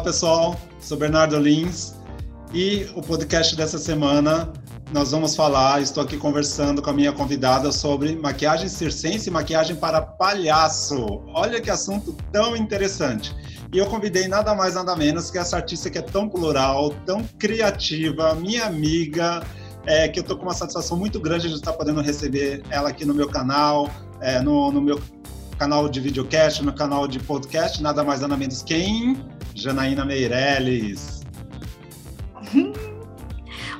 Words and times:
Olá 0.00 0.06
pessoal, 0.06 0.56
sou 0.80 0.96
Bernardo 0.96 1.38
Lins 1.38 1.94
e 2.54 2.86
o 2.96 3.02
podcast 3.02 3.54
dessa 3.54 3.76
semana 3.76 4.50
nós 4.94 5.10
vamos 5.10 5.36
falar, 5.36 5.82
estou 5.82 6.02
aqui 6.02 6.16
conversando 6.16 6.80
com 6.80 6.88
a 6.88 6.92
minha 6.94 7.12
convidada 7.12 7.70
sobre 7.70 8.16
maquiagem 8.16 8.66
circense 8.66 9.28
e 9.28 9.30
maquiagem 9.30 9.76
para 9.76 10.00
palhaço. 10.00 11.22
Olha 11.34 11.60
que 11.60 11.68
assunto 11.68 12.16
tão 12.32 12.56
interessante. 12.56 13.36
E 13.74 13.76
eu 13.76 13.84
convidei 13.90 14.26
nada 14.26 14.54
mais, 14.54 14.74
nada 14.74 14.96
menos 14.96 15.30
que 15.30 15.36
essa 15.36 15.56
artista 15.56 15.90
que 15.90 15.98
é 15.98 16.02
tão 16.02 16.30
plural, 16.30 16.94
tão 17.04 17.22
criativa, 17.38 18.34
minha 18.34 18.64
amiga, 18.64 19.42
é, 19.84 20.08
que 20.08 20.18
eu 20.18 20.22
estou 20.22 20.38
com 20.38 20.44
uma 20.44 20.54
satisfação 20.54 20.96
muito 20.96 21.20
grande 21.20 21.46
de 21.46 21.56
estar 21.56 21.74
podendo 21.74 22.00
receber 22.00 22.62
ela 22.70 22.88
aqui 22.88 23.04
no 23.04 23.12
meu 23.12 23.28
canal, 23.28 23.90
é, 24.22 24.40
no, 24.40 24.72
no 24.72 24.80
meu 24.80 24.98
canal 25.58 25.90
de 25.90 26.00
videocast, 26.00 26.62
no 26.62 26.72
canal 26.72 27.06
de 27.06 27.18
podcast, 27.18 27.82
nada 27.82 28.02
mais, 28.02 28.22
nada 28.22 28.34
menos 28.34 28.62
quem? 28.62 29.22
Janaína 29.60 30.06
Meirelles. 30.06 31.20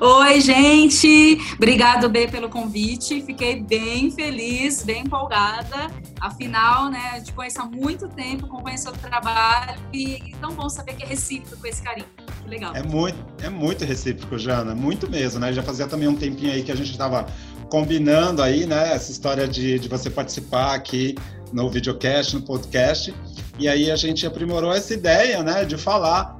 Oi, 0.00 0.40
gente! 0.40 1.38
Obrigado, 1.56 2.08
B, 2.08 2.28
pelo 2.28 2.48
convite. 2.48 3.20
Fiquei 3.22 3.62
bem 3.62 4.10
feliz, 4.10 4.82
bem 4.82 5.02
empolgada. 5.02 5.90
Afinal, 6.20 6.90
né, 6.90 7.20
te 7.20 7.32
conheço 7.32 7.60
há 7.60 7.66
muito 7.66 8.08
tempo, 8.08 8.46
acompanho 8.46 8.78
seu 8.78 8.92
trabalho 8.92 9.78
e 9.92 10.16
é 10.16 10.36
tão 10.40 10.54
bom 10.54 10.68
saber 10.68 10.94
que 10.94 11.02
é 11.02 11.06
recíproco 11.06 11.66
esse 11.66 11.82
carinho. 11.82 12.06
Que 12.42 12.48
legal. 12.48 12.74
É 12.74 12.82
muito, 12.82 13.18
é 13.42 13.48
muito 13.48 13.84
recíproco, 13.84 14.38
Jana, 14.38 14.74
muito 14.74 15.10
mesmo, 15.10 15.40
né? 15.40 15.52
Já 15.52 15.62
fazia 15.62 15.86
também 15.86 16.08
um 16.08 16.16
tempinho 16.16 16.52
aí 16.52 16.62
que 16.62 16.72
a 16.72 16.76
gente 16.76 16.90
estava 16.90 17.26
combinando 17.70 18.42
aí, 18.42 18.66
né, 18.66 18.92
essa 18.92 19.10
história 19.10 19.46
de, 19.48 19.78
de 19.78 19.88
você 19.88 20.10
participar 20.10 20.74
aqui 20.74 21.14
no 21.52 21.70
videocast, 21.70 22.34
no 22.34 22.42
podcast. 22.42 23.14
E 23.58 23.68
aí 23.68 23.90
a 23.90 23.96
gente 23.96 24.26
aprimorou 24.26 24.72
essa 24.72 24.92
ideia, 24.92 25.42
né, 25.42 25.64
de 25.64 25.78
falar 25.78 26.38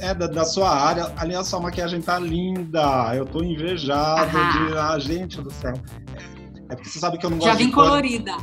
é 0.00 0.14
da, 0.14 0.26
da, 0.26 0.44
sua 0.44 0.70
área. 0.70 1.12
Aliás, 1.16 1.48
sua 1.48 1.60
maquiagem 1.60 2.00
tá 2.00 2.18
linda. 2.18 3.14
Eu 3.14 3.26
tô 3.26 3.42
invejado 3.42 4.30
de. 4.30 4.78
Ah, 4.78 4.98
gente 4.98 5.40
do 5.40 5.52
céu. 5.52 5.74
É 6.68 6.74
porque 6.74 6.88
você 6.88 6.98
sabe 6.98 7.18
que 7.18 7.26
eu 7.26 7.30
não 7.30 7.38
gosto 7.38 7.50
Já 7.50 7.56
vim 7.56 7.66
de 7.66 7.72
colorida. 7.72 8.36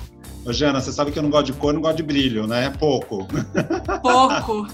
Ô, 0.45 0.53
Jana, 0.53 0.81
você 0.81 0.91
sabe 0.91 1.11
que 1.11 1.17
eu 1.17 1.23
não 1.23 1.29
gosto 1.29 1.47
de 1.47 1.53
cor, 1.53 1.73
não 1.73 1.81
gosto 1.81 1.97
de 1.97 2.03
brilho, 2.03 2.45
né? 2.45 2.71
Pouco. 2.77 3.27
Pouco. 4.01 4.67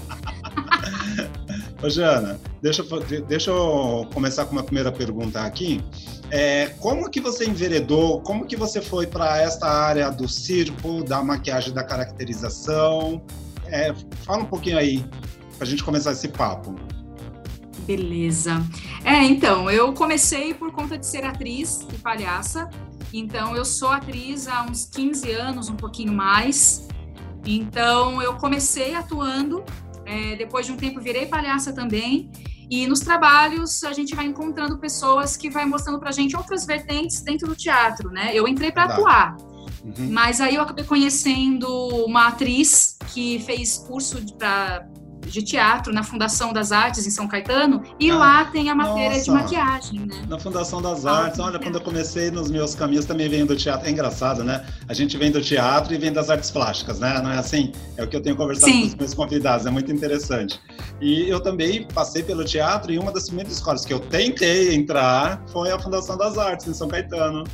Ô, 1.82 1.88
Jana, 1.88 2.38
deixa, 2.60 2.84
deixa 3.26 3.50
eu 3.50 4.06
começar 4.12 4.44
com 4.44 4.52
uma 4.52 4.62
primeira 4.62 4.92
pergunta 4.92 5.40
aqui. 5.40 5.82
É, 6.34 6.68
como 6.80 7.10
que 7.10 7.20
você 7.20 7.44
enveredou, 7.44 8.22
como 8.22 8.46
que 8.46 8.56
você 8.56 8.80
foi 8.80 9.06
para 9.06 9.36
esta 9.42 9.68
área 9.68 10.10
do 10.10 10.26
circo, 10.26 11.04
da 11.04 11.22
maquiagem, 11.22 11.74
da 11.74 11.84
caracterização? 11.84 13.22
É, 13.66 13.94
fala 14.24 14.42
um 14.42 14.46
pouquinho 14.46 14.78
aí 14.78 15.04
para 15.58 15.66
a 15.66 15.66
gente 15.66 15.84
começar 15.84 16.12
esse 16.12 16.28
papo. 16.28 16.74
Beleza. 17.80 18.64
É, 19.04 19.22
então, 19.24 19.70
eu 19.70 19.92
comecei 19.92 20.54
por 20.54 20.72
conta 20.72 20.96
de 20.96 21.04
ser 21.04 21.22
atriz 21.22 21.86
e 21.92 21.98
palhaça. 21.98 22.70
Então, 23.12 23.54
eu 23.54 23.66
sou 23.66 23.90
atriz 23.90 24.48
há 24.48 24.62
uns 24.62 24.86
15 24.86 25.30
anos, 25.32 25.68
um 25.68 25.76
pouquinho 25.76 26.14
mais. 26.14 26.88
Então, 27.44 28.22
eu 28.22 28.36
comecei 28.36 28.94
atuando, 28.94 29.62
é, 30.06 30.34
depois 30.36 30.64
de 30.64 30.72
um 30.72 30.76
tempo 30.78 30.98
virei 30.98 31.26
palhaça 31.26 31.74
também. 31.74 32.30
E 32.72 32.86
nos 32.86 33.00
trabalhos 33.00 33.84
a 33.84 33.92
gente 33.92 34.14
vai 34.14 34.24
encontrando 34.24 34.78
pessoas 34.78 35.36
que 35.36 35.50
vai 35.50 35.66
mostrando 35.66 36.00
pra 36.00 36.10
gente 36.10 36.34
outras 36.34 36.64
vertentes 36.64 37.20
dentro 37.20 37.46
do 37.46 37.54
teatro, 37.54 38.10
né? 38.10 38.30
Eu 38.32 38.48
entrei 38.48 38.72
para 38.72 38.84
atuar. 38.84 39.36
Uhum. 39.84 40.08
Mas 40.10 40.40
aí 40.40 40.54
eu 40.54 40.62
acabei 40.62 40.82
conhecendo 40.82 41.68
uma 42.06 42.28
atriz 42.28 42.96
que 43.12 43.40
fez 43.40 43.76
curso 43.76 44.24
para 44.38 44.88
de 45.26 45.42
teatro 45.42 45.92
na 45.92 46.02
Fundação 46.02 46.52
das 46.52 46.72
Artes 46.72 47.06
em 47.06 47.10
São 47.10 47.26
Caetano 47.26 47.82
e 47.98 48.10
ah, 48.10 48.16
lá 48.16 48.44
tem 48.46 48.70
a 48.70 48.74
matéria 48.74 49.10
nossa. 49.10 49.24
de 49.24 49.30
maquiagem, 49.30 50.00
né? 50.00 50.22
Na 50.28 50.38
Fundação 50.38 50.82
das 50.82 51.06
ah, 51.06 51.24
Artes, 51.24 51.40
olha, 51.40 51.58
quando 51.58 51.76
eu 51.76 51.80
comecei 51.80 52.30
nos 52.30 52.50
meus 52.50 52.74
caminhos 52.74 53.04
também 53.04 53.28
vem 53.28 53.46
do 53.46 53.56
teatro. 53.56 53.86
É 53.86 53.90
engraçado, 53.90 54.44
né? 54.44 54.64
A 54.88 54.94
gente 54.94 55.16
vem 55.16 55.30
do 55.30 55.40
teatro 55.40 55.94
e 55.94 55.98
vem 55.98 56.12
das 56.12 56.30
artes 56.30 56.50
plásticas, 56.50 56.98
né? 56.98 57.20
Não 57.22 57.30
é 57.30 57.38
assim? 57.38 57.72
É 57.96 58.04
o 58.04 58.08
que 58.08 58.16
eu 58.16 58.22
tenho 58.22 58.36
conversado 58.36 58.72
Sim. 58.72 58.80
com 58.82 58.86
os 58.88 58.94
meus 58.94 59.14
convidados, 59.14 59.66
é 59.66 59.70
muito 59.70 59.90
interessante. 59.92 60.60
E 61.00 61.28
eu 61.28 61.40
também 61.40 61.86
passei 61.88 62.22
pelo 62.22 62.44
teatro 62.44 62.92
e 62.92 62.98
uma 62.98 63.12
das 63.12 63.26
primeiras 63.26 63.52
escolas 63.52 63.84
que 63.84 63.92
eu 63.92 64.00
tentei 64.00 64.74
entrar 64.74 65.42
foi 65.52 65.70
a 65.70 65.78
Fundação 65.78 66.16
das 66.16 66.38
Artes 66.38 66.66
em 66.66 66.74
São 66.74 66.88
Caetano. 66.88 67.44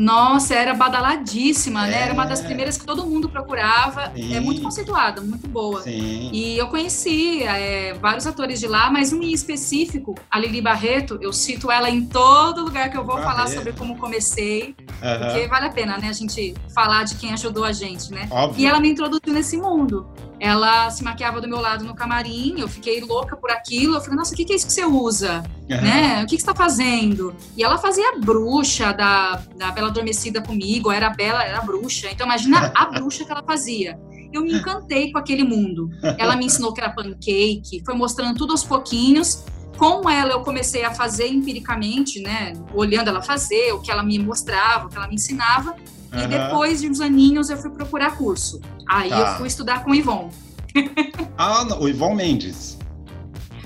Nossa, 0.00 0.54
era 0.54 0.72
badaladíssima, 0.72 1.86
é. 1.86 1.90
né? 1.90 2.02
Era 2.04 2.14
uma 2.14 2.24
das 2.24 2.40
é. 2.40 2.44
primeiras 2.44 2.78
que 2.78 2.86
todo 2.86 3.04
mundo 3.06 3.28
procurava. 3.28 4.10
Sim. 4.14 4.34
É 4.34 4.40
muito 4.40 4.62
conceituada, 4.62 5.20
muito 5.20 5.46
boa. 5.46 5.82
Sim. 5.82 6.30
E 6.32 6.56
eu 6.56 6.68
conheci 6.68 7.42
é, 7.42 7.92
vários 8.00 8.26
atores 8.26 8.58
de 8.58 8.66
lá, 8.66 8.90
mas 8.90 9.12
um 9.12 9.22
em 9.22 9.30
específico, 9.30 10.14
a 10.30 10.38
Lili 10.38 10.62
Barreto, 10.62 11.18
eu 11.20 11.34
cito 11.34 11.70
ela 11.70 11.90
em 11.90 12.06
todo 12.06 12.64
lugar 12.64 12.90
que 12.90 12.96
eu 12.96 13.04
vou 13.04 13.16
Barreto. 13.16 13.30
falar 13.30 13.46
sobre 13.48 13.74
como 13.74 13.98
comecei. 13.98 14.74
Uhum. 15.02 15.18
Porque 15.18 15.46
vale 15.48 15.66
a 15.66 15.70
pena, 15.70 15.98
né? 15.98 16.08
A 16.08 16.14
gente 16.14 16.54
falar 16.74 17.04
de 17.04 17.16
quem 17.16 17.34
ajudou 17.34 17.64
a 17.64 17.72
gente, 17.72 18.10
né? 18.10 18.26
Óbvio. 18.30 18.62
E 18.62 18.66
ela 18.66 18.80
me 18.80 18.88
introduziu 18.88 19.34
nesse 19.34 19.58
mundo. 19.58 20.08
Ela 20.40 20.88
se 20.88 21.04
maquiava 21.04 21.38
do 21.38 21.46
meu 21.46 21.60
lado 21.60 21.84
no 21.84 21.94
camarim, 21.94 22.58
eu 22.58 22.66
fiquei 22.66 23.02
louca 23.02 23.36
por 23.36 23.50
aquilo. 23.50 23.96
Eu 23.96 24.00
falei, 24.00 24.16
nossa, 24.16 24.32
o 24.32 24.36
que 24.36 24.50
é 24.50 24.56
isso 24.56 24.66
que 24.66 24.72
você 24.72 24.86
usa? 24.86 25.42
Uhum. 25.68 25.80
Né? 25.82 26.22
O 26.22 26.26
que, 26.26 26.36
que 26.36 26.42
você 26.42 26.50
está 26.50 26.54
fazendo? 26.54 27.36
E 27.54 27.62
ela 27.62 27.76
fazia 27.76 28.14
a 28.14 28.18
bruxa 28.18 28.90
da, 28.92 29.42
da 29.54 29.70
Bela 29.70 29.89
Adormecida 29.90 30.40
comigo, 30.40 30.90
era 30.90 31.10
Bela, 31.10 31.44
era 31.44 31.60
bruxa. 31.60 32.08
Então 32.10 32.26
imagina 32.26 32.72
a 32.74 32.86
bruxa 32.86 33.24
que 33.24 33.30
ela 33.30 33.42
fazia. 33.42 33.98
Eu 34.32 34.42
me 34.42 34.54
encantei 34.54 35.10
com 35.10 35.18
aquele 35.18 35.44
mundo. 35.44 35.90
Ela 36.18 36.36
me 36.36 36.46
ensinou 36.46 36.72
que 36.72 36.80
era 36.80 36.90
pancake, 36.90 37.82
foi 37.84 37.94
mostrando 37.94 38.36
tudo 38.36 38.52
aos 38.52 38.64
pouquinhos. 38.64 39.44
Com 39.76 40.08
ela 40.08 40.32
eu 40.32 40.40
comecei 40.42 40.84
a 40.84 40.92
fazer 40.92 41.28
empiricamente, 41.28 42.20
né? 42.20 42.52
Olhando 42.74 43.08
ela 43.08 43.22
fazer, 43.22 43.72
o 43.72 43.80
que 43.80 43.90
ela 43.90 44.02
me 44.02 44.18
mostrava, 44.18 44.86
o 44.86 44.88
que 44.88 44.96
ela 44.96 45.08
me 45.08 45.14
ensinava. 45.14 45.74
Uhum. 46.12 46.20
E 46.22 46.26
depois 46.26 46.80
de 46.80 46.88
uns 46.88 47.00
aninhos 47.00 47.50
eu 47.50 47.56
fui 47.56 47.70
procurar 47.70 48.16
curso. 48.16 48.60
Aí 48.88 49.08
tá. 49.08 49.18
eu 49.18 49.26
fui 49.38 49.48
estudar 49.48 49.82
com 49.82 49.90
o 49.90 49.94
Ivon. 49.94 50.30
ah, 51.38 51.66
o 51.80 51.88
Ivon 51.88 52.14
Mendes. 52.14 52.78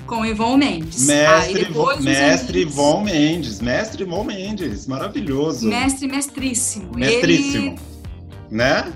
Com 0.05 0.21
o 0.21 0.25
Ivon 0.25 0.57
Mendes. 0.57 1.07
Mestre, 1.07 1.61
Ivon, 1.61 1.99
mestre 1.99 2.61
Ivon 2.61 3.01
Mendes. 3.01 3.59
Mestre 3.59 4.03
Ivon 4.03 4.23
Mendes. 4.23 4.85
Maravilhoso. 4.87 5.67
Mestre 5.67 6.07
mestríssimo. 6.07 6.91
Mestríssimo. 6.95 7.71
Ele... 7.71 7.79
Né? 8.51 8.93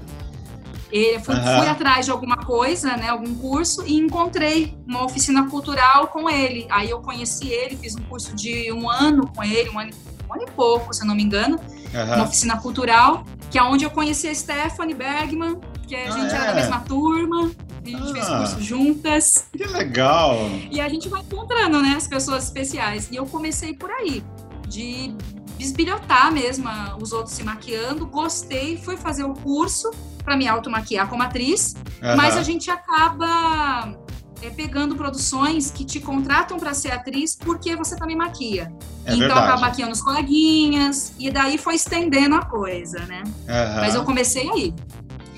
Eu 0.92 1.20
fui, 1.20 1.36
uhum. 1.36 1.42
fui, 1.42 1.68
atrás 1.68 2.06
de 2.06 2.12
alguma 2.12 2.38
coisa, 2.38 2.98
né, 2.98 3.10
algum 3.10 3.36
curso, 3.36 3.84
e 3.86 3.96
encontrei 3.96 4.76
uma 4.88 5.06
oficina 5.06 5.48
cultural 5.48 6.08
com 6.08 6.28
ele. 6.28 6.66
Aí 6.70 6.90
eu 6.90 7.00
conheci 7.00 7.48
ele, 7.48 7.78
fiz 7.78 7.96
um 7.96 8.02
curso 8.04 8.36
de 8.36 8.72
um 8.72 8.90
ano 8.90 9.28
com 9.36 9.44
ele, 9.44 9.70
um 9.70 9.80
ano, 9.80 9.92
um 10.28 10.34
ano 10.34 10.44
e 10.48 10.52
pouco, 10.52 10.92
se 10.92 11.04
eu 11.04 11.08
não 11.08 11.16
me 11.16 11.22
engano, 11.22 11.60
uhum. 11.94 12.16
uma 12.16 12.24
oficina 12.24 12.58
cultural, 12.58 13.24
que 13.52 13.60
é 13.60 13.64
onde 13.64 13.86
eu 13.86 13.92
conheci 13.92 14.28
a 14.28 14.34
Stephanie 14.34 14.96
Bergman, 14.96 15.60
que 15.88 15.96
a 15.96 16.08
ah, 16.08 16.12
gente 16.12 16.34
é? 16.34 16.36
era 16.36 16.46
da 16.48 16.54
mesma 16.56 16.80
turma, 16.80 17.52
a 17.86 17.90
gente 17.90 18.12
ah, 18.12 18.14
fez 18.14 18.28
curso 18.28 18.62
juntas. 18.62 19.46
Que 19.56 19.66
legal! 19.66 20.36
E 20.72 20.80
a 20.80 20.90
gente 20.90 21.08
vai 21.10 21.22
encontrando, 21.22 21.82
né, 21.82 21.94
as 21.96 22.08
pessoas 22.08 22.46
especiais. 22.46 23.10
E 23.12 23.16
eu 23.16 23.26
comecei 23.26 23.74
por 23.74 23.92
aí, 23.92 24.24
de 24.68 25.14
bisbilhotar 25.58 26.32
mesmo 26.32 26.70
os 27.02 27.12
outros 27.12 27.36
se 27.36 27.44
maquiando, 27.44 28.06
gostei, 28.06 28.78
fui 28.78 28.96
fazer 28.96 29.26
o 29.26 29.34
curso 29.34 29.92
para 30.24 30.38
me 30.38 30.48
automaquiar 30.48 31.10
como 31.10 31.22
atriz, 31.22 31.76
uhum. 32.02 32.16
mas 32.16 32.38
a 32.38 32.44
gente 32.44 32.72
acaba 32.72 33.94
é, 34.42 34.50
pegando 34.50 34.96
produções 34.96 35.70
que 35.70 35.84
te 35.84 36.00
contratam 36.00 36.58
para 36.58 36.74
ser 36.74 36.92
atriz 36.92 37.36
porque 37.36 37.76
você 37.76 37.98
também 37.98 38.16
maquia. 38.16 38.72
É 39.06 39.14
então 39.14 39.20
verdade. 39.20 39.40
acaba 39.40 39.62
maquiando 39.62 39.92
os 39.92 40.02
coleguinhas 40.02 41.14
e 41.20 41.30
daí 41.30 41.58
foi 41.58 41.76
estendendo 41.76 42.36
a 42.36 42.46
coisa, 42.46 43.00
né? 43.06 43.24
Uhum. 43.26 43.82
Mas 43.82 43.96
eu 43.96 44.04
comecei 44.06 44.50
aí. 44.50 44.74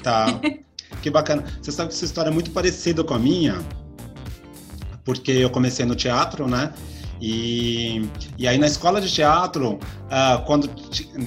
Tá. 0.04 0.28
que 1.02 1.10
bacana. 1.10 1.44
Você 1.62 1.72
sabe 1.72 1.90
que 1.90 1.96
essa 1.96 2.06
história 2.06 2.30
é 2.30 2.34
muito 2.34 2.52
parecida 2.52 3.04
com 3.04 3.14
a 3.14 3.20
minha, 3.20 3.60
porque 5.04 5.32
eu 5.32 5.50
comecei 5.50 5.86
no 5.86 5.96
teatro, 5.96 6.48
né? 6.48 6.74
E, 7.22 8.08
e 8.38 8.48
aí 8.48 8.58
na 8.58 8.66
escola 8.66 9.00
de 9.00 9.12
teatro, 9.12 9.80
uh, 10.12 10.44
quando 10.46 10.70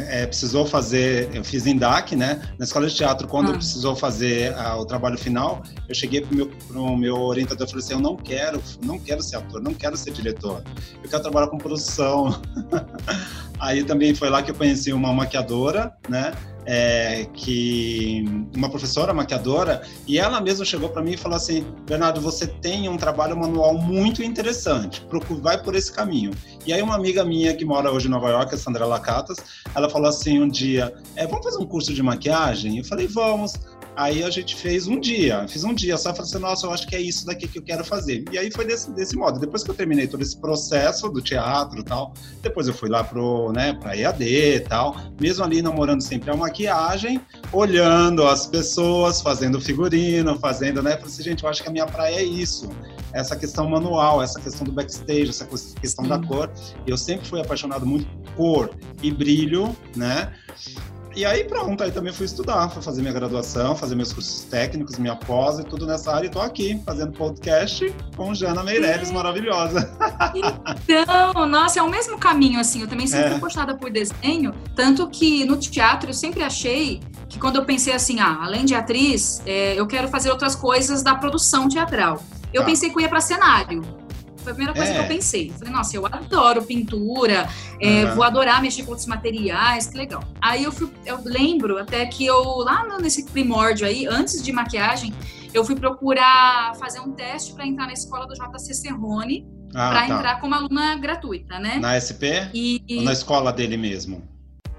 é, 0.08 0.26
precisou 0.26 0.66
fazer, 0.66 1.34
eu 1.34 1.42
fiz 1.42 1.66
em 1.66 1.76
DAC, 1.76 2.14
né? 2.14 2.42
Na 2.58 2.64
escola 2.64 2.86
de 2.86 2.94
teatro, 2.94 3.26
quando 3.26 3.50
ah. 3.50 3.54
precisou 3.54 3.96
fazer 3.96 4.52
uh, 4.52 4.76
o 4.81 4.84
trabalho 4.84 5.19
final, 5.19 5.62
eu 5.88 5.94
cheguei 5.94 6.20
para 6.20 6.32
o 6.32 6.36
meu, 6.36 6.46
pro 6.69 6.96
meu 6.96 7.16
orientador 7.16 7.66
e 7.66 7.70
falei 7.70 7.84
assim, 7.84 7.94
eu 7.94 8.00
não 8.00 8.16
quero, 8.16 8.62
não 8.82 8.98
quero 8.98 9.22
ser 9.22 9.36
ator, 9.36 9.62
não 9.62 9.75
quero 9.75 9.96
ser 9.96 10.12
diretor, 10.12 10.62
eu 11.02 11.08
quero 11.08 11.22
trabalhar 11.22 11.48
com 11.48 11.58
produção. 11.58 12.40
aí 13.58 13.82
também 13.82 14.14
foi 14.14 14.28
lá 14.28 14.42
que 14.42 14.50
eu 14.50 14.54
conheci 14.54 14.92
uma 14.92 15.12
maquiadora, 15.12 15.96
né? 16.08 16.32
é, 16.66 17.26
que 17.34 18.25
uma 18.56 18.69
professora 18.69 19.12
maquiadora 19.12 19.82
e 20.06 20.19
ela 20.19 20.40
mesma 20.40 20.64
chegou 20.64 20.88
para 20.88 21.02
mim 21.02 21.12
e 21.12 21.16
falou 21.16 21.37
assim 21.37 21.64
Bernardo 21.87 22.20
você 22.20 22.46
tem 22.46 22.88
um 22.88 22.96
trabalho 22.96 23.37
manual 23.37 23.75
muito 23.75 24.22
interessante 24.22 25.06
vai 25.42 25.62
por 25.62 25.75
esse 25.75 25.92
caminho 25.92 26.30
e 26.66 26.72
aí 26.72 26.82
uma 26.82 26.94
amiga 26.94 27.25
minha 27.25 27.55
que 27.55 27.64
mora 27.64 27.90
hoje 27.90 28.06
em 28.06 28.11
Nova 28.11 28.28
York 28.31 28.55
a 28.55 28.58
Sandra 28.58 28.87
Lacatas 28.87 29.38
ela 29.75 29.88
falou 29.88 30.08
assim 30.08 30.40
um 30.40 30.49
dia 30.49 30.94
é, 31.16 31.26
vamos 31.26 31.44
fazer 31.44 31.58
um 31.58 31.66
curso 31.66 31.93
de 31.93 32.02
maquiagem 32.02 32.78
eu 32.78 32.84
falei 32.84 33.06
vamos 33.06 33.55
Aí 33.96 34.25
a 34.25 34.31
gente 34.31 34.56
fez 34.56 34.88
um 34.88 34.99
dia, 34.99 35.46
fiz 35.46 35.62
um 35.62 35.72
dia 35.72 35.96
só, 35.96 36.12
falei 36.12 36.28
assim, 36.28 36.38
nossa, 36.38 36.66
eu 36.66 36.72
acho 36.72 36.87
que 36.87 36.96
é 36.96 37.00
isso 37.00 37.25
daqui 37.25 37.46
que 37.46 37.58
eu 37.58 37.62
quero 37.62 37.84
fazer. 37.84 38.25
E 38.32 38.38
aí 38.38 38.50
foi 38.50 38.64
desse, 38.64 38.90
desse 38.90 39.16
modo. 39.16 39.38
Depois 39.38 39.62
que 39.62 39.70
eu 39.70 39.75
terminei 39.75 40.08
todo 40.08 40.20
esse 40.20 40.37
processo 40.37 41.08
do 41.08 41.22
teatro 41.22 41.78
e 41.78 41.84
tal, 41.84 42.12
depois 42.43 42.66
eu 42.66 42.75
fui 42.75 42.88
lá 42.88 43.05
pro, 43.05 43.52
né, 43.52 43.72
pra 43.75 43.96
EAD 43.96 44.25
e 44.25 44.61
tal, 44.61 44.96
mesmo 45.20 45.44
ali 45.44 45.62
namorando 45.62 46.00
sempre 46.00 46.31
a 46.31 46.37
maquiagem, 46.37 47.20
olhando 47.52 48.26
as 48.26 48.46
pessoas, 48.46 49.20
fazendo 49.20 49.61
figurino, 49.61 50.37
fazendo, 50.40 50.82
né, 50.82 50.93
falei 50.93 51.06
assim, 51.06 51.22
gente, 51.22 51.44
eu 51.44 51.50
acho 51.50 51.62
que 51.62 51.69
a 51.69 51.72
minha 51.72 51.87
praia 51.87 52.16
é 52.16 52.25
isso 52.25 52.69
essa 53.14 53.37
questão 53.37 53.69
manual, 53.70 54.20
essa 54.20 54.40
questão 54.40 54.66
do 54.66 54.72
backstage, 54.72 55.31
essa 55.31 55.46
questão 55.81 56.05
Sim. 56.05 56.11
da 56.11 56.19
cor. 56.19 56.50
Eu 56.87 56.99
sempre 56.99 57.26
fui 57.26 57.40
apaixonado 57.40 57.87
muito 57.87 58.06
por 58.06 58.34
cor 58.34 58.70
e 59.02 59.11
brilho, 59.12 59.75
né? 59.96 60.32
E 61.16 61.25
aí 61.25 61.44
pronto, 61.44 61.81
aí 61.84 61.93
também 61.93 62.12
fui 62.12 62.26
estudar, 62.26 62.69
fui 62.70 62.82
fazer 62.82 63.00
minha 63.00 63.14
graduação, 63.14 63.76
fazer 63.76 63.94
meus 63.94 64.12
cursos 64.12 64.43
técnicos, 64.46 64.99
minha 64.99 65.14
pós 65.14 65.61
e 65.61 65.64
tudo 65.64 65.87
nessa 65.87 66.12
área. 66.12 66.26
E 66.26 66.31
tô 66.31 66.40
aqui 66.40 66.82
fazendo 66.84 67.12
podcast 67.12 67.94
com 68.16 68.34
Jana 68.34 68.64
Meirelles, 68.64 69.11
é. 69.11 69.12
maravilhosa. 69.12 69.96
Então, 70.88 71.46
nossa, 71.46 71.78
é 71.78 71.82
o 71.82 71.88
mesmo 71.88 72.19
caminho, 72.19 72.58
assim. 72.58 72.81
Eu 72.81 72.88
também 72.88 73.06
sempre 73.06 73.26
é. 73.26 73.28
fui 73.28 73.38
apaixonada 73.38 73.76
por 73.76 73.90
desenho, 73.90 74.52
tanto 74.75 75.08
que 75.08 75.44
no 75.44 75.56
teatro 75.56 76.11
eu 76.11 76.14
sempre 76.14 76.43
achei 76.43 77.00
que 77.29 77.38
quando 77.38 77.56
eu 77.56 77.65
pensei 77.65 77.93
assim, 77.93 78.21
ah, 78.21 78.41
além 78.43 78.65
de 78.65 78.75
atriz, 78.75 79.43
é, 79.47 79.79
eu 79.79 79.87
quero 79.87 80.09
fazer 80.09 80.31
outras 80.31 80.55
coisas 80.55 81.03
da 81.03 81.15
produção 81.15 81.69
teatral. 81.69 82.23
Eu 82.53 82.62
tá. 82.62 82.67
pensei 82.67 82.91
que 82.91 82.97
eu 82.97 83.00
ia 83.00 83.09
para 83.09 83.21
cenário. 83.21 83.82
Foi 84.44 84.53
a 84.53 84.55
primeira 84.55 84.75
coisa 84.75 84.91
é. 84.91 84.94
que 84.94 85.00
eu 85.00 85.05
é. 85.05 85.09
pensei. 85.09 85.50
Falei, 85.59 85.73
nossa, 85.73 85.97
eu 85.97 86.05
adoro 86.06 86.62
pintura, 86.62 87.49
é, 87.81 88.05
uhum. 88.05 88.15
vou 88.15 88.25
adorar 88.25 88.61
mexer 88.61 88.82
com 88.82 88.91
outros 88.91 89.06
materiais, 89.06 89.87
que 89.87 89.97
legal. 89.97 90.23
Aí 90.41 90.62
eu 90.62 90.71
fui, 90.71 90.91
eu 91.06 91.19
lembro 91.25 91.79
até 91.79 92.05
que 92.05 92.26
eu, 92.26 92.43
lá 92.59 92.87
nesse 93.00 93.25
primórdio 93.25 93.87
aí, 93.87 94.06
antes 94.06 94.43
de 94.43 94.53
maquiagem, 94.53 95.15
eu 95.55 95.65
fui 95.65 95.75
procurar 95.75 96.75
fazer 96.76 97.00
um 97.00 97.12
teste 97.12 97.55
para 97.55 97.67
entrar 97.67 97.87
na 97.87 97.94
escola 97.94 98.26
do 98.26 98.35
JC 98.35 98.75
Serrone, 98.75 99.47
ah, 99.75 99.91
para 99.91 100.06
tá. 100.06 100.15
entrar 100.15 100.41
como 100.41 100.55
aluna 100.55 100.97
gratuita, 100.97 101.59
né? 101.59 101.79
Na 101.81 101.99
SP? 101.99 102.50
E, 102.53 102.85
Ou 102.99 103.03
na 103.03 103.12
escola 103.12 103.50
dele 103.50 103.79
mesmo? 103.79 104.33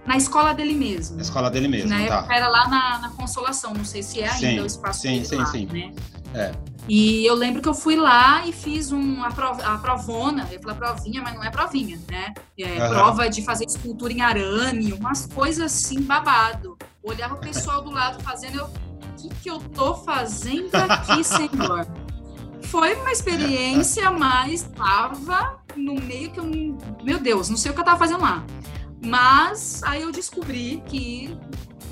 Na 0.06 0.18
escola 0.18 0.54
dele 0.54 0.74
mesmo. 0.74 1.16
Na 1.16 1.24
escola 1.24 1.50
dele 1.50 1.68
mesmo, 1.68 1.90
na 1.90 1.98
tá. 2.08 2.16
época 2.18 2.36
era 2.36 2.48
lá 2.48 2.68
na, 2.68 3.00
na 3.00 3.10
Consolação, 3.10 3.74
não 3.74 3.86
sei 3.86 4.04
se 4.04 4.22
é 4.22 4.30
ainda 4.30 4.38
sim, 4.38 4.60
o 4.60 4.66
espaço 4.66 5.02
sim, 5.02 5.14
dele 5.14 5.26
sim, 5.26 5.36
lá, 5.36 5.46
sim. 5.46 5.66
né? 5.66 5.92
É. 6.34 6.52
E 6.88 7.26
eu 7.26 7.34
lembro 7.34 7.62
que 7.62 7.68
eu 7.68 7.74
fui 7.74 7.96
lá 7.96 8.46
e 8.46 8.54
fiz 8.54 8.92
um, 8.92 9.24
a, 9.24 9.32
prov, 9.32 9.60
a 9.62 9.78
provona, 9.78 10.48
eu 10.52 10.62
falei 10.62 10.78
provinha, 10.78 11.22
mas 11.22 11.34
não 11.34 11.44
é 11.44 11.50
provinha, 11.50 12.00
né? 12.10 12.34
É, 12.60 12.84
uhum. 12.84 12.90
Prova 12.90 13.30
de 13.30 13.44
fazer 13.44 13.66
escultura 13.66 14.14
em 14.14 14.22
arame, 14.22 14.94
umas 14.94 15.26
coisas 15.26 15.74
assim, 15.74 16.02
babado. 16.02 16.78
Olhava 17.02 17.36
o 17.36 17.40
pessoal 17.40 17.82
do 17.82 17.90
lado 17.90 18.22
fazendo, 18.22 18.58
eu, 18.60 18.66
o 18.66 19.14
que, 19.18 19.30
que 19.30 19.50
eu 19.50 19.60
tô 19.60 19.96
fazendo 19.96 20.76
aqui, 20.76 21.24
senhor? 21.26 21.88
Foi 22.64 22.94
uma 22.96 23.12
experiência, 23.12 24.12
mas 24.12 24.64
tava 24.76 25.60
no 25.76 25.96
meio 25.96 26.32
que 26.32 26.40
eu, 26.40 26.46
meu 27.04 27.20
Deus, 27.20 27.50
não 27.50 27.58
sei 27.58 27.72
o 27.72 27.74
que 27.74 27.80
eu 27.80 27.86
tava 27.86 27.98
fazendo 27.98 28.22
lá. 28.22 28.44
Mas 29.04 29.82
aí 29.84 30.02
eu 30.02 30.12
descobri 30.12 30.84
que 30.88 31.38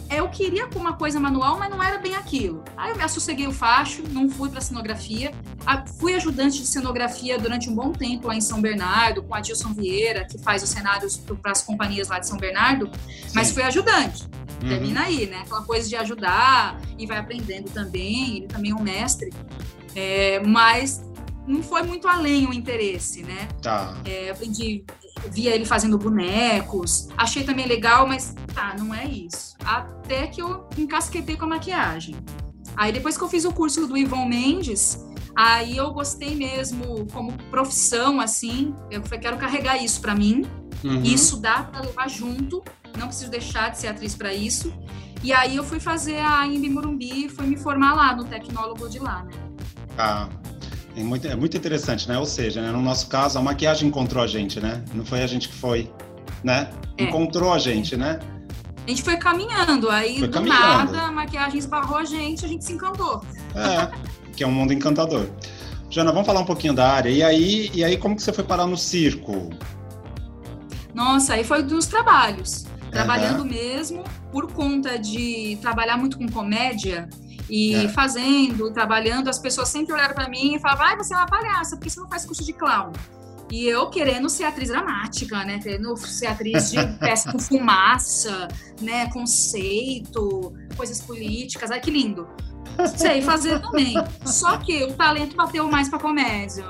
eu 0.10 0.30
queria 0.30 0.68
uma 0.76 0.94
coisa 0.94 1.20
manual, 1.20 1.58
mas 1.58 1.70
não 1.70 1.82
era 1.82 1.98
bem 1.98 2.16
aquilo. 2.16 2.64
Aí 2.78 2.92
eu 2.92 2.98
me 2.98 3.04
assosseguei 3.04 3.48
o 3.48 3.52
facho, 3.52 4.04
não 4.10 4.30
fui 4.30 4.50
para 4.50 4.62
cenografia. 4.62 5.32
Fui 6.00 6.14
ajudante 6.14 6.60
de 6.60 6.68
cenografia 6.68 7.40
durante 7.40 7.70
um 7.70 7.76
bom 7.76 7.92
tempo 7.92 8.28
lá 8.28 8.36
em 8.36 8.42
São 8.42 8.62
Bernardo, 8.62 9.24
com 9.24 9.34
a 9.34 9.40
Dilson 9.40 9.74
Vieira, 9.74 10.26
que 10.26 10.38
faz 10.38 10.62
os 10.62 10.70
cenários 10.70 11.18
para 11.18 11.52
as 11.52 11.62
companhias 11.62 12.10
lá 12.10 12.20
de 12.20 12.28
São 12.28 12.38
Bernardo, 12.38 12.92
mas 13.34 13.52
fui 13.52 13.64
ajudante. 13.64 14.24
Uhum. 14.62 14.70
Termina 14.70 15.02
aí, 15.02 15.26
né? 15.26 15.40
Aquela 15.40 15.64
coisa 15.64 15.88
de 15.88 15.96
ajudar 15.96 16.80
e 16.98 17.08
vai 17.08 17.18
aprendendo 17.18 17.70
também. 17.72 18.38
Ele 18.38 18.48
também 18.48 18.72
é 18.72 18.76
um 18.76 18.84
mestre. 18.84 19.34
É, 19.96 20.40
mas 20.42 21.04
não 21.48 21.64
foi 21.64 21.84
muito 21.84 22.08
além 22.08 22.46
o 22.46 22.54
interesse, 22.54 23.24
né? 23.24 23.48
Tá. 23.62 23.98
É, 24.06 24.30
aprendi 24.30 24.84
via 25.32 25.54
ele 25.56 25.66
fazendo 25.66 25.98
bonecos. 25.98 27.08
Achei 27.18 27.44
também 27.44 27.66
legal, 27.66 28.08
mas 28.08 28.36
tá, 28.54 28.76
não 28.78 28.94
é 28.94 29.06
isso. 29.06 29.56
Até 29.64 30.28
que 30.28 30.42
eu 30.42 30.68
encasquetei 30.78 31.36
com 31.36 31.46
a 31.46 31.50
maquiagem. 31.50 32.16
Aí 32.76 32.92
depois 32.92 33.18
que 33.18 33.24
eu 33.24 33.30
fiz 33.30 33.46
o 33.46 33.52
curso 33.52 33.86
do 33.88 33.98
Ivon 33.98 34.26
Mendes, 34.26 35.06
aí 35.36 35.78
eu 35.78 35.92
gostei 35.92 36.36
mesmo 36.36 37.06
como 37.12 37.34
profissão, 37.50 38.20
assim. 38.20 38.74
Eu 38.90 39.02
quero 39.02 39.38
carregar 39.38 39.78
isso 39.78 40.02
para 40.02 40.16
mim. 40.16 40.44
Uhum. 40.84 41.02
Isso 41.04 41.38
dá 41.38 41.64
para 41.64 41.82
levar 41.82 42.10
junto. 42.10 42.64
Não 42.98 43.08
preciso 43.08 43.32
deixar 43.32 43.70
de 43.70 43.80
ser 43.80 43.88
atriz 43.88 44.16
para 44.16 44.34
isso. 44.34 44.74
E 45.24 45.32
aí 45.32 45.56
eu 45.56 45.64
fui 45.64 45.80
fazer 45.80 46.18
a 46.18 46.46
Imbi 46.46 46.70
Morumbi, 46.70 47.30
fui 47.30 47.48
me 47.48 47.56
formar 47.56 47.94
lá 47.94 48.16
no 48.16 48.26
tecnólogo 48.26 48.90
de 48.90 49.00
lá, 49.00 49.24
né? 49.24 49.32
Ah, 49.98 50.28
é 50.96 51.04
muito, 51.04 51.28
é 51.28 51.36
muito 51.36 51.58
interessante, 51.58 52.08
né? 52.08 52.18
Ou 52.18 52.26
seja, 52.26 52.62
né, 52.62 52.72
no 52.72 52.82
nosso 52.82 53.08
caso, 53.08 53.40
a 53.40 53.42
maquiagem 53.42 53.90
encontrou 53.90 54.24
a 54.24 54.28
gente, 54.28 54.60
né? 54.60 54.84
Não 54.94 55.06
foi 55.06 55.22
a 55.22 55.28
gente 55.28 55.50
que 55.50 55.56
foi, 55.56 55.92
né? 56.44 56.70
É. 56.98 57.04
Encontrou 57.04 57.52
a 57.52 57.58
gente, 57.58 57.98
né? 57.98 58.20
A 58.86 58.90
gente 58.90 59.02
foi 59.02 59.18
caminhando, 59.18 59.90
aí 59.90 60.20
foi 60.20 60.28
do 60.28 60.34
caminhando. 60.34 60.92
nada 60.92 61.04
a 61.04 61.12
maquiagem 61.12 61.58
esbarrou 61.58 61.98
a 61.98 62.06
gente, 62.06 62.44
a 62.44 62.48
gente 62.48 62.66
se 62.66 62.74
encantou. 62.74 63.24
É, 63.56 63.90
que 64.36 64.44
é 64.44 64.48
um 64.48 64.52
mundo 64.52 64.74
encantador. 64.74 65.28
Jana, 65.90 66.12
vamos 66.12 66.26
falar 66.26 66.42
um 66.42 66.46
pouquinho 66.46 66.74
da 66.74 66.92
área. 66.92 67.10
E 67.10 67.24
aí, 67.24 67.72
e 67.74 67.84
aí 67.84 67.98
como 67.98 68.16
que 68.16 68.22
você 68.22 68.34
foi 68.34 68.44
parar 68.44 68.68
no 68.68 68.76
circo? 68.76 69.52
Nossa, 70.94 71.36
aí 71.36 71.44
foi 71.44 71.64
dos 71.64 71.86
trabalhos. 71.86 72.66
Trabalhando 72.92 73.42
uhum. 73.42 73.48
mesmo, 73.48 74.04
por 74.32 74.52
conta 74.52 75.00
de 75.00 75.58
trabalhar 75.62 75.98
muito 75.98 76.18
com 76.18 76.28
comédia, 76.28 77.10
e 77.50 77.76
é. 77.76 77.90
fazendo, 77.90 78.72
trabalhando, 78.72 79.30
as 79.30 79.40
pessoas 79.40 79.70
sempre 79.70 79.94
olharam 79.94 80.14
para 80.14 80.30
mim 80.30 80.56
e 80.56 80.60
falavam: 80.60 80.86
ai, 80.88 80.98
você 80.98 81.14
é 81.14 81.18
uma 81.18 81.26
palhaça, 81.26 81.76
por 81.76 81.84
que 81.84 81.90
você 81.90 82.00
não 82.00 82.10
faz 82.10 82.26
curso 82.26 82.44
de 82.44 82.54
clown? 82.54 82.92
E 83.52 83.68
eu 83.68 83.90
querendo 83.90 84.30
ser 84.30 84.46
atriz 84.46 84.70
dramática, 84.70 85.44
né? 85.46 85.60
Querendo 85.60 85.96
ser 85.98 86.28
atriz 86.28 86.72
de 86.72 86.78
peça 86.98 87.32
com 87.32 87.38
fumaça, 87.38 88.48
né? 88.82 89.10
Conceito, 89.12 90.54
coisas 90.76 91.02
políticas. 91.02 91.70
Ai, 91.70 91.80
que 91.80 91.92
lindo. 91.92 92.28
Sei 92.98 93.22
fazer 93.22 93.62
também. 93.62 93.94
Só 94.26 94.58
que 94.58 94.84
o 94.84 94.94
talento 94.94 95.36
bateu 95.36 95.70
mais 95.70 95.90
pra 95.90 96.00
comédia. 96.00 96.66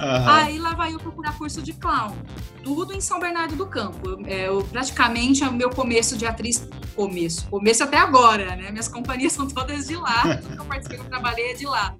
Uhum. 0.00 0.28
Aí 0.28 0.58
lá 0.58 0.74
vai 0.74 0.94
eu 0.94 0.98
procurar 0.98 1.36
curso 1.36 1.60
de 1.60 1.74
clown. 1.74 2.16
Tudo 2.64 2.94
em 2.94 3.00
São 3.00 3.20
Bernardo 3.20 3.54
do 3.54 3.66
Campo. 3.66 4.08
Eu, 4.08 4.26
é, 4.26 4.48
eu, 4.48 4.62
praticamente, 4.64 5.44
o 5.44 5.52
meu 5.52 5.70
começo 5.70 6.16
de 6.16 6.26
atriz, 6.26 6.66
começo, 6.96 7.46
começo 7.48 7.84
até 7.84 7.98
agora, 7.98 8.56
né? 8.56 8.70
Minhas 8.70 8.88
companhias 8.88 9.32
são 9.34 9.46
todas 9.46 9.86
de 9.86 9.96
lá, 9.96 10.36
tudo 10.38 10.56
que 10.56 10.60
eu 10.60 10.64
participei, 10.64 10.98
eu 10.98 11.04
trabalhei 11.04 11.52
é 11.52 11.54
de 11.54 11.66
lá. 11.66 11.94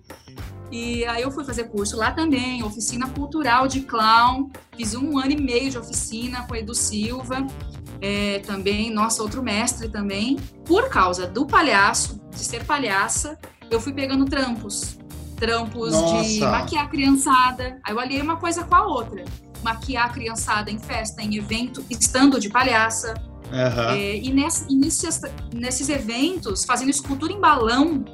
E 0.72 1.04
aí 1.04 1.22
eu 1.22 1.32
fui 1.32 1.44
fazer 1.44 1.64
curso 1.64 1.96
lá 1.96 2.12
também, 2.12 2.62
oficina 2.62 3.08
cultural 3.08 3.66
de 3.66 3.80
clown. 3.80 4.48
Fiz 4.76 4.94
um 4.94 5.18
ano 5.18 5.32
e 5.32 5.40
meio 5.40 5.68
de 5.68 5.76
oficina 5.76 6.46
com 6.46 6.54
Edu 6.54 6.74
Silva. 6.74 7.44
É, 8.00 8.38
também, 8.38 8.88
nossa, 8.88 9.22
outro 9.22 9.42
mestre 9.42 9.88
também. 9.88 10.36
Por 10.64 10.88
causa 10.88 11.26
do 11.26 11.44
palhaço, 11.44 12.20
de 12.30 12.38
ser 12.38 12.64
palhaça, 12.64 13.36
eu 13.68 13.80
fui 13.80 13.92
pegando 13.92 14.24
trampos 14.24 14.99
trampos 15.40 15.92
Nossa. 15.92 16.28
de 16.28 16.40
maquiar 16.40 16.84
a 16.84 16.88
criançada. 16.88 17.80
Aí 17.82 17.92
eu 17.92 17.98
aliei 17.98 18.20
uma 18.20 18.36
coisa 18.36 18.62
com 18.62 18.74
a 18.74 18.86
outra. 18.86 19.24
Maquiar 19.62 20.06
a 20.06 20.08
criançada 20.10 20.70
em 20.70 20.78
festa, 20.78 21.22
em 21.22 21.36
evento, 21.36 21.84
estando 21.90 22.38
de 22.38 22.50
palhaça. 22.50 23.14
Uhum. 23.46 23.90
É, 23.90 24.16
e, 24.16 24.30
nesse, 24.30 24.72
e 24.72 24.76
nesses, 24.76 25.20
nesses, 25.52 25.88
eventos, 25.88 26.64
fazendo 26.64 26.90
escultura 26.90 27.32
em 27.32 27.40
balão, 27.40 28.04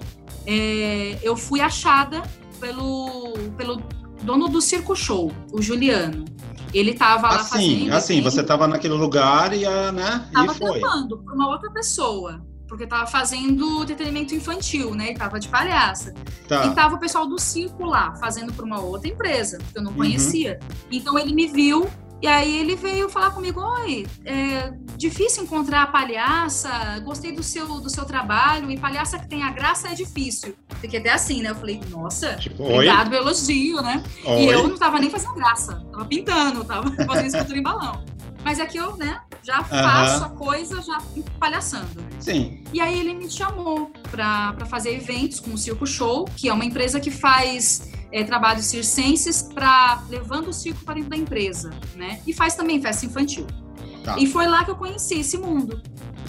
é, 0.46 1.18
eu 1.22 1.36
fui 1.36 1.60
achada 1.60 2.22
pelo, 2.58 3.34
pelo 3.56 3.82
dono 4.22 4.48
do 4.48 4.62
Circo 4.62 4.96
Show, 4.96 5.30
o 5.52 5.60
Juliano. 5.60 6.24
Ele 6.72 6.92
estava 6.92 7.28
lá 7.28 7.36
assim, 7.36 7.48
fazendo. 7.48 7.92
Assim, 7.92 8.22
você 8.22 8.40
estava 8.40 8.66
naquele 8.66 8.94
lugar 8.94 9.52
e, 9.52 9.64
né, 9.92 10.28
tava 10.32 10.52
e 10.52 10.56
foi. 10.56 10.80
Tava 10.80 11.16
para 11.18 11.34
uma 11.34 11.48
outra 11.48 11.70
pessoa 11.70 12.40
porque 12.68 12.86
tava 12.86 13.06
fazendo 13.06 13.82
entretenimento 13.82 14.34
infantil, 14.34 14.94
né? 14.94 15.12
E 15.12 15.14
tava 15.14 15.38
de 15.38 15.48
palhaça. 15.48 16.14
Tá. 16.48 16.66
E 16.66 16.74
tava 16.74 16.96
o 16.96 16.98
pessoal 16.98 17.26
do 17.26 17.38
circo 17.38 17.84
lá, 17.84 18.14
fazendo 18.16 18.52
para 18.52 18.64
uma 18.64 18.80
outra 18.80 19.08
empresa, 19.08 19.58
que 19.58 19.78
eu 19.78 19.82
não 19.82 19.90
uhum. 19.90 19.98
conhecia. 19.98 20.58
Uhum. 20.62 20.88
Então 20.92 21.18
ele 21.18 21.32
me 21.32 21.46
viu 21.46 21.88
e 22.20 22.26
aí 22.26 22.56
ele 22.56 22.74
veio 22.74 23.10
falar 23.10 23.30
comigo, 23.30 23.60
oi, 23.60 24.06
é 24.24 24.72
difícil 24.96 25.44
encontrar 25.44 25.92
palhaça, 25.92 26.98
gostei 27.04 27.30
do 27.30 27.42
seu, 27.42 27.66
do 27.78 27.90
seu 27.90 28.06
trabalho, 28.06 28.70
e 28.70 28.78
palhaça 28.78 29.18
que 29.18 29.28
tem 29.28 29.42
a 29.42 29.50
graça 29.50 29.88
é 29.88 29.94
difícil. 29.94 30.56
Fiquei 30.80 30.98
até 30.98 31.12
assim, 31.12 31.42
né? 31.42 31.50
Eu 31.50 31.54
falei, 31.54 31.78
nossa, 31.90 32.34
tipo, 32.36 32.64
obrigado 32.64 33.10
pelo 33.10 33.22
elogio, 33.22 33.82
né? 33.82 34.02
Oi? 34.24 34.44
E 34.44 34.46
eu 34.48 34.66
não 34.66 34.78
tava 34.78 34.98
nem 34.98 35.10
fazendo 35.10 35.34
graça, 35.34 35.84
tava 35.92 36.06
pintando, 36.06 36.64
tava 36.64 36.90
fazendo 37.04 37.26
escultura 37.26 37.58
em 37.58 37.62
balão. 37.62 38.02
Mas 38.42 38.58
é 38.58 38.66
que 38.66 38.78
eu, 38.78 38.96
né, 38.96 39.20
já 39.46 39.62
faço 39.62 40.24
a 40.24 40.30
coisa 40.30 40.82
já 40.82 41.00
palhaçando. 41.38 42.04
Sim. 42.18 42.64
E 42.72 42.80
aí 42.80 42.98
ele 42.98 43.14
me 43.14 43.30
chamou 43.30 43.92
para 44.10 44.66
fazer 44.66 44.94
eventos 44.94 45.38
com 45.38 45.52
o 45.52 45.58
Circo 45.58 45.86
Show, 45.86 46.24
que 46.36 46.48
é 46.48 46.52
uma 46.52 46.64
empresa 46.64 46.98
que 46.98 47.12
faz 47.12 47.92
é, 48.10 48.24
trabalhos 48.24 48.66
circenses 48.66 49.42
para 49.42 50.02
levando 50.08 50.48
o 50.48 50.52
circo 50.52 50.84
para 50.84 50.94
dentro 50.94 51.10
da 51.10 51.16
empresa, 51.16 51.70
né? 51.94 52.20
E 52.26 52.32
faz 52.32 52.56
também 52.56 52.82
festa 52.82 53.06
infantil. 53.06 53.46
Tá. 54.04 54.18
E 54.18 54.26
foi 54.26 54.46
lá 54.48 54.64
que 54.64 54.70
eu 54.70 54.76
conheci 54.76 55.20
esse 55.20 55.38
mundo. 55.38 55.80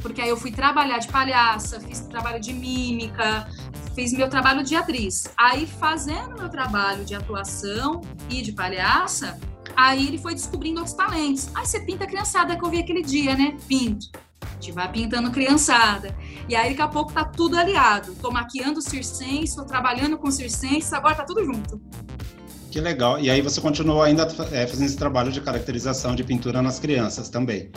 porque 0.02 0.22
aí 0.22 0.30
eu 0.30 0.38
fui 0.38 0.52
trabalhar 0.52 1.00
de 1.00 1.08
palhaça, 1.08 1.80
fiz 1.80 2.02
trabalho 2.02 2.40
de 2.40 2.54
mímica, 2.54 3.48
fiz 3.96 4.14
meu 4.14 4.30
trabalho 4.30 4.64
de 4.64 4.76
atriz. 4.76 5.28
Aí, 5.36 5.66
fazendo 5.66 6.38
meu 6.38 6.50
trabalho 6.50 7.04
de 7.04 7.16
atuação 7.16 8.02
e 8.30 8.44
de 8.44 8.52
palhaça, 8.52 9.40
aí 9.78 10.08
ele 10.08 10.18
foi 10.18 10.34
descobrindo 10.34 10.80
outros 10.80 10.96
talentos. 10.96 11.50
Aí 11.54 11.66
você 11.66 11.80
pinta 11.80 12.06
a 12.06 12.08
criançada 12.08 12.58
que 12.58 12.66
eu 12.66 12.70
vi 12.70 12.80
aquele 12.80 13.04
dia, 13.04 13.36
né? 13.36 13.56
Pinto. 13.68 14.08
A 14.42 14.54
gente 14.60 14.72
vai 14.72 14.92
pintando 14.92 15.30
criançada. 15.30 16.16
E 16.50 16.56
aí, 16.56 16.70
daqui 16.70 16.82
a 16.82 16.88
pouco, 16.88 17.14
tá 17.14 17.24
tudo 17.24 17.58
aliado. 17.58 18.16
Tô 18.16 18.32
maquiando 18.32 18.82
circense, 18.82 19.56
tô 19.56 19.64
trabalhando 19.64 20.18
com 20.18 20.32
circense, 20.32 20.94
agora 20.96 21.14
tá 21.14 21.24
tudo 21.24 21.46
junto. 21.46 21.80
Que 22.72 22.82
legal. 22.82 23.20
E 23.20 23.30
aí 23.30 23.42
você 23.42 23.62
continuou 23.62 24.02
ainda 24.02 24.24
é, 24.52 24.66
fazendo 24.66 24.88
esse 24.88 24.98
trabalho 24.98 25.32
de 25.32 25.42
caracterização 25.42 26.16
de 26.16 26.24
pintura 26.24 26.62
nas 26.62 26.80
crianças 26.80 27.30
também. 27.30 27.72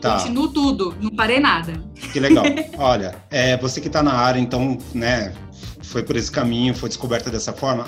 Tá. 0.00 0.18
Continuo 0.18 0.48
tudo, 0.48 0.96
não 1.00 1.10
parei 1.10 1.40
nada. 1.40 1.72
Que 2.12 2.20
legal. 2.20 2.44
Olha, 2.78 3.16
é, 3.30 3.56
você 3.56 3.80
que 3.80 3.88
está 3.88 4.02
na 4.02 4.14
área, 4.14 4.38
então, 4.38 4.78
né, 4.94 5.34
foi 5.82 6.02
por 6.02 6.16
esse 6.16 6.30
caminho, 6.30 6.74
foi 6.74 6.88
descoberta 6.88 7.30
dessa 7.30 7.52
forma. 7.52 7.86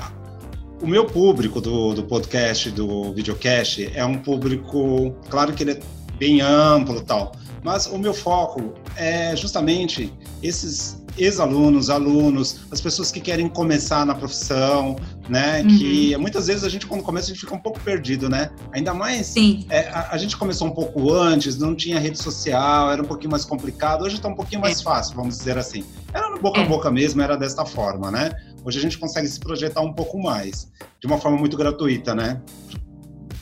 O 0.81 0.87
meu 0.87 1.05
público 1.05 1.61
do, 1.61 1.95
do 1.95 2.05
podcast, 2.05 2.71
do 2.71 3.13
videocast, 3.13 3.91
é 3.95 4.05
um 4.05 4.17
público, 4.17 5.15
claro 5.29 5.53
que 5.53 5.63
ele 5.63 5.73
é 5.73 5.81
bem 6.19 6.41
amplo 6.41 7.03
tal, 7.03 7.33
mas 7.63 7.87
o 7.87 7.99
meu 7.99 8.15
foco 8.15 8.73
é 8.97 9.37
justamente 9.37 10.13
esses 10.43 11.01
ex-alunos, 11.19 11.91
alunos, 11.91 12.61
as 12.71 12.81
pessoas 12.81 13.11
que 13.11 13.21
querem 13.21 13.49
começar 13.49 14.07
na 14.07 14.15
profissão, 14.15 14.97
né? 15.29 15.63
Uhum. 15.63 15.79
Que 15.79 16.17
muitas 16.17 16.47
vezes 16.47 16.65
a 16.65 16.69
gente, 16.69 16.87
quando 16.87 17.03
começa, 17.03 17.27
a 17.27 17.29
gente 17.35 17.41
fica 17.41 17.55
um 17.55 17.59
pouco 17.59 17.79
perdido, 17.81 18.29
né? 18.29 18.51
Ainda 18.73 18.95
mais. 18.95 19.27
Sim. 19.27 19.67
É, 19.69 19.89
a, 19.89 20.11
a, 20.13 20.19
gente 20.19 20.37
começou 20.37 20.69
um 20.69 20.73
pouco 20.73 21.13
antes, 21.13 21.59
não 21.59 21.75
tinha 21.75 21.99
rede 21.99 22.19
social, 22.19 22.91
era 22.91 23.03
um 23.03 23.05
pouquinho 23.05 23.31
mais 23.31 23.45
complicado. 23.45 24.03
Hoje 24.03 24.17
está 24.17 24.29
um 24.29 24.35
pouquinho 24.35 24.61
mais 24.61 24.81
é. 24.81 24.83
fácil, 24.83 25.17
vamos 25.17 25.37
dizer 25.37 25.59
assim. 25.59 25.85
Era 26.13 26.31
no 26.31 26.41
boca 26.41 26.61
é. 26.61 26.65
a 26.65 26.67
boca 26.67 26.91
mesmo, 26.91 27.21
era 27.21 27.37
desta 27.37 27.65
forma, 27.65 28.11
né? 28.11 28.31
Hoje 28.65 28.79
a 28.79 28.83
gente 28.83 28.99
consegue 28.99 29.27
se 29.27 29.41
projetar 29.41 29.81
um 29.81 29.93
pouco 29.93 30.19
mais, 30.23 30.71
de 31.01 31.07
uma 31.07 31.19
forma 31.19 31.39
muito 31.39 31.57
gratuita, 31.57 32.15
né? 32.15 32.41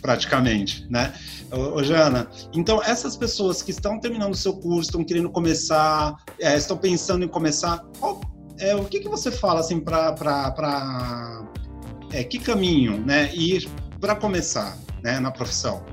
Praticamente, 0.01 0.87
né? 0.89 1.13
Ô, 1.51 1.83
Jana, 1.83 2.29
então 2.53 2.83
essas 2.83 3.17
pessoas 3.17 3.63
que 3.63 3.71
estão 3.71 3.99
terminando 3.99 4.33
o 4.33 4.37
seu 4.37 4.55
curso, 4.55 4.91
estão 4.91 5.05
querendo 5.05 5.31
começar, 5.31 6.15
é, 6.39 6.57
estão 6.57 6.77
pensando 6.77 7.25
em 7.25 7.29
começar, 7.29 7.79
qual, 7.99 8.21
é, 8.59 8.75
o 8.77 8.85
que, 8.85 9.01
que 9.01 9.09
você 9.09 9.31
fala 9.31 9.61
assim 9.61 9.81
para 9.81 11.43
é, 12.13 12.23
que 12.23 12.39
caminho, 12.39 12.99
né, 13.05 13.35
ir 13.35 13.69
para 14.01 14.15
começar, 14.15 14.79
né, 15.03 15.19
na 15.19 15.31
profissão? 15.31 15.85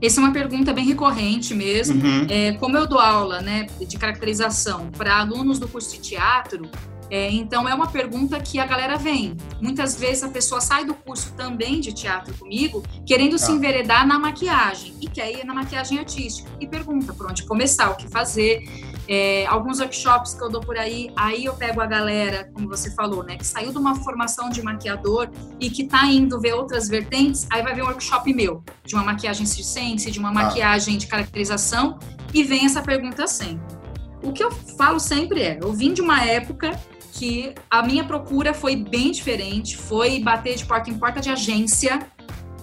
Essa 0.00 0.20
é 0.20 0.24
uma 0.24 0.32
pergunta 0.32 0.72
bem 0.72 0.84
recorrente 0.84 1.52
mesmo. 1.54 2.00
Uhum. 2.00 2.26
É, 2.28 2.52
como 2.52 2.76
eu 2.76 2.86
dou 2.86 3.00
aula 3.00 3.40
né, 3.40 3.66
de 3.80 3.98
caracterização 3.98 4.90
para 4.90 5.18
alunos 5.18 5.58
do 5.58 5.66
curso 5.66 5.92
de 5.92 6.00
teatro, 6.00 6.70
é, 7.10 7.30
então, 7.30 7.68
é 7.68 7.74
uma 7.74 7.86
pergunta 7.86 8.38
que 8.40 8.58
a 8.58 8.66
galera 8.66 8.96
vem. 8.96 9.36
Muitas 9.60 9.98
vezes 9.98 10.22
a 10.22 10.28
pessoa 10.28 10.60
sai 10.60 10.84
do 10.84 10.94
curso 10.94 11.32
também 11.34 11.80
de 11.80 11.92
teatro 11.92 12.34
comigo, 12.34 12.82
querendo 13.06 13.36
ah. 13.36 13.38
se 13.38 13.50
enveredar 13.52 14.06
na 14.06 14.18
maquiagem, 14.18 14.94
e 15.00 15.08
quer 15.08 15.30
ir 15.30 15.44
na 15.44 15.54
maquiagem 15.54 15.98
artística, 15.98 16.48
e 16.60 16.66
pergunta 16.66 17.12
por 17.14 17.30
onde 17.30 17.44
começar, 17.44 17.90
o 17.90 17.96
que 17.96 18.08
fazer. 18.08 18.62
É, 19.10 19.46
alguns 19.46 19.80
workshops 19.80 20.34
que 20.34 20.44
eu 20.44 20.50
dou 20.50 20.60
por 20.60 20.76
aí, 20.76 21.10
aí 21.16 21.46
eu 21.46 21.54
pego 21.54 21.80
a 21.80 21.86
galera, 21.86 22.50
como 22.52 22.68
você 22.68 22.90
falou, 22.90 23.22
né, 23.22 23.38
que 23.38 23.46
saiu 23.46 23.72
de 23.72 23.78
uma 23.78 23.94
formação 23.94 24.50
de 24.50 24.62
maquiador 24.62 25.30
e 25.58 25.70
que 25.70 25.84
tá 25.84 26.04
indo 26.04 26.38
ver 26.38 26.52
outras 26.52 26.88
vertentes, 26.88 27.46
aí 27.50 27.62
vai 27.62 27.74
ver 27.74 27.82
um 27.82 27.86
workshop 27.86 28.34
meu, 28.34 28.62
de 28.84 28.94
uma 28.94 29.02
maquiagem 29.04 29.46
circense, 29.46 30.10
de 30.10 30.18
uma 30.18 30.28
ah. 30.28 30.32
maquiagem 30.32 30.98
de 30.98 31.06
caracterização, 31.06 31.98
e 32.34 32.44
vem 32.44 32.66
essa 32.66 32.82
pergunta 32.82 33.26
sempre. 33.26 33.78
O 34.22 34.32
que 34.32 34.44
eu 34.44 34.50
falo 34.50 35.00
sempre 35.00 35.42
é, 35.42 35.58
eu 35.62 35.72
vim 35.72 35.94
de 35.94 36.02
uma 36.02 36.22
época 36.22 36.78
que 37.18 37.52
a 37.68 37.82
minha 37.82 38.04
procura 38.04 38.54
foi 38.54 38.76
bem 38.76 39.10
diferente, 39.10 39.76
foi 39.76 40.20
bater 40.20 40.54
de 40.54 40.64
porta 40.64 40.88
em 40.88 40.96
porta 40.96 41.20
de 41.20 41.28
agência, 41.28 41.98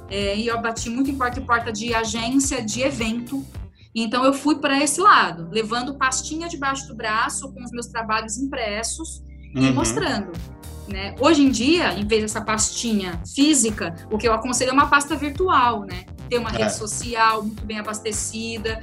é, 0.09 0.37
e 0.37 0.47
eu 0.47 0.61
bati 0.61 0.89
muito 0.89 1.11
em 1.11 1.17
porta 1.17 1.41
em 1.41 1.45
porta 1.45 1.73
de 1.73 1.93
agência, 1.93 2.63
de 2.63 2.81
evento. 2.81 3.45
Então 3.93 4.23
eu 4.23 4.33
fui 4.33 4.55
para 4.55 4.81
esse 4.81 5.01
lado, 5.01 5.49
levando 5.51 5.97
pastinha 5.97 6.47
debaixo 6.47 6.87
do 6.87 6.95
braço 6.95 7.51
com 7.53 7.61
os 7.63 7.71
meus 7.71 7.87
trabalhos 7.87 8.37
impressos 8.37 9.21
uhum. 9.53 9.63
e 9.63 9.71
mostrando. 9.73 10.31
Né? 10.87 11.15
Hoje 11.19 11.41
em 11.41 11.49
dia, 11.49 11.93
em 11.93 12.07
vez 12.07 12.21
dessa 12.21 12.39
pastinha 12.39 13.19
física, 13.35 14.07
o 14.09 14.17
que 14.17 14.27
eu 14.27 14.33
aconselho 14.33 14.69
é 14.69 14.73
uma 14.73 14.87
pasta 14.87 15.15
virtual, 15.15 15.81
né? 15.81 16.05
Ter 16.29 16.37
uma 16.37 16.51
é. 16.51 16.57
rede 16.59 16.75
social 16.75 17.43
muito 17.43 17.65
bem 17.65 17.79
abastecida 17.79 18.79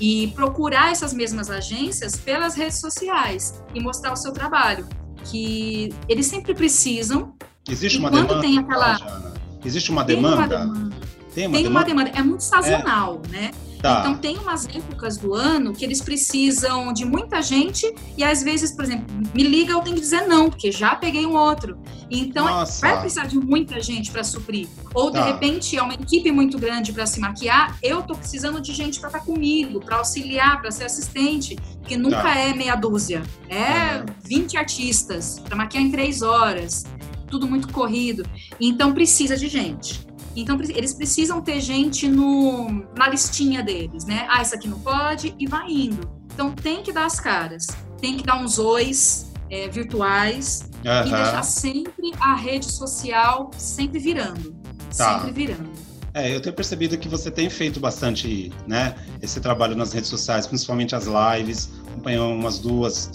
e 0.00 0.28
procurar 0.28 0.90
essas 0.90 1.12
mesmas 1.12 1.50
agências 1.50 2.16
pelas 2.16 2.54
redes 2.54 2.80
sociais 2.80 3.62
e 3.74 3.80
mostrar 3.80 4.12
o 4.12 4.16
seu 4.16 4.32
trabalho 4.32 4.86
que 5.24 5.92
eles 6.08 6.26
sempre 6.26 6.54
precisam. 6.54 7.34
Existe 7.68 7.98
uma 7.98 8.10
demanda? 8.10 8.40
Tem 8.40 8.58
aquela... 8.58 9.32
Existe 9.64 9.90
uma 9.90 10.04
demanda? 10.04 10.36
Tem 10.36 10.56
uma 10.66 10.68
demanda. 10.68 11.02
Tem 11.34 11.66
uma, 11.66 11.84
demanda. 11.84 12.10
É 12.10 12.22
muito 12.22 12.42
sazonal, 12.42 13.22
é. 13.26 13.28
né? 13.28 13.50
Tá. 13.82 14.00
Então 14.00 14.16
tem 14.16 14.38
umas 14.38 14.68
épocas 14.68 15.16
do 15.16 15.34
ano 15.34 15.72
que 15.72 15.84
eles 15.84 16.00
precisam 16.00 16.92
de 16.92 17.04
muita 17.04 17.42
gente 17.42 17.92
e 18.16 18.22
às 18.22 18.40
vezes, 18.40 18.70
por 18.70 18.84
exemplo, 18.84 19.04
me 19.34 19.42
liga, 19.42 19.72
eu 19.72 19.80
tenho 19.80 19.96
que 19.96 20.02
dizer 20.02 20.22
não, 20.28 20.48
porque 20.48 20.70
já 20.70 20.94
peguei 20.94 21.26
um 21.26 21.36
outro. 21.36 21.76
Então 22.08 22.44
Nossa. 22.44 22.80
vai 22.80 23.00
precisar 23.00 23.26
de 23.26 23.36
muita 23.36 23.80
gente 23.80 24.12
para 24.12 24.22
suprir. 24.22 24.68
Ou 24.94 25.10
tá. 25.10 25.20
de 25.20 25.32
repente 25.32 25.76
é 25.76 25.82
uma 25.82 25.94
equipe 25.94 26.30
muito 26.30 26.60
grande 26.60 26.92
para 26.92 27.06
se 27.06 27.18
maquiar, 27.18 27.76
eu 27.82 28.02
tô 28.02 28.14
precisando 28.14 28.60
de 28.60 28.72
gente 28.72 29.00
para 29.00 29.08
estar 29.08 29.18
tá 29.18 29.24
comigo, 29.24 29.80
para 29.80 29.96
auxiliar, 29.96 30.60
para 30.60 30.70
ser 30.70 30.84
assistente, 30.84 31.58
que 31.84 31.96
nunca 31.96 32.22
tá. 32.22 32.38
é 32.38 32.54
meia 32.54 32.76
dúzia. 32.76 33.22
É 33.48 33.98
uhum. 33.98 34.04
20 34.24 34.58
artistas 34.58 35.40
para 35.40 35.56
maquiar 35.56 35.82
em 35.82 35.90
três 35.90 36.22
horas. 36.22 36.84
Tudo 37.28 37.48
muito 37.48 37.72
corrido. 37.72 38.24
Então 38.60 38.92
precisa 38.94 39.36
de 39.36 39.48
gente. 39.48 40.11
Então, 40.34 40.58
eles 40.60 40.94
precisam 40.94 41.40
ter 41.40 41.60
gente 41.60 42.08
no, 42.08 42.86
na 42.96 43.08
listinha 43.08 43.62
deles, 43.62 44.04
né? 44.04 44.26
Ah, 44.30 44.42
isso 44.42 44.54
aqui 44.54 44.68
não 44.68 44.80
pode, 44.80 45.34
e 45.38 45.46
vai 45.46 45.70
indo. 45.70 46.10
Então, 46.32 46.52
tem 46.52 46.82
que 46.82 46.92
dar 46.92 47.06
as 47.06 47.20
caras, 47.20 47.66
tem 48.00 48.16
que 48.16 48.22
dar 48.22 48.42
uns 48.42 48.58
ois 48.58 49.30
é, 49.50 49.68
virtuais 49.68 50.70
uhum. 50.84 51.08
e 51.08 51.10
deixar 51.10 51.42
sempre 51.42 52.12
a 52.18 52.34
rede 52.34 52.70
social 52.72 53.50
sempre 53.56 53.98
virando. 53.98 54.56
Tá. 54.96 55.18
Sempre 55.20 55.32
virando. 55.32 55.70
É, 56.14 56.34
eu 56.34 56.40
tenho 56.40 56.54
percebido 56.54 56.96
que 56.98 57.08
você 57.08 57.30
tem 57.30 57.48
feito 57.48 57.80
bastante, 57.80 58.52
né, 58.66 58.94
esse 59.22 59.40
trabalho 59.40 59.74
nas 59.74 59.92
redes 59.92 60.10
sociais, 60.10 60.46
principalmente 60.46 60.94
as 60.94 61.06
lives, 61.06 61.70
acompanhou 61.88 62.34
umas 62.34 62.58
duas, 62.58 63.10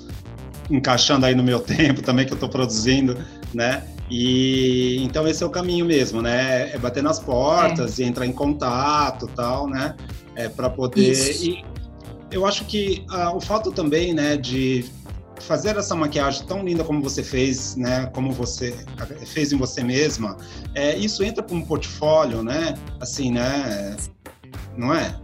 encaixando 0.70 1.26
aí 1.26 1.36
no 1.36 1.44
meu 1.44 1.60
tempo 1.62 2.02
também 2.02 2.26
que 2.26 2.32
eu 2.32 2.36
estou 2.36 2.50
produzindo, 2.50 3.18
né? 3.54 3.84
E 4.10 5.04
então 5.04 5.28
esse 5.28 5.44
é 5.44 5.46
o 5.46 5.50
caminho 5.50 5.86
mesmo, 5.86 6.22
né? 6.22 6.72
É 6.74 6.78
bater 6.78 7.04
nas 7.04 7.20
portas 7.20 8.00
é. 8.00 8.04
e 8.04 8.06
entrar 8.06 8.26
em 8.26 8.32
contato, 8.32 9.28
tal, 9.28 9.68
né? 9.68 9.96
É 10.36 10.48
para 10.48 10.70
poder. 10.70 11.12
Isso. 11.12 11.44
E 11.44 11.66
eu 12.32 12.46
acho 12.46 12.66
que 12.66 13.06
ah, 13.10 13.36
o 13.36 13.42
fato 13.42 13.72
também, 13.72 14.14
né, 14.14 14.38
de 14.38 14.86
fazer 15.42 15.78
essa 15.78 15.96
maquiagem 15.96 16.46
tão 16.46 16.64
linda 16.64 16.84
como 16.84 17.02
você 17.02 17.24
fez, 17.24 17.76
né, 17.76 18.08
como 18.08 18.32
você 18.32 18.76
fez 19.26 19.52
em 19.52 19.58
você 19.58 19.84
mesma, 19.84 20.38
é, 20.74 20.98
isso 20.98 21.24
entra 21.24 21.44
como 21.44 21.66
portfólio, 21.66 22.44
né? 22.44 22.76
Assim, 23.00 23.32
né? 23.32 23.96
Não 24.78 24.94
é? 24.94 25.16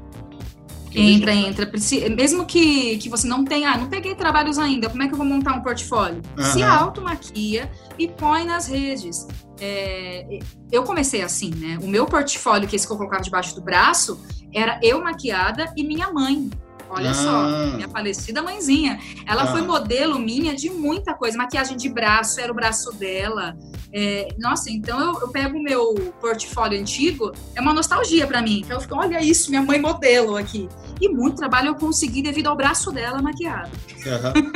Entra, 0.96 1.34
entra. 1.34 1.72
Mesmo 2.16 2.46
que, 2.46 2.98
que 2.98 3.10
você 3.10 3.28
não 3.28 3.44
tenha, 3.44 3.72
ah, 3.72 3.78
não 3.78 3.88
peguei 3.88 4.16
trabalhos 4.16 4.58
ainda, 4.58 4.90
como 4.90 5.04
é 5.04 5.08
que 5.08 5.14
eu 5.14 5.18
vou 5.18 5.26
montar 5.26 5.54
um 5.54 5.62
portfólio? 5.62 6.22
Uhum. 6.38 6.44
Se 6.44 6.64
automaquia 6.64 7.72
e 7.98 8.08
põe 8.08 8.46
nas 8.46 8.68
redes. 8.68 9.28
É, 9.60 10.40
eu 10.72 10.84
comecei 10.84 11.22
assim, 11.22 11.52
né? 11.56 11.80
O 11.82 11.88
meu 11.88 12.06
portfólio, 12.06 12.68
que 12.68 12.76
esse 12.76 12.86
que 12.86 12.94
eu 12.94 12.98
colocava 12.98 13.22
debaixo 13.22 13.56
do 13.56 13.62
braço, 13.62 14.20
era 14.54 14.80
eu 14.84 15.02
maquiada 15.02 15.72
e 15.76 15.84
minha 15.84 16.12
mãe. 16.12 16.50
Olha 16.90 17.10
ah. 17.10 17.14
só, 17.14 17.76
minha 17.76 17.90
falecida 17.90 18.42
mãezinha. 18.42 19.00
Ela 19.26 19.44
ah. 19.44 19.48
foi 19.48 19.62
modelo 19.62 20.20
minha 20.20 20.56
de 20.56 20.70
muita 20.70 21.14
coisa. 21.14 21.38
Maquiagem 21.38 21.76
de 21.76 21.90
braço, 21.90 22.40
era 22.40 22.52
o 22.52 22.56
braço 22.56 22.92
dela. 22.94 23.58
É, 23.92 24.28
nossa, 24.40 24.70
então 24.72 25.00
eu, 25.00 25.22
eu 25.22 25.28
pego 25.30 25.58
o 25.58 25.62
meu 25.62 25.94
portfólio 26.20 26.80
antigo, 26.80 27.32
é 27.56 27.62
uma 27.62 27.74
nostalgia 27.74 28.26
para 28.26 28.42
mim. 28.42 28.62
Então 28.64 28.78
eu 28.78 28.82
fico, 28.82 28.96
olha 28.96 29.24
isso, 29.24 29.50
minha 29.50 29.62
mãe 29.62 29.80
modelo 29.80 30.36
aqui. 30.36 30.68
E 31.02 31.10
muito 31.10 31.38
trabalho 31.38 31.70
eu 31.70 31.76
consegui 31.76 32.22
devido 32.22 32.48
ao 32.48 32.56
braço 32.56 32.92
dela 32.92 33.22
maquiado. 33.22 33.72
Uhum. 34.06 34.52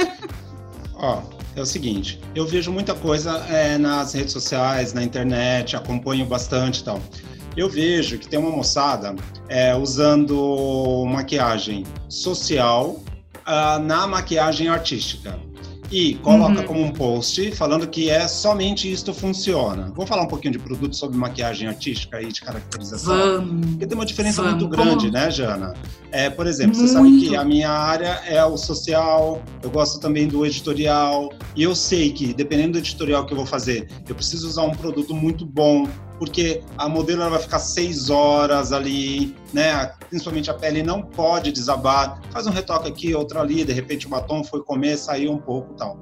Ó, 0.95 1.21
é 1.55 1.61
o 1.61 1.65
seguinte, 1.65 2.19
eu 2.35 2.45
vejo 2.45 2.71
muita 2.71 2.93
coisa 2.93 3.37
é, 3.49 3.77
nas 3.77 4.13
redes 4.13 4.33
sociais, 4.33 4.93
na 4.93 5.03
internet, 5.03 5.75
acompanho 5.75 6.25
bastante 6.25 6.81
e 6.81 6.83
tal. 6.83 7.01
Eu 7.55 7.67
vejo 7.67 8.19
que 8.19 8.27
tem 8.27 8.37
uma 8.37 8.51
moçada 8.51 9.15
é, 9.49 9.75
usando 9.75 11.03
maquiagem 11.07 11.83
social 12.07 13.01
uh, 13.47 13.79
na 13.81 14.05
maquiagem 14.05 14.67
artística. 14.67 15.39
E 15.91 16.15
coloca 16.15 16.61
uhum. 16.61 16.65
como 16.65 16.81
um 16.83 16.91
post 16.91 17.51
falando 17.51 17.87
que 17.87 18.09
é 18.09 18.27
somente 18.27 18.91
isto 18.91 19.13
funciona. 19.13 19.91
Vamos 19.95 20.09
falar 20.09 20.23
um 20.23 20.27
pouquinho 20.27 20.53
de 20.53 20.59
produtos 20.59 20.99
sobre 20.99 21.17
maquiagem 21.17 21.67
artística 21.67 22.21
e 22.21 22.31
de 22.31 22.41
caracterização? 22.41 23.15
Vamos. 23.15 23.65
Porque 23.67 23.87
tem 23.87 23.97
uma 23.97 24.05
diferença 24.05 24.41
Vamos. 24.41 24.61
muito 24.61 24.69
grande, 24.69 25.11
né, 25.11 25.31
Jana? 25.31 25.73
É, 26.11 26.29
por 26.29 26.47
exemplo, 26.47 26.77
muito. 26.77 26.87
você 26.87 26.93
sabe 26.93 27.19
que 27.19 27.35
a 27.35 27.43
minha 27.43 27.69
área 27.69 28.21
é 28.25 28.43
o 28.43 28.57
social, 28.57 29.41
eu 29.61 29.69
gosto 29.69 29.99
também 29.99 30.27
do 30.27 30.45
editorial, 30.45 31.31
e 31.55 31.63
eu 31.63 31.75
sei 31.75 32.11
que, 32.11 32.33
dependendo 32.33 32.73
do 32.73 32.79
editorial 32.79 33.25
que 33.25 33.33
eu 33.33 33.37
vou 33.37 33.45
fazer, 33.45 33.87
eu 34.07 34.15
preciso 34.15 34.47
usar 34.47 34.63
um 34.63 34.71
produto 34.71 35.13
muito 35.13 35.45
bom, 35.45 35.87
porque 36.17 36.63
a 36.77 36.89
modelo 36.89 37.29
vai 37.29 37.39
ficar 37.39 37.59
seis 37.59 38.09
horas 38.09 38.71
ali, 38.71 39.35
né? 39.53 39.91
Principalmente 40.09 40.49
a 40.49 40.53
pele 40.53 40.81
não 40.83 41.01
pode 41.01 41.51
desabar. 41.51 42.21
Faz 42.31 42.47
um 42.47 42.51
retoque 42.51 42.87
aqui, 42.87 43.13
outro 43.13 43.39
ali, 43.39 43.63
de 43.63 43.73
repente 43.73 44.07
o 44.07 44.09
batom 44.09 44.43
foi 44.43 44.63
comer, 44.63 44.97
saiu 44.97 45.31
um 45.31 45.37
pouco, 45.37 45.73
tal. 45.75 45.99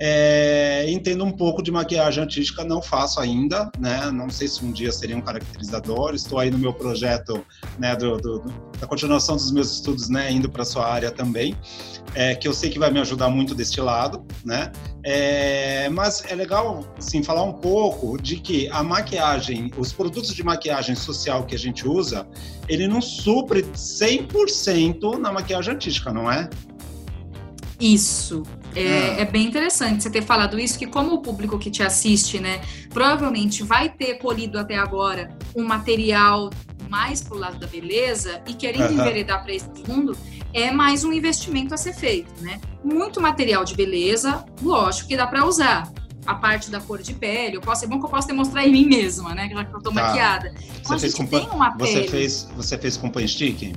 É, 0.00 0.88
entendo 0.88 1.24
um 1.24 1.32
pouco 1.32 1.62
de 1.62 1.72
maquiagem 1.72 2.22
artística, 2.22 2.64
não 2.64 2.80
faço 2.80 3.20
ainda, 3.20 3.70
né? 3.78 4.10
Não 4.12 4.30
sei 4.30 4.46
se 4.46 4.64
um 4.64 4.70
dia 4.70 4.92
seria 4.92 5.16
um 5.16 5.20
caracterizador. 5.20 6.14
Estou 6.14 6.38
aí 6.38 6.50
no 6.50 6.58
meu 6.58 6.72
projeto, 6.72 7.44
né, 7.78 7.96
do, 7.96 8.16
do, 8.16 8.44
da 8.78 8.86
continuação 8.86 9.34
dos 9.34 9.50
meus 9.50 9.72
estudos, 9.72 10.08
né, 10.08 10.30
indo 10.30 10.48
para 10.48 10.64
sua 10.64 10.86
área 10.86 11.10
também, 11.10 11.56
é, 12.14 12.34
que 12.34 12.46
eu 12.46 12.52
sei 12.52 12.70
que 12.70 12.78
vai 12.78 12.90
me 12.90 13.00
ajudar 13.00 13.28
muito 13.28 13.54
deste 13.54 13.80
lado, 13.80 14.24
né? 14.44 14.70
É, 15.02 15.88
mas 15.88 16.24
é 16.28 16.34
legal, 16.34 16.84
assim, 16.96 17.22
falar 17.22 17.42
um 17.42 17.54
pouco 17.54 18.20
de 18.20 18.36
que 18.36 18.68
a 18.68 18.82
maquiagem, 18.82 19.70
os 19.76 19.92
produtos 19.92 20.34
de 20.34 20.42
maquiagem 20.42 20.94
social 20.94 21.44
que 21.44 21.54
a 21.54 21.58
gente 21.58 21.88
usa, 21.88 22.26
ele 22.68 22.86
não 22.86 23.00
supre 23.00 23.62
100% 23.62 25.18
na 25.18 25.32
maquiagem 25.32 25.74
artística, 25.74 26.12
não 26.12 26.30
é? 26.30 26.48
Isso. 27.80 28.42
É, 28.78 29.16
ah. 29.16 29.20
é, 29.22 29.24
bem 29.24 29.46
interessante 29.46 30.02
você 30.02 30.10
ter 30.10 30.22
falado 30.22 30.58
isso, 30.58 30.78
que 30.78 30.86
como 30.86 31.14
o 31.14 31.18
público 31.18 31.58
que 31.58 31.70
te 31.70 31.82
assiste, 31.82 32.38
né, 32.38 32.60
provavelmente 32.90 33.62
vai 33.62 33.88
ter 33.88 34.18
colhido 34.18 34.58
até 34.58 34.76
agora 34.76 35.36
um 35.56 35.64
material 35.64 36.50
mais 36.88 37.20
pro 37.20 37.36
lado 37.36 37.58
da 37.58 37.66
beleza 37.66 38.40
e 38.46 38.54
querendo 38.54 38.90
uhum. 38.90 39.00
enveredar 39.00 39.42
para 39.42 39.52
esse 39.52 39.68
mundo, 39.86 40.16
é 40.54 40.70
mais 40.70 41.04
um 41.04 41.12
investimento 41.12 41.74
a 41.74 41.76
ser 41.76 41.92
feito, 41.92 42.32
né? 42.40 42.60
Muito 42.82 43.20
material 43.20 43.64
de 43.64 43.74
beleza, 43.74 44.44
lógico 44.62 45.08
que 45.08 45.16
dá 45.16 45.26
para 45.26 45.44
usar. 45.44 45.92
A 46.26 46.34
parte 46.34 46.70
da 46.70 46.78
cor 46.78 47.00
de 47.00 47.14
pele, 47.14 47.56
eu 47.56 47.60
posso, 47.60 47.84
é 47.84 47.88
bom 47.88 47.98
que 47.98 48.04
eu 48.04 48.10
posso 48.10 48.28
demonstrar 48.28 48.66
em 48.66 48.70
mim 48.70 48.86
mesma, 48.86 49.34
né? 49.34 49.48
Já 49.50 49.64
que 49.64 49.74
eu 49.74 49.80
tô 49.80 49.90
tá. 49.90 50.02
maquiada. 50.02 50.54
Você 50.82 50.98
fez 50.98 51.14
com 51.14 51.24
uma 51.56 51.70
você 51.76 51.94
pele. 51.94 52.08
Fez, 52.08 52.48
você 52.54 52.78
fez 52.78 52.96
com 52.98 53.08
pan 53.10 53.26
stick? 53.26 53.72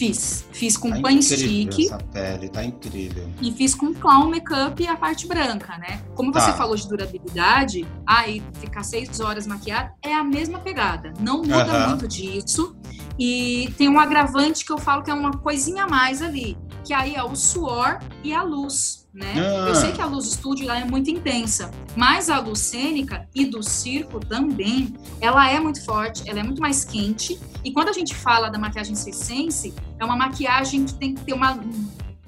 Fiz. 0.00 0.46
Fiz 0.50 0.78
com 0.78 0.90
tá 0.90 0.98
pan 1.02 1.20
stick. 1.20 1.84
Essa 1.84 1.98
pele, 1.98 2.48
tá 2.48 2.64
incrível. 2.64 3.30
E 3.38 3.52
fiz 3.52 3.74
com 3.74 3.92
clown 3.92 4.30
makeup 4.30 4.82
e 4.82 4.86
a 4.86 4.96
parte 4.96 5.26
branca, 5.26 5.76
né? 5.76 6.00
Como 6.14 6.32
você 6.32 6.46
tá. 6.46 6.54
falou 6.54 6.74
de 6.74 6.88
durabilidade, 6.88 7.86
aí 8.06 8.42
ficar 8.54 8.82
seis 8.82 9.20
horas 9.20 9.46
maquiado 9.46 9.90
é 10.02 10.14
a 10.14 10.24
mesma 10.24 10.58
pegada. 10.58 11.12
Não 11.20 11.42
muda 11.42 11.66
uh 11.66 11.68
-huh. 11.68 11.88
muito 11.90 12.08
disso. 12.08 12.74
E 13.18 13.70
tem 13.76 13.90
um 13.90 14.00
agravante 14.00 14.64
que 14.64 14.72
eu 14.72 14.78
falo 14.78 15.02
que 15.02 15.10
é 15.10 15.14
uma 15.14 15.32
coisinha 15.32 15.84
a 15.84 15.86
mais 15.86 16.22
ali, 16.22 16.56
que 16.84 16.92
aí 16.92 17.14
é 17.14 17.22
o 17.22 17.34
suor 17.34 17.98
e 18.22 18.32
a 18.32 18.42
luz 18.42 19.00
né? 19.12 19.34
Ah. 19.36 19.68
Eu 19.68 19.74
sei 19.74 19.92
que 19.92 20.00
a 20.00 20.06
luz 20.06 20.26
do 20.26 20.30
estúdio 20.30 20.66
lá 20.66 20.78
é 20.78 20.84
muito 20.84 21.10
intensa, 21.10 21.70
mas 21.96 22.30
a 22.30 22.38
luz 22.38 22.60
cênica 22.60 23.28
e 23.34 23.44
do 23.44 23.62
circo 23.62 24.20
também, 24.20 24.94
ela 25.20 25.50
é 25.50 25.58
muito 25.58 25.84
forte, 25.84 26.22
ela 26.28 26.38
é 26.38 26.42
muito 26.42 26.62
mais 26.62 26.84
quente. 26.84 27.40
E 27.64 27.72
quando 27.72 27.88
a 27.88 27.92
gente 27.92 28.14
fala 28.14 28.48
da 28.48 28.58
maquiagem 28.58 28.94
circense, 28.94 29.74
é 29.98 30.04
uma 30.04 30.16
maquiagem 30.16 30.84
que 30.84 30.94
tem 30.94 31.14
que 31.14 31.22
ter 31.22 31.32
uma 31.32 31.58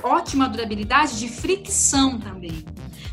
ótima 0.02 0.48
durabilidade 0.48 1.18
de 1.20 1.28
fricção 1.28 2.18
também. 2.18 2.64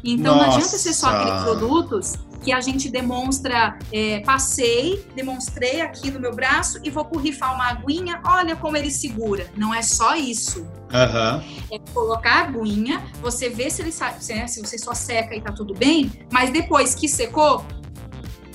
Então 0.03 0.36
Nossa. 0.36 0.48
não 0.48 0.53
adianta 0.55 0.77
ser 0.77 0.93
só 0.93 1.10
aqueles 1.10 1.43
produtos 1.43 2.15
que 2.41 2.51
a 2.51 2.62
gente 2.62 2.89
demonstra, 2.89 3.77
é, 3.91 4.19
passei, 4.22 5.05
demonstrei 5.15 5.81
aqui 5.81 6.10
no 6.10 6.19
meu 6.19 6.34
braço 6.34 6.79
e 6.84 6.89
vou 6.89 7.03
borrifar 7.03 7.53
uma 7.53 7.67
aguinha, 7.69 8.22
olha 8.25 8.55
como 8.55 8.77
ele 8.77 8.89
segura. 8.89 9.48
Não 9.55 9.74
é 9.74 9.81
só 9.81 10.16
isso. 10.16 10.61
Uhum. 10.61 11.44
É 11.72 11.79
colocar 11.94 12.31
a 12.31 12.40
aguinha, 12.46 13.03
você 13.22 13.50
vê 13.50 13.70
se 13.70 13.81
ele 13.81 13.92
se, 13.92 14.33
né, 14.33 14.48
se 14.48 14.59
você 14.61 14.77
só 14.77 14.94
seca 14.94 15.35
e 15.35 15.42
tá 15.42 15.51
tudo 15.51 15.74
bem, 15.74 16.11
mas 16.31 16.50
depois 16.51 16.96
que 16.96 17.07
secou, 17.07 17.66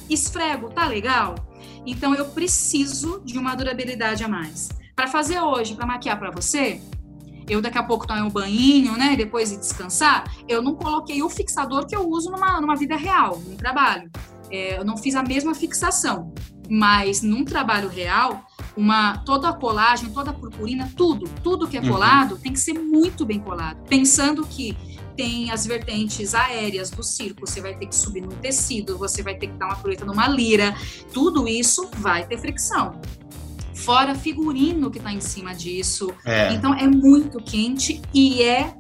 esfrego, 0.09 0.70
tá 0.70 0.87
legal? 0.87 1.35
Então 1.87 2.14
eu 2.14 2.26
preciso 2.26 3.22
de 3.24 3.38
uma 3.38 3.54
durabilidade 3.54 4.24
a 4.24 4.28
mais. 4.28 4.70
Para 4.96 5.06
fazer 5.06 5.40
hoje, 5.40 5.74
para 5.74 5.87
maquiar 5.87 6.18
para 6.18 6.30
você, 6.30 6.80
eu 7.48 7.61
daqui 7.61 7.78
a 7.78 7.83
pouco 7.83 8.07
tomar 8.07 8.22
um 8.22 8.30
banho, 8.30 8.96
né? 8.96 9.16
Depois 9.16 9.50
de 9.50 9.59
descansar, 9.59 10.24
eu 10.48 10.62
não 10.62 10.74
coloquei 10.74 11.22
o 11.22 11.28
fixador 11.28 11.87
que 11.87 11.94
eu 11.94 12.09
uso 12.09 12.30
numa, 12.30 12.61
numa 12.61 12.76
vida 12.76 12.96
real, 12.96 13.38
no 13.38 13.57
trabalho. 13.57 14.11
É, 14.50 14.78
eu 14.78 14.85
não 14.85 14.96
fiz 14.96 15.14
a 15.14 15.22
mesma 15.22 15.54
fixação, 15.54 16.33
mas 16.68 17.22
num 17.22 17.44
trabalho 17.44 17.88
real, 17.88 18.44
uma 18.76 19.18
toda 19.18 19.48
a 19.48 19.52
colagem, 19.52 20.11
toda 20.11 20.30
a 20.30 20.35
purpurina, 20.35 20.90
tudo, 20.96 21.28
tudo 21.42 21.68
que 21.68 21.76
é 21.76 21.80
uhum. 21.80 21.88
colado 21.88 22.33
uhum. 22.33 22.40
tem 22.40 22.52
que 22.52 22.61
ser 22.61 22.74
muito 22.74 23.24
bem 23.24 23.40
colado, 23.40 23.83
pensando 23.88 24.46
que 24.46 24.76
tem 25.16 25.50
as 25.52 25.64
vertentes 25.64 26.35
aéreas 26.35 26.90
do 26.90 27.02
circo, 27.02 27.46
você 27.46 27.61
vai 27.61 27.74
ter 27.76 27.87
que 27.87 27.94
subir 27.94 28.20
num 28.20 28.37
tecido, 28.37 28.98
você 28.98 29.22
vai 29.22 29.37
ter 29.37 29.46
que 29.46 29.54
dar 29.54 29.66
uma 29.66 29.76
colheita 29.76 30.04
numa 30.04 30.26
lira, 30.26 30.74
tudo 31.12 31.46
isso 31.46 31.88
vai 31.98 32.26
ter 32.26 32.37
fricção 32.38 33.00
fora 33.85 34.14
figurino 34.14 34.90
que 34.90 34.99
está 34.99 35.12
em 35.12 35.20
cima 35.20 35.55
disso. 35.55 36.12
É. 36.25 36.53
Então 36.53 36.75
é 36.75 36.87
muito 36.87 37.38
quente 37.38 38.01
e 38.12 38.42
é 38.42 38.75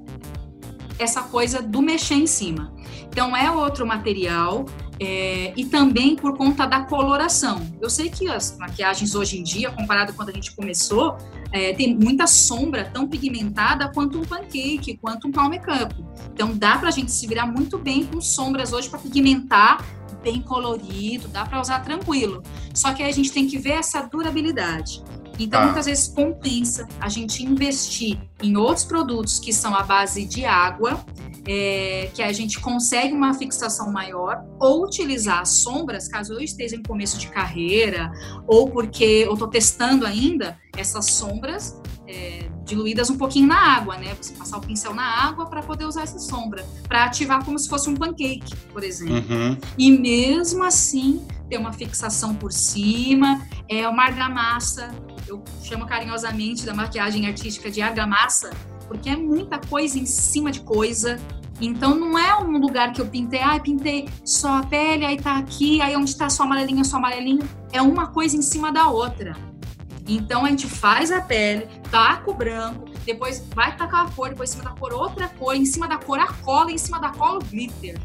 essa 0.98 1.22
coisa 1.22 1.60
do 1.60 1.82
mexer 1.82 2.14
em 2.14 2.26
cima. 2.26 2.74
Então 3.08 3.36
é 3.36 3.50
outro 3.50 3.86
material 3.86 4.64
é, 4.98 5.52
e 5.56 5.64
também 5.64 6.16
por 6.16 6.36
conta 6.36 6.66
da 6.66 6.84
coloração. 6.84 7.60
Eu 7.80 7.90
sei 7.90 8.08
que 8.08 8.28
as 8.28 8.56
maquiagens 8.58 9.14
hoje 9.14 9.38
em 9.38 9.42
dia, 9.42 9.70
comparado 9.70 10.12
com 10.12 10.16
quando 10.18 10.30
a 10.30 10.32
gente 10.32 10.54
começou, 10.54 11.16
é, 11.52 11.72
tem 11.74 11.96
muita 11.96 12.26
sombra 12.26 12.84
tão 12.84 13.06
pigmentada 13.06 13.88
quanto 13.88 14.18
um 14.18 14.24
pancake, 14.24 14.98
quanto 15.00 15.28
um 15.28 15.32
palm 15.32 15.50
makeup. 15.50 15.94
Então 16.32 16.56
dá 16.56 16.78
para 16.78 16.88
a 16.88 16.92
gente 16.92 17.12
se 17.12 17.26
virar 17.26 17.46
muito 17.46 17.78
bem 17.78 18.06
com 18.06 18.20
sombras 18.20 18.72
hoje 18.72 18.88
para 18.88 18.98
pigmentar 18.98 19.84
bem 20.24 20.40
colorido, 20.40 21.28
dá 21.28 21.44
para 21.44 21.60
usar 21.60 21.80
tranquilo. 21.80 22.42
Só 22.74 22.94
que 22.94 23.02
a 23.02 23.12
gente 23.12 23.30
tem 23.30 23.46
que 23.46 23.58
ver 23.58 23.72
essa 23.72 24.00
durabilidade. 24.02 25.04
Então, 25.38 25.60
ah. 25.60 25.64
muitas 25.66 25.86
vezes 25.86 26.08
compensa 26.08 26.88
a 26.98 27.08
gente 27.08 27.44
investir 27.44 28.18
em 28.42 28.56
outros 28.56 28.84
produtos 28.84 29.38
que 29.38 29.52
são 29.52 29.74
à 29.74 29.82
base 29.82 30.24
de 30.24 30.44
água, 30.44 31.04
é, 31.46 32.10
que 32.14 32.22
a 32.22 32.32
gente 32.32 32.58
consegue 32.58 33.12
uma 33.12 33.34
fixação 33.34 33.92
maior, 33.92 34.42
ou 34.58 34.84
utilizar 34.84 35.40
as 35.40 35.58
sombras, 35.58 36.08
caso 36.08 36.32
eu 36.32 36.40
esteja 36.40 36.74
em 36.74 36.82
começo 36.82 37.18
de 37.18 37.28
carreira, 37.28 38.10
ou 38.46 38.70
porque 38.70 39.04
eu 39.04 39.34
estou 39.34 39.48
testando 39.48 40.06
ainda 40.06 40.58
essas 40.76 41.06
sombras 41.06 41.78
é, 42.06 42.48
diluídas 42.64 43.10
um 43.10 43.16
pouquinho 43.16 43.46
na 43.46 43.58
água, 43.58 43.96
né? 43.96 44.14
Você 44.20 44.34
passar 44.34 44.58
o 44.58 44.60
pincel 44.60 44.94
na 44.94 45.04
água 45.04 45.46
para 45.46 45.62
poder 45.62 45.84
usar 45.84 46.02
essa 46.02 46.18
sombra, 46.18 46.64
para 46.86 47.04
ativar 47.04 47.44
como 47.44 47.58
se 47.58 47.68
fosse 47.68 47.88
um 47.88 47.94
pancake, 47.94 48.54
por 48.72 48.82
exemplo. 48.84 49.34
Uhum. 49.34 49.58
E 49.78 49.90
mesmo 49.90 50.62
assim, 50.64 51.26
ter 51.48 51.58
uma 51.58 51.72
fixação 51.72 52.34
por 52.34 52.52
cima, 52.52 53.42
é 53.68 53.88
uma 53.88 54.04
argamassa, 54.04 54.94
eu 55.26 55.42
chamo 55.62 55.86
carinhosamente 55.86 56.66
da 56.66 56.74
maquiagem 56.74 57.26
artística 57.26 57.70
de 57.70 57.80
argamassa, 57.80 58.50
porque 58.86 59.08
é 59.08 59.16
muita 59.16 59.58
coisa 59.58 59.98
em 59.98 60.06
cima 60.06 60.50
de 60.50 60.60
coisa. 60.60 61.18
Então 61.60 61.94
não 61.94 62.18
é 62.18 62.36
um 62.36 62.58
lugar 62.58 62.92
que 62.92 63.00
eu 63.00 63.06
pintei, 63.06 63.40
ah, 63.40 63.58
pintei 63.60 64.08
só 64.24 64.58
a 64.58 64.62
pele, 64.64 65.06
aí 65.06 65.16
tá 65.16 65.38
aqui, 65.38 65.80
aí 65.80 65.96
onde 65.96 66.14
tá 66.16 66.28
só 66.28 66.42
amarelinho, 66.42 66.84
só 66.84 66.96
amarelinho. 66.96 67.48
É 67.72 67.80
uma 67.80 68.08
coisa 68.08 68.36
em 68.36 68.42
cima 68.42 68.72
da 68.72 68.88
outra. 68.88 69.36
Então 70.06 70.44
a 70.44 70.48
gente 70.50 70.66
faz 70.66 71.10
a 71.10 71.20
pele, 71.20 71.66
taca 71.90 72.30
o 72.30 72.34
branco, 72.34 72.84
depois 73.04 73.42
vai 73.54 73.76
tacar 73.76 74.06
a 74.06 74.10
cor, 74.10 74.28
depois 74.30 74.50
em 74.50 74.58
cima 74.58 74.64
da 74.64 74.76
cor 74.76 74.92
outra 74.92 75.28
cor, 75.28 75.54
em 75.54 75.64
cima 75.64 75.88
da 75.88 75.96
cor 75.96 76.18
a 76.18 76.32
cola, 76.32 76.70
em 76.70 76.78
cima 76.78 77.00
da 77.00 77.08
cola 77.10 77.38
o 77.38 77.44
glitter. 77.44 77.98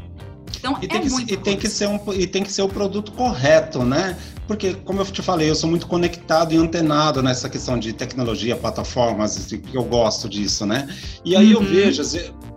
Então 0.56 0.76
e 0.82 0.88
tem, 0.88 0.98
é 0.98 1.00
que, 1.00 1.32
e 1.32 1.36
tem 1.36 1.56
que 1.56 1.68
ser 1.68 1.86
um 1.86 1.98
e 2.12 2.26
tem 2.26 2.42
que 2.42 2.52
ser 2.52 2.62
o 2.62 2.68
produto 2.68 3.12
correto, 3.12 3.82
né? 3.82 4.16
Porque 4.46 4.74
como 4.74 5.00
eu 5.00 5.06
te 5.06 5.22
falei, 5.22 5.48
eu 5.48 5.54
sou 5.54 5.70
muito 5.70 5.86
conectado 5.86 6.52
e 6.52 6.56
antenado 6.56 7.22
nessa 7.22 7.48
questão 7.48 7.78
de 7.78 7.92
tecnologia, 7.92 8.56
plataformas, 8.56 9.46
que 9.46 9.74
eu 9.74 9.84
gosto 9.84 10.28
disso, 10.28 10.66
né? 10.66 10.88
E 11.24 11.36
aí 11.36 11.54
uhum. 11.54 11.62
eu 11.62 11.68
vejo, 11.68 12.02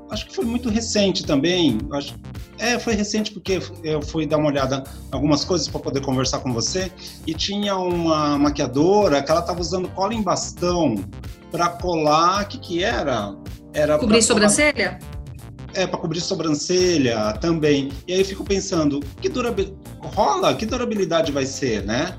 acho 0.09 0.27
que 0.27 0.35
foi 0.35 0.45
muito 0.45 0.69
recente 0.69 1.25
também. 1.25 1.77
Acho, 1.91 2.15
é, 2.57 2.77
foi 2.79 2.93
recente 2.93 3.31
porque 3.31 3.59
eu 3.83 4.01
fui 4.01 4.25
dar 4.25 4.37
uma 4.37 4.47
olhada 4.47 4.83
em 5.11 5.15
algumas 5.15 5.43
coisas 5.43 5.67
para 5.67 5.79
poder 5.79 6.01
conversar 6.01 6.39
com 6.39 6.53
você 6.53 6.91
e 7.25 7.33
tinha 7.33 7.75
uma 7.75 8.37
maquiadora 8.37 9.21
que 9.21 9.31
ela 9.31 9.41
estava 9.41 9.59
usando 9.59 9.87
cola 9.89 10.13
em 10.13 10.21
bastão 10.21 10.95
para 11.51 11.69
colar, 11.69 12.43
o 12.43 12.47
que 12.47 12.57
que 12.57 12.83
era? 12.83 13.35
Era 13.73 13.97
cobrir 13.97 14.21
sobrancelha? 14.21 14.99
É, 15.73 15.87
para 15.87 15.99
cobrir 15.99 16.21
sobrancelha 16.21 17.33
também. 17.41 17.91
E 18.07 18.13
aí 18.13 18.19
eu 18.19 18.25
fico 18.25 18.43
pensando, 18.43 18.99
que 19.21 19.27
durabilidade 19.27 19.77
rola? 20.15 20.53
Que 20.55 20.65
durabilidade 20.65 21.31
vai 21.31 21.45
ser, 21.45 21.83
né? 21.83 22.15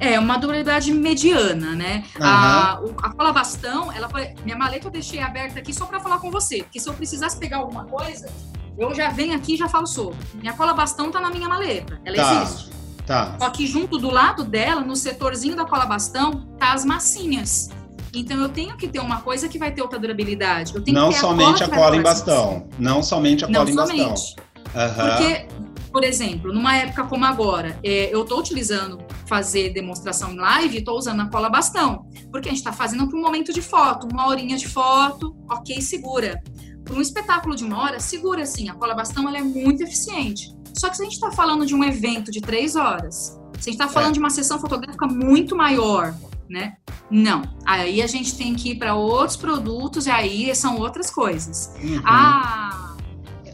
É, 0.00 0.18
uma 0.18 0.36
durabilidade 0.38 0.92
mediana, 0.92 1.74
né? 1.74 2.04
Uhum. 2.18 2.24
A, 2.24 2.80
a 3.02 3.12
cola 3.12 3.32
bastão, 3.32 3.92
ela 3.92 4.08
foi, 4.08 4.34
minha 4.44 4.56
maleta 4.56 4.86
eu 4.86 4.90
deixei 4.90 5.20
aberta 5.20 5.58
aqui 5.58 5.74
só 5.74 5.86
para 5.86 5.98
falar 5.98 6.18
com 6.18 6.30
você, 6.30 6.62
porque 6.62 6.78
se 6.78 6.88
eu 6.88 6.94
precisasse 6.94 7.36
pegar 7.36 7.58
alguma 7.58 7.84
coisa, 7.84 8.30
eu 8.78 8.94
já 8.94 9.10
venho 9.10 9.34
aqui 9.34 9.54
e 9.54 9.56
já 9.56 9.68
falo 9.68 9.86
sobre. 9.86 10.18
Minha 10.34 10.52
cola 10.52 10.72
bastão 10.72 11.10
tá 11.10 11.20
na 11.20 11.30
minha 11.30 11.48
maleta, 11.48 12.00
ela 12.04 12.16
tá. 12.16 12.42
existe. 12.42 12.70
Tá. 13.04 13.36
Só 13.38 13.50
que 13.50 13.66
junto 13.66 13.98
do 13.98 14.10
lado 14.10 14.44
dela, 14.44 14.82
no 14.82 14.94
setorzinho 14.94 15.56
da 15.56 15.64
cola 15.64 15.86
bastão, 15.86 16.46
tá 16.58 16.74
as 16.74 16.84
massinhas. 16.84 17.70
Então 18.14 18.38
eu 18.38 18.48
tenho 18.50 18.76
que 18.76 18.86
ter 18.86 19.00
uma 19.00 19.22
coisa 19.22 19.48
que 19.48 19.58
vai 19.58 19.72
ter 19.72 19.82
outra 19.82 19.98
durabilidade. 19.98 20.74
Eu 20.74 20.82
tenho 20.82 20.94
não 20.94 21.08
que 21.08 21.14
ter 21.14 21.20
somente 21.20 21.64
a 21.64 21.68
cola, 21.68 21.80
a 21.80 21.84
cola 21.84 21.96
em 21.96 22.02
bastão. 22.02 22.68
Não 22.78 23.02
somente 23.02 23.44
a 23.44 23.48
não 23.48 23.64
cola 23.64 23.86
somente. 23.86 24.00
em 24.00 24.08
bastão. 24.08 24.44
Uhum. 24.74 25.10
Porque 25.10 25.48
por 25.90 26.04
exemplo, 26.04 26.52
numa 26.52 26.76
época 26.76 27.04
como 27.04 27.24
agora, 27.24 27.78
é, 27.82 28.14
eu 28.14 28.22
estou 28.22 28.38
utilizando 28.38 28.98
fazer 29.28 29.72
demonstração 29.72 30.32
em 30.32 30.36
live, 30.36 30.78
estou 30.78 30.96
usando 30.96 31.20
a 31.20 31.28
cola 31.28 31.50
bastão, 31.50 32.06
porque 32.32 32.48
a 32.48 32.50
gente 32.50 32.58
está 32.58 32.72
fazendo 32.72 33.06
para 33.06 33.18
um 33.18 33.22
momento 33.22 33.52
de 33.52 33.60
foto, 33.60 34.08
uma 34.10 34.26
horinha 34.26 34.56
de 34.56 34.66
foto, 34.66 35.36
ok, 35.48 35.80
segura. 35.80 36.42
Para 36.82 36.94
um 36.94 37.00
espetáculo 37.00 37.54
de 37.54 37.64
uma 37.64 37.78
hora, 37.78 38.00
segura 38.00 38.46
sim, 38.46 38.68
a 38.70 38.74
cola 38.74 38.94
bastão 38.94 39.28
ela 39.28 39.38
é 39.38 39.42
muito 39.42 39.82
eficiente. 39.82 40.56
Só 40.76 40.88
que 40.88 40.96
se 40.96 41.02
a 41.02 41.04
gente 41.04 41.14
está 41.14 41.30
falando 41.30 41.66
de 41.66 41.74
um 41.74 41.84
evento 41.84 42.30
de 42.30 42.40
três 42.40 42.74
horas, 42.74 43.38
se 43.58 43.68
a 43.68 43.72
gente 43.72 43.80
está 43.80 43.88
falando 43.88 44.10
é. 44.10 44.12
de 44.14 44.18
uma 44.18 44.30
sessão 44.30 44.58
fotográfica 44.58 45.06
muito 45.06 45.54
maior, 45.54 46.14
né? 46.48 46.76
Não. 47.10 47.42
Aí 47.66 48.00
a 48.00 48.06
gente 48.06 48.36
tem 48.36 48.54
que 48.54 48.70
ir 48.70 48.78
para 48.78 48.94
outros 48.94 49.36
produtos 49.36 50.06
e 50.06 50.10
aí 50.10 50.54
são 50.54 50.78
outras 50.78 51.10
coisas. 51.10 51.74
Uhum. 51.82 52.00
A, 52.04 52.96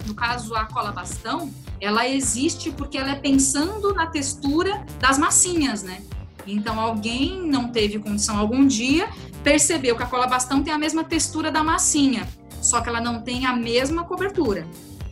no 0.06 0.14
caso, 0.14 0.54
a 0.54 0.66
cola 0.66 0.92
bastão, 0.92 1.50
ela 1.80 2.08
existe 2.08 2.70
porque 2.70 2.98
ela 2.98 3.10
é 3.10 3.16
pensando 3.16 3.94
na 3.94 4.06
textura 4.06 4.84
das 4.98 5.18
massinhas, 5.18 5.82
né? 5.82 6.02
Então, 6.46 6.78
alguém 6.78 7.40
não 7.46 7.68
teve 7.68 7.98
condição 7.98 8.38
algum 8.38 8.66
dia, 8.66 9.08
percebeu 9.42 9.96
que 9.96 10.02
a 10.02 10.06
cola 10.06 10.26
bastão 10.26 10.62
tem 10.62 10.72
a 10.72 10.78
mesma 10.78 11.04
textura 11.04 11.50
da 11.50 11.62
massinha, 11.62 12.28
só 12.60 12.80
que 12.80 12.88
ela 12.88 13.00
não 13.00 13.22
tem 13.22 13.46
a 13.46 13.54
mesma 13.54 14.04
cobertura 14.04 14.66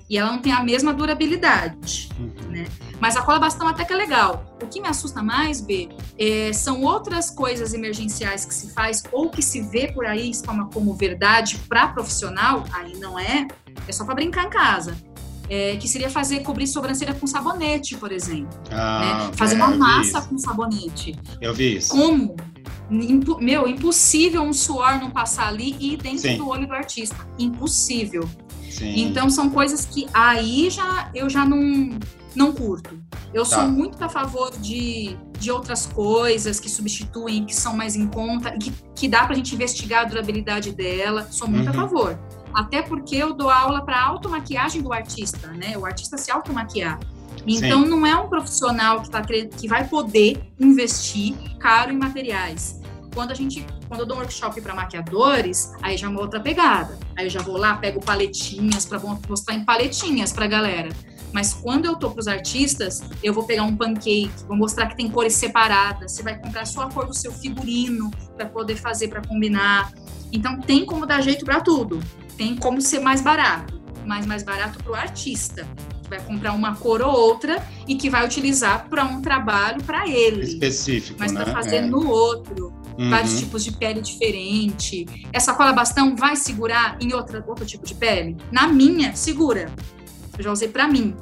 e 0.08 0.18
ela 0.18 0.30
não 0.30 0.40
tem 0.40 0.52
a 0.52 0.62
mesma 0.62 0.92
durabilidade, 0.92 2.10
uhum. 2.18 2.50
né? 2.50 2.66
Mas 3.00 3.16
a 3.16 3.22
cola 3.22 3.38
bastão 3.38 3.66
até 3.66 3.82
que 3.82 3.94
é 3.94 3.96
legal. 3.96 4.44
O 4.62 4.66
que 4.66 4.78
me 4.78 4.86
assusta 4.86 5.22
mais, 5.22 5.62
B, 5.62 5.88
é, 6.18 6.52
são 6.52 6.82
outras 6.82 7.30
coisas 7.30 7.72
emergenciais 7.72 8.44
que 8.44 8.52
se 8.52 8.70
faz 8.72 9.02
ou 9.10 9.30
que 9.30 9.40
se 9.40 9.62
vê 9.62 9.90
por 9.90 10.04
aí 10.04 10.30
como, 10.44 10.70
como 10.70 10.94
verdade 10.94 11.56
para 11.66 11.88
profissional, 11.88 12.64
aí 12.74 12.94
não 12.98 13.18
é, 13.18 13.48
é 13.88 13.92
só 13.92 14.04
para 14.04 14.14
brincar 14.14 14.44
em 14.44 14.50
casa 14.50 14.94
é, 15.48 15.76
que 15.76 15.88
seria 15.88 16.08
fazer 16.08 16.40
cobrir 16.40 16.66
sobrancelha 16.66 17.14
com 17.14 17.26
sabonete, 17.26 17.96
por 17.96 18.12
exemplo. 18.12 18.58
Ah, 18.70 19.28
né? 19.28 19.30
Fazer 19.34 19.54
é, 19.54 19.58
uma 19.58 19.76
massa 19.76 20.22
com 20.22 20.38
sabonete. 20.38 21.18
Eu 21.40 21.54
vi 21.54 21.76
isso. 21.76 21.90
Como? 21.90 22.36
Meu, 23.40 23.66
impossível 23.66 24.42
um 24.42 24.52
suor 24.52 24.98
não 24.98 25.10
passar 25.10 25.48
ali 25.48 25.76
e 25.78 25.94
ir 25.94 25.96
dentro 25.96 26.20
Sim. 26.20 26.36
do 26.36 26.48
olho 26.48 26.66
do 26.66 26.74
artista. 26.74 27.16
Impossível. 27.38 28.28
Sim. 28.70 29.02
Então 29.02 29.28
são 29.28 29.50
coisas 29.50 29.84
que 29.84 30.06
aí 30.12 30.70
já 30.70 31.10
eu 31.14 31.28
já 31.28 31.44
não, 31.44 31.90
não 32.34 32.52
curto. 32.52 32.98
Eu 33.32 33.44
tá. 33.44 33.56
sou 33.56 33.68
muito 33.68 34.02
a 34.02 34.08
favor 34.08 34.50
de, 34.58 35.16
de 35.38 35.50
outras 35.50 35.86
coisas 35.86 36.60
que 36.60 36.68
substituem, 36.68 37.44
que 37.46 37.54
são 37.54 37.74
mais 37.74 37.96
em 37.96 38.06
conta, 38.06 38.50
que, 38.58 38.72
que 38.94 39.08
dá 39.08 39.24
pra 39.24 39.34
gente 39.34 39.54
investigar 39.54 40.02
a 40.02 40.04
durabilidade 40.04 40.72
dela. 40.72 41.26
Sou 41.30 41.48
muito 41.48 41.64
uhum. 41.64 41.70
a 41.70 41.74
favor. 41.74 42.18
Até 42.54 42.82
porque 42.82 43.16
eu 43.16 43.32
dou 43.32 43.50
aula 43.50 43.84
para 43.84 44.00
automaquiagem 44.00 44.82
do 44.82 44.92
artista, 44.92 45.48
né? 45.48 45.76
O 45.76 45.86
artista 45.86 46.16
se 46.18 46.30
automaquiar. 46.30 46.98
Então 47.46 47.82
Sim. 47.82 47.88
não 47.88 48.06
é 48.06 48.14
um 48.16 48.28
profissional 48.28 49.02
que, 49.02 49.10
tá, 49.10 49.22
que 49.22 49.66
vai 49.66 49.86
poder 49.88 50.52
investir 50.60 51.34
caro 51.58 51.90
em 51.92 51.96
materiais. 51.96 52.80
Quando 53.14 53.30
a 53.30 53.34
gente, 53.34 53.66
quando 53.88 54.00
eu 54.00 54.06
dou 54.06 54.16
um 54.16 54.20
workshop 54.20 54.60
para 54.60 54.74
maquiadores, 54.74 55.72
aí 55.82 55.96
já 55.96 56.06
é 56.06 56.10
uma 56.10 56.20
outra 56.20 56.40
pegada. 56.40 56.98
Aí 57.16 57.26
eu 57.26 57.30
já 57.30 57.42
vou 57.42 57.56
lá, 57.56 57.76
pego 57.76 58.02
paletinhas 58.02 58.86
para 58.86 58.98
mostrar 58.98 59.54
em 59.54 59.64
paletinhas 59.64 60.32
para 60.32 60.46
galera. 60.46 60.88
Mas 61.32 61.54
quando 61.54 61.86
eu 61.86 61.96
tô 61.96 62.10
para 62.10 62.20
os 62.20 62.28
artistas, 62.28 63.02
eu 63.22 63.32
vou 63.32 63.44
pegar 63.44 63.64
um 63.64 63.74
pancake, 63.74 64.30
vou 64.46 64.56
mostrar 64.56 64.86
que 64.86 64.96
tem 64.96 65.10
cores 65.10 65.34
separadas. 65.34 66.12
Você 66.12 66.22
vai 66.22 66.38
comprar 66.38 66.66
só 66.66 66.82
a 66.82 66.90
cor 66.90 67.06
do 67.06 67.14
seu 67.14 67.32
figurino 67.32 68.10
para 68.36 68.46
poder 68.46 68.76
fazer 68.76 69.08
para 69.08 69.22
combinar. 69.22 69.92
Então 70.30 70.60
tem 70.60 70.84
como 70.84 71.06
dar 71.06 71.22
jeito 71.22 71.44
para 71.44 71.60
tudo 71.60 72.00
tem 72.36 72.56
como 72.56 72.80
ser 72.80 73.00
mais 73.00 73.20
barato, 73.20 73.80
mas 74.06 74.26
mais 74.26 74.42
barato 74.42 74.78
para 74.82 74.92
o 74.92 74.94
artista. 74.94 75.66
Que 76.02 76.10
vai 76.10 76.20
comprar 76.20 76.52
uma 76.52 76.76
cor 76.76 77.00
ou 77.02 77.12
outra 77.12 77.64
e 77.86 77.94
que 77.94 78.10
vai 78.10 78.24
utilizar 78.24 78.88
para 78.88 79.04
um 79.04 79.22
trabalho 79.22 79.82
para 79.84 80.08
ele. 80.08 80.42
Específico. 80.42 81.16
Mas 81.18 81.32
para 81.32 81.46
né? 81.46 81.52
fazer 81.52 81.76
é. 81.76 81.80
no 81.82 82.08
outro. 82.08 82.72
Uhum. 82.98 83.08
Vários 83.08 83.38
tipos 83.38 83.64
de 83.64 83.72
pele 83.72 84.00
diferente. 84.00 85.06
Essa 85.32 85.54
cola 85.54 85.72
bastão 85.72 86.14
vai 86.14 86.36
segurar 86.36 86.98
em 87.00 87.14
outra, 87.14 87.42
outro 87.46 87.64
tipo 87.64 87.86
de 87.86 87.94
pele? 87.94 88.36
Na 88.50 88.68
minha, 88.68 89.16
segura. 89.16 89.70
Eu 90.36 90.44
já 90.44 90.52
usei 90.52 90.68
para 90.68 90.86
mim. 90.86 91.14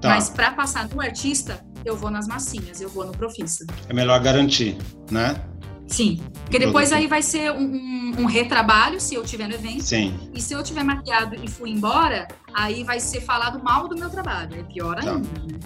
Tá. 0.00 0.10
Mas 0.10 0.28
para 0.28 0.52
passar 0.52 0.88
no 0.88 1.00
artista, 1.00 1.64
eu 1.84 1.96
vou 1.96 2.10
nas 2.10 2.26
massinhas, 2.26 2.80
eu 2.80 2.88
vou 2.88 3.04
no 3.04 3.12
Profissa. 3.12 3.64
É 3.88 3.94
melhor 3.94 4.20
garantir, 4.20 4.76
né? 5.10 5.40
Sim. 5.86 6.20
Porque 6.42 6.58
depois 6.58 6.92
aí 6.92 7.06
vai 7.06 7.22
ser 7.22 7.52
um, 7.52 7.62
um, 7.62 8.14
um, 8.20 8.26
retrabalho, 8.26 9.00
se 9.00 9.14
eu 9.14 9.22
tiver 9.22 9.48
no 9.48 9.54
evento. 9.54 9.82
Sim. 9.82 10.14
E 10.34 10.40
se 10.40 10.52
eu 10.52 10.62
tiver 10.62 10.82
maquiado 10.82 11.36
e 11.42 11.48
fui 11.48 11.70
embora, 11.70 12.26
aí 12.52 12.82
vai 12.82 12.98
ser 12.98 13.20
falado 13.20 13.62
mal 13.62 13.88
do 13.88 13.96
meu 13.96 14.10
trabalho. 14.10 14.58
É 14.58 14.62
pior 14.62 14.96
tá. 14.96 15.12
ainda, 15.12 15.28
né? 15.28 15.58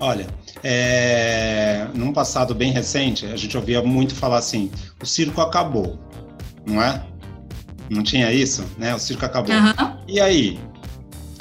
Olha, 0.00 0.26
é... 0.62 1.88
num 1.94 2.12
passado 2.12 2.54
bem 2.54 2.72
recente, 2.72 3.26
a 3.26 3.36
gente 3.36 3.56
ouvia 3.56 3.82
muito 3.82 4.14
falar 4.14 4.38
assim: 4.38 4.70
o 5.02 5.06
circo 5.06 5.40
acabou, 5.40 5.98
não 6.66 6.82
é? 6.82 7.04
Não 7.90 8.02
tinha 8.02 8.32
isso, 8.32 8.64
né? 8.78 8.94
O 8.94 8.98
circo 8.98 9.24
acabou. 9.24 9.54
Uhum. 9.54 9.98
E 10.06 10.20
aí? 10.20 10.58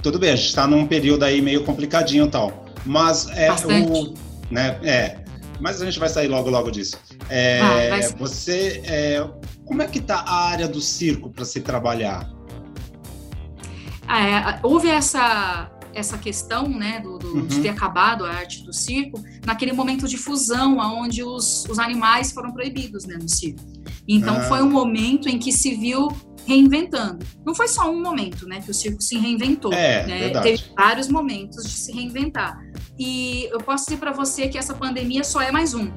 Tudo 0.02 0.18
bem, 0.20 0.32
a 0.32 0.36
gente 0.36 0.48
está 0.48 0.66
num 0.66 0.86
período 0.88 1.24
aí 1.24 1.42
meio 1.42 1.64
complicadinho 1.64 2.26
e 2.26 2.30
tal. 2.30 2.66
Mas 2.86 3.28
é 3.30 3.48
Bastante. 3.50 3.92
o. 3.92 4.14
Né, 4.50 4.80
é, 4.82 5.18
mas 5.60 5.82
a 5.82 5.86
gente 5.86 6.00
vai 6.00 6.10
sair 6.10 6.28
logo 6.28 6.50
logo 6.50 6.72
disso. 6.72 6.98
É, 7.30 7.62
ah, 7.62 8.16
você, 8.18 8.82
é, 8.86 9.28
como 9.66 9.82
é 9.82 9.88
que 9.88 10.00
está 10.00 10.18
a 10.20 10.48
área 10.50 10.68
do 10.68 10.82
circo 10.82 11.30
para 11.30 11.46
se 11.46 11.62
trabalhar? 11.62 12.30
É, 14.08 14.60
houve 14.64 14.90
essa 14.90 15.72
essa 15.94 16.16
questão, 16.16 16.70
né, 16.70 17.00
do, 17.00 17.18
do 17.18 17.28
uhum. 17.34 17.48
de 17.48 17.60
ter 17.60 17.70
acabado 17.70 18.24
a 18.24 18.30
arte 18.30 18.64
do 18.64 18.72
circo 18.72 19.20
naquele 19.44 19.74
momento 19.74 20.08
de 20.08 20.16
fusão, 20.16 20.78
onde 20.78 21.24
os, 21.24 21.66
os 21.68 21.80
animais 21.80 22.32
foram 22.32 22.52
proibidos, 22.52 23.06
né, 23.06 23.18
no 23.20 23.28
circo. 23.28 23.64
Então 24.08 24.38
ah. 24.38 24.42
foi 24.42 24.62
um 24.62 24.70
momento 24.70 25.28
em 25.28 25.40
que 25.40 25.52
se 25.52 25.76
viu 25.76 26.08
reinventando. 26.46 27.26
Não 27.46 27.54
foi 27.54 27.68
só 27.68 27.92
um 27.92 28.02
momento, 28.02 28.48
né, 28.48 28.62
que 28.62 28.72
o 28.72 28.74
circo 28.74 29.02
se 29.02 29.18
reinventou. 29.18 29.74
É, 29.74 30.06
né? 30.06 30.30
Teve 30.42 30.64
vários 30.78 31.10
momentos 31.10 31.64
de 31.64 31.72
se 31.72 31.92
reinventar. 31.92 32.58
E 32.98 33.48
eu 33.52 33.60
posso 33.60 33.86
dizer 33.86 33.98
para 33.98 34.12
você 34.12 34.48
que 34.48 34.58
essa 34.58 34.74
pandemia 34.74 35.24
só 35.24 35.42
é 35.42 35.52
mais 35.52 35.74
um. 35.74 35.92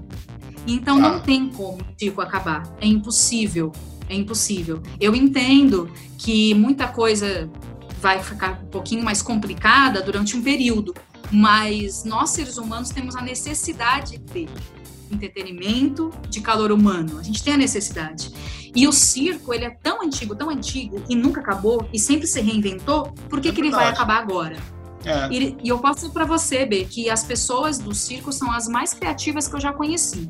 Então 0.66 0.96
ah. 0.98 1.00
não 1.00 1.20
tem 1.20 1.48
como 1.48 1.78
circo 1.98 2.20
acabar. 2.20 2.62
É 2.80 2.86
impossível. 2.86 3.72
É 4.08 4.14
impossível. 4.14 4.82
Eu 5.00 5.14
entendo 5.14 5.90
que 6.18 6.52
muita 6.54 6.88
coisa 6.88 7.48
vai 8.00 8.22
ficar 8.22 8.60
um 8.62 8.66
pouquinho 8.66 9.04
mais 9.04 9.22
complicada 9.22 10.02
durante 10.02 10.36
um 10.36 10.42
período, 10.42 10.94
mas 11.30 12.04
nós 12.04 12.30
seres 12.30 12.56
humanos 12.56 12.90
temos 12.90 13.14
a 13.14 13.22
necessidade 13.22 14.18
de 14.18 14.48
entretenimento, 15.12 16.10
de 16.28 16.40
calor 16.40 16.72
humano. 16.72 17.18
A 17.18 17.22
gente 17.22 17.42
tem 17.42 17.54
a 17.54 17.56
necessidade. 17.56 18.32
E 18.74 18.86
o 18.86 18.92
circo, 18.92 19.52
ele 19.52 19.64
é 19.64 19.70
tão 19.70 20.02
antigo, 20.02 20.34
tão 20.34 20.48
antigo 20.48 21.02
e 21.08 21.14
nunca 21.14 21.40
acabou 21.40 21.88
e 21.92 21.98
sempre 21.98 22.26
se 22.26 22.40
reinventou, 22.40 23.12
por 23.28 23.40
que, 23.40 23.48
é 23.48 23.52
que 23.52 23.60
ele 23.60 23.70
vai 23.70 23.88
acabar 23.88 24.18
agora? 24.18 24.56
É. 25.04 25.28
E, 25.32 25.56
e, 25.62 25.68
eu 25.68 25.78
posso 25.78 26.00
dizer 26.00 26.10
para 26.10 26.24
você, 26.24 26.66
B, 26.66 26.84
que 26.84 27.08
as 27.08 27.24
pessoas 27.24 27.78
do 27.78 27.94
circo 27.94 28.32
são 28.32 28.50
as 28.50 28.68
mais 28.68 28.92
criativas 28.92 29.48
que 29.48 29.54
eu 29.54 29.60
já 29.60 29.72
conheci. 29.72 30.28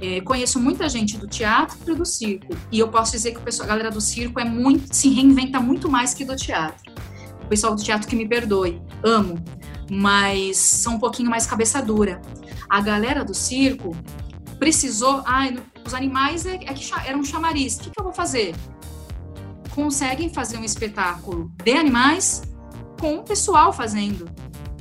É, 0.00 0.20
conheço 0.20 0.60
muita 0.60 0.88
gente 0.88 1.16
do 1.16 1.26
teatro 1.26 1.78
e 1.86 1.94
do 1.94 2.04
circo. 2.04 2.54
E 2.70 2.78
eu 2.78 2.88
posso 2.88 3.12
dizer 3.12 3.32
que 3.32 3.40
pessoal, 3.40 3.66
a 3.66 3.70
galera 3.70 3.90
do 3.90 4.00
circo 4.00 4.38
é 4.38 4.44
muito, 4.44 4.94
se 4.94 5.08
reinventa 5.08 5.58
muito 5.58 5.90
mais 5.90 6.12
que 6.12 6.24
do 6.24 6.36
teatro. 6.36 6.92
O 7.42 7.46
pessoal 7.48 7.74
do 7.74 7.82
teatro 7.82 8.06
que 8.06 8.14
me 8.14 8.28
perdoe, 8.28 8.80
amo, 9.02 9.42
mas 9.90 10.58
são 10.58 10.96
um 10.96 10.98
pouquinho 10.98 11.30
mais 11.30 11.46
cabeça 11.46 11.80
dura. 11.80 12.20
A 12.68 12.80
galera 12.80 13.24
do 13.24 13.32
circo 13.34 13.96
precisou. 14.58 15.22
Ai, 15.24 15.56
os 15.84 15.94
animais 15.94 16.44
é, 16.44 16.54
é 16.54 16.74
que 16.74 16.90
eram 17.06 17.20
um 17.20 17.24
chamariz. 17.24 17.76
O 17.76 17.80
que, 17.80 17.90
que 17.90 18.00
eu 18.00 18.04
vou 18.04 18.12
fazer? 18.12 18.54
Conseguem 19.74 20.32
fazer 20.32 20.58
um 20.58 20.64
espetáculo 20.64 21.50
de 21.62 21.72
animais 21.72 22.42
com 22.98 23.18
o 23.18 23.22
pessoal 23.22 23.72
fazendo, 23.72 24.28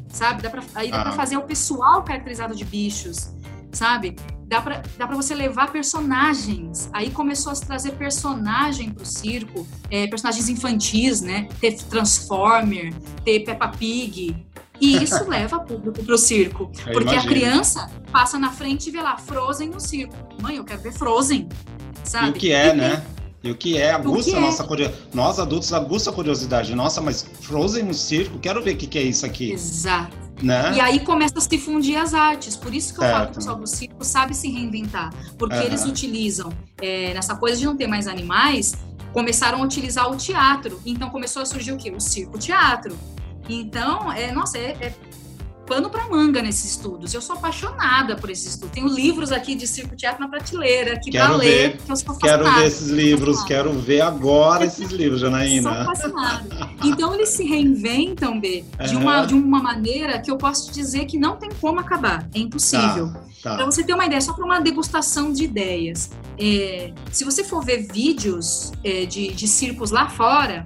sabe? 0.10 0.42
Dá 0.42 0.50
pra, 0.50 0.64
aí 0.74 0.92
dá 0.92 1.02
ah. 1.02 1.04
para 1.04 1.12
fazer 1.14 1.38
o 1.38 1.44
pessoal 1.44 2.04
caracterizado 2.04 2.56
de 2.56 2.66
bichos, 2.66 3.32
sabe? 3.72 4.16
Dá 4.48 4.62
para 4.62 4.84
dá 4.98 5.08
pra 5.08 5.16
você 5.16 5.34
levar 5.34 5.72
personagens. 5.72 6.90
Aí 6.94 7.10
começou 7.10 7.52
a 7.52 7.56
se 7.56 7.66
trazer 7.66 7.94
personagem 7.94 8.92
pro 8.92 9.06
circo, 9.06 9.68
é, 9.90 10.08
personagens 10.08 10.50
infantis, 10.50 11.22
né? 11.22 11.48
Ter 11.60 11.76
Transformer, 11.76 12.94
ter 13.24 13.40
Peppa 13.42 13.68
Pig. 13.70 14.46
E 14.80 15.04
isso 15.04 15.24
leva 15.30 15.60
público 15.60 16.04
para 16.04 16.16
o 16.16 16.18
circo. 16.18 16.72
Eu 16.86 16.94
porque 16.94 17.14
imagino. 17.14 17.22
a 17.22 17.24
criança 17.24 17.92
passa 18.12 18.38
na 18.38 18.52
frente 18.52 18.90
e 18.90 18.92
vê 18.92 19.02
lá 19.02 19.18
Frozen 19.18 19.70
no 19.70 19.80
circo. 19.80 20.16
Mãe, 20.42 20.58
eu 20.58 20.64
quero 20.64 20.82
ver 20.82 20.94
Frozen. 20.94 21.50
Sabe? 22.04 22.28
E 22.28 22.30
o 22.30 22.34
que 22.34 22.52
é, 22.52 22.70
e 22.70 22.78
né? 22.78 23.04
E 23.46 23.52
o 23.52 23.56
que 23.56 23.78
é, 23.78 23.92
aguça 23.92 24.36
a 24.36 24.40
nossa 24.40 24.64
é? 24.64 24.66
curiosidade. 24.66 25.08
Nós 25.14 25.40
adultos 25.40 25.72
aguça 25.72 26.10
a 26.10 26.14
curiosidade. 26.14 26.74
Nossa, 26.74 27.00
mas 27.00 27.22
Frozen 27.42 27.84
no 27.84 27.94
circo, 27.94 28.40
quero 28.40 28.60
ver 28.64 28.74
o 28.74 28.78
que, 28.78 28.88
que 28.88 28.98
é 28.98 29.04
isso 29.04 29.24
aqui. 29.24 29.52
Exato. 29.52 30.18
Né? 30.42 30.74
E 30.76 30.82
aí 30.82 31.00
começa 31.00 31.38
a 31.38 31.42
se 31.42 31.58
fundir 31.60 31.96
as 31.96 32.16
artes. 32.16 32.56
Por 32.56 32.74
isso 32.74 32.92
que 32.92 33.00
eu 33.00 33.04
certo. 33.04 33.14
falo 33.14 33.26
que 33.28 33.32
o 33.32 33.36
pessoal 33.36 33.56
do 33.58 33.68
circo 33.68 34.04
sabe 34.04 34.36
se 34.36 34.50
reinventar. 34.50 35.14
Porque 35.38 35.56
uhum. 35.58 35.62
eles 35.62 35.86
utilizam, 35.86 36.52
é, 36.82 37.14
nessa 37.14 37.36
coisa 37.36 37.58
de 37.58 37.66
não 37.66 37.78
ter 37.78 37.86
mais 37.86 38.08
animais, 38.08 38.74
começaram 39.14 39.62
a 39.62 39.64
utilizar 39.64 40.12
o 40.12 40.18
teatro. 40.18 40.82
Então 40.84 41.12
começou 41.12 41.44
a 41.44 41.46
surgir 41.46 41.72
o 41.72 41.78
quê? 41.78 41.92
O 41.92 42.00
circo-teatro. 42.00 42.98
Então, 43.48 44.12
é, 44.12 44.32
nossa, 44.32 44.58
é, 44.58 44.72
é 44.82 44.94
pano 45.66 45.90
para 45.90 46.08
manga 46.08 46.42
nesses 46.42 46.72
estudos. 46.72 47.14
Eu 47.14 47.22
sou 47.22 47.36
apaixonada 47.36 48.16
por 48.16 48.30
esses 48.30 48.54
estudos. 48.54 48.74
Tenho 48.74 48.88
livros 48.88 49.32
aqui 49.32 49.56
de 49.56 49.68
circo 49.68 49.96
teatro 49.96 50.22
na 50.22 50.28
prateleira 50.28 51.00
que 51.00 51.12
para 51.12 51.36
ler, 51.36 51.78
que 51.78 51.92
eu 51.92 51.96
sou 51.96 52.16
Quero 52.16 52.44
ver 52.54 52.68
esses 52.68 52.90
livros, 52.90 53.44
quero 53.44 53.74
ver 53.74 54.02
agora 54.02 54.66
esses 54.66 54.92
livros, 54.92 55.22
Janaína. 55.22 55.74
sou 55.74 55.82
apaixonada. 55.82 56.46
Então 56.84 57.14
eles 57.14 57.30
se 57.30 57.44
reinventam, 57.44 58.40
B, 58.40 58.64
de, 58.88 58.96
uma, 58.96 59.26
de 59.26 59.34
uma 59.34 59.62
maneira 59.62 60.20
que 60.20 60.30
eu 60.30 60.38
posso 60.38 60.68
te 60.68 60.74
dizer 60.74 61.06
que 61.06 61.18
não 61.18 61.38
tem 61.38 61.50
como 61.60 61.80
acabar. 61.80 62.28
É 62.34 62.40
impossível. 62.40 63.08
Tá, 63.08 63.52
tá. 63.52 63.56
Para 63.56 63.66
você 63.66 63.84
ter 63.84 63.94
uma 63.94 64.06
ideia, 64.06 64.22
só 64.22 64.34
para 64.34 64.46
uma 64.46 64.60
degustação 64.60 65.32
de 65.32 65.44
ideias. 65.44 66.12
É, 66.40 66.92
se 67.12 67.24
você 67.24 67.44
for 67.44 67.64
ver 67.64 67.88
vídeos 67.92 68.72
é, 68.84 69.06
de, 69.06 69.30
de 69.30 69.48
circos 69.48 69.92
lá 69.92 70.10
fora, 70.10 70.66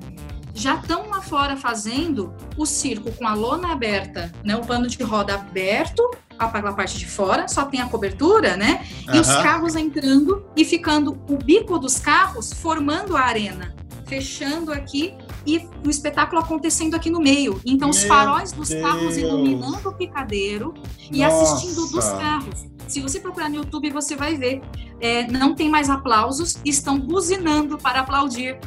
já 0.59 0.75
estão 0.75 1.09
lá 1.09 1.21
fora 1.21 1.55
fazendo 1.55 2.33
o 2.57 2.65
circo 2.65 3.11
com 3.13 3.25
a 3.25 3.33
lona 3.33 3.71
aberta, 3.71 4.31
né? 4.43 4.57
O 4.57 4.65
pano 4.65 4.87
de 4.87 5.01
roda 5.01 5.35
aberto, 5.35 6.03
a 6.37 6.47
parte 6.47 6.97
de 6.97 7.05
fora, 7.05 7.47
só 7.47 7.65
tem 7.65 7.79
a 7.79 7.87
cobertura, 7.87 8.57
né? 8.57 8.85
E 9.07 9.11
uhum. 9.11 9.21
os 9.21 9.27
carros 9.27 9.75
entrando 9.77 10.45
e 10.57 10.65
ficando 10.65 11.17
o 11.29 11.37
bico 11.37 11.79
dos 11.79 11.97
carros 11.97 12.51
formando 12.51 13.15
a 13.15 13.21
arena, 13.21 13.73
fechando 14.05 14.73
aqui 14.73 15.13
e 15.47 15.65
o 15.85 15.89
espetáculo 15.89 16.41
acontecendo 16.41 16.93
aqui 16.93 17.09
no 17.09 17.21
meio. 17.21 17.61
Então, 17.65 17.89
Meu 17.89 17.97
os 17.97 18.03
faróis 18.03 18.51
dos 18.51 18.67
Deus. 18.67 18.81
carros 18.81 19.17
iluminando 19.17 19.87
o 19.87 19.93
picadeiro 19.93 20.73
e 21.09 21.19
Nossa. 21.19 21.55
assistindo 21.55 21.87
dos 21.87 22.05
carros. 22.05 22.67
Se 22.85 22.99
você 22.99 23.19
procurar 23.19 23.49
no 23.49 23.57
YouTube, 23.57 23.91
você 23.91 24.15
vai 24.15 24.35
ver. 24.35 24.61
É, 24.99 25.25
não 25.27 25.55
tem 25.55 25.69
mais 25.69 25.89
aplausos, 25.89 26.59
estão 26.65 26.99
buzinando 26.99 27.77
para 27.77 28.01
aplaudir 28.01 28.59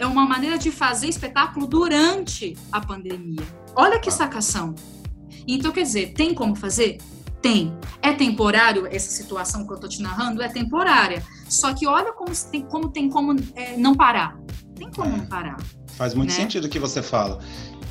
é 0.00 0.06
uma 0.06 0.24
maneira 0.24 0.56
de 0.56 0.70
fazer 0.70 1.08
espetáculo 1.08 1.66
durante 1.66 2.56
a 2.72 2.80
pandemia. 2.80 3.46
Olha 3.76 3.98
que 3.98 4.10
sacação. 4.10 4.74
Então, 5.46 5.70
quer 5.70 5.82
dizer, 5.82 6.14
tem 6.14 6.32
como 6.34 6.56
fazer? 6.56 6.98
Tem. 7.42 7.76
É 8.00 8.12
temporário 8.12 8.86
essa 8.86 9.10
situação 9.10 9.66
que 9.66 9.72
eu 9.72 9.74
estou 9.74 9.90
te 9.90 10.00
narrando? 10.00 10.42
É 10.42 10.48
temporária. 10.48 11.22
Só 11.48 11.74
que 11.74 11.86
olha 11.86 12.12
como 12.12 12.32
tem 12.50 12.62
como, 12.62 12.88
tem 12.88 13.10
como 13.10 13.36
é, 13.54 13.76
não 13.76 13.94
parar. 13.94 14.38
Tem 14.74 14.90
como 14.90 15.14
é, 15.14 15.18
não 15.18 15.26
parar. 15.26 15.58
Faz 15.88 16.14
muito 16.14 16.30
né? 16.30 16.36
sentido 16.36 16.64
o 16.64 16.68
que 16.68 16.78
você 16.78 17.02
fala. 17.02 17.38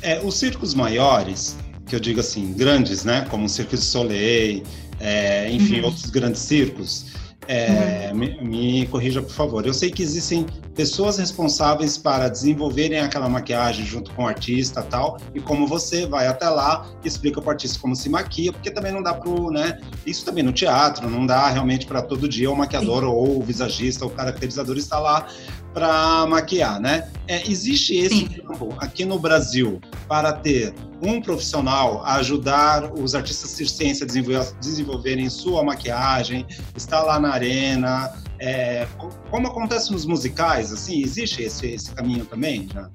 É, 0.02 0.20
os 0.24 0.34
circos 0.34 0.74
maiores, 0.74 1.56
que 1.86 1.94
eu 1.94 2.00
digo 2.00 2.18
assim, 2.18 2.52
grandes, 2.54 3.04
né? 3.04 3.24
Como 3.30 3.44
o 3.44 3.48
Circo 3.48 3.76
de 3.76 3.84
Soleil, 3.84 4.64
é, 4.98 5.48
enfim, 5.52 5.78
uhum. 5.78 5.86
outros 5.86 6.10
grandes 6.10 6.40
circos, 6.40 7.06
é, 7.52 8.12
me, 8.14 8.40
me, 8.40 8.86
corrija, 8.86 9.20
por 9.20 9.32
favor. 9.32 9.66
Eu 9.66 9.74
sei 9.74 9.90
que 9.90 10.04
existem 10.04 10.46
pessoas 10.72 11.18
responsáveis 11.18 11.98
para 11.98 12.28
desenvolverem 12.28 13.00
aquela 13.00 13.28
maquiagem 13.28 13.84
junto 13.84 14.12
com 14.12 14.22
o 14.22 14.28
artista 14.28 14.82
tal, 14.82 15.18
e 15.34 15.40
como 15.40 15.66
você 15.66 16.06
vai 16.06 16.28
até 16.28 16.48
lá 16.48 16.86
e 17.04 17.08
explica 17.08 17.40
para 17.40 17.48
o 17.48 17.50
artista 17.50 17.76
como 17.80 17.96
se 17.96 18.08
maquia, 18.08 18.52
porque 18.52 18.70
também 18.70 18.92
não 18.92 19.02
dá 19.02 19.14
para 19.14 19.30
né? 19.50 19.80
Isso 20.06 20.24
também 20.24 20.44
no 20.44 20.52
teatro, 20.52 21.10
não 21.10 21.26
dá 21.26 21.48
realmente 21.48 21.86
para 21.86 22.00
todo 22.00 22.28
dia 22.28 22.48
o 22.48 22.56
maquiador 22.56 23.02
Sim. 23.02 23.08
ou 23.08 23.40
o 23.40 23.42
visagista 23.42 24.04
ou 24.04 24.12
o 24.12 24.14
caracterizador 24.14 24.76
estar 24.76 25.00
lá 25.00 25.26
para 25.72 26.26
maquiar, 26.26 26.80
né? 26.80 27.10
É, 27.28 27.48
existe 27.48 27.94
esse 27.96 28.24
campo 28.24 28.74
aqui 28.78 29.04
no 29.04 29.18
Brasil 29.18 29.80
para 30.08 30.32
ter 30.32 30.74
um 31.02 31.20
profissional 31.20 32.02
a 32.04 32.14
ajudar 32.16 32.92
os 32.92 33.14
artistas 33.14 33.50
circenses 33.50 34.02
a 34.02 34.06
desenvolver, 34.06 34.52
desenvolverem 34.60 35.30
sua 35.30 35.62
maquiagem, 35.62 36.46
estar 36.76 37.02
lá 37.02 37.20
na 37.20 37.32
arena, 37.32 38.12
é, 38.38 38.86
como 39.30 39.46
acontece 39.46 39.92
nos 39.92 40.06
musicais, 40.06 40.72
assim, 40.72 41.02
existe 41.02 41.42
esse, 41.42 41.66
esse 41.66 41.92
caminho 41.92 42.24
também? 42.24 42.68
Já? 42.72 42.90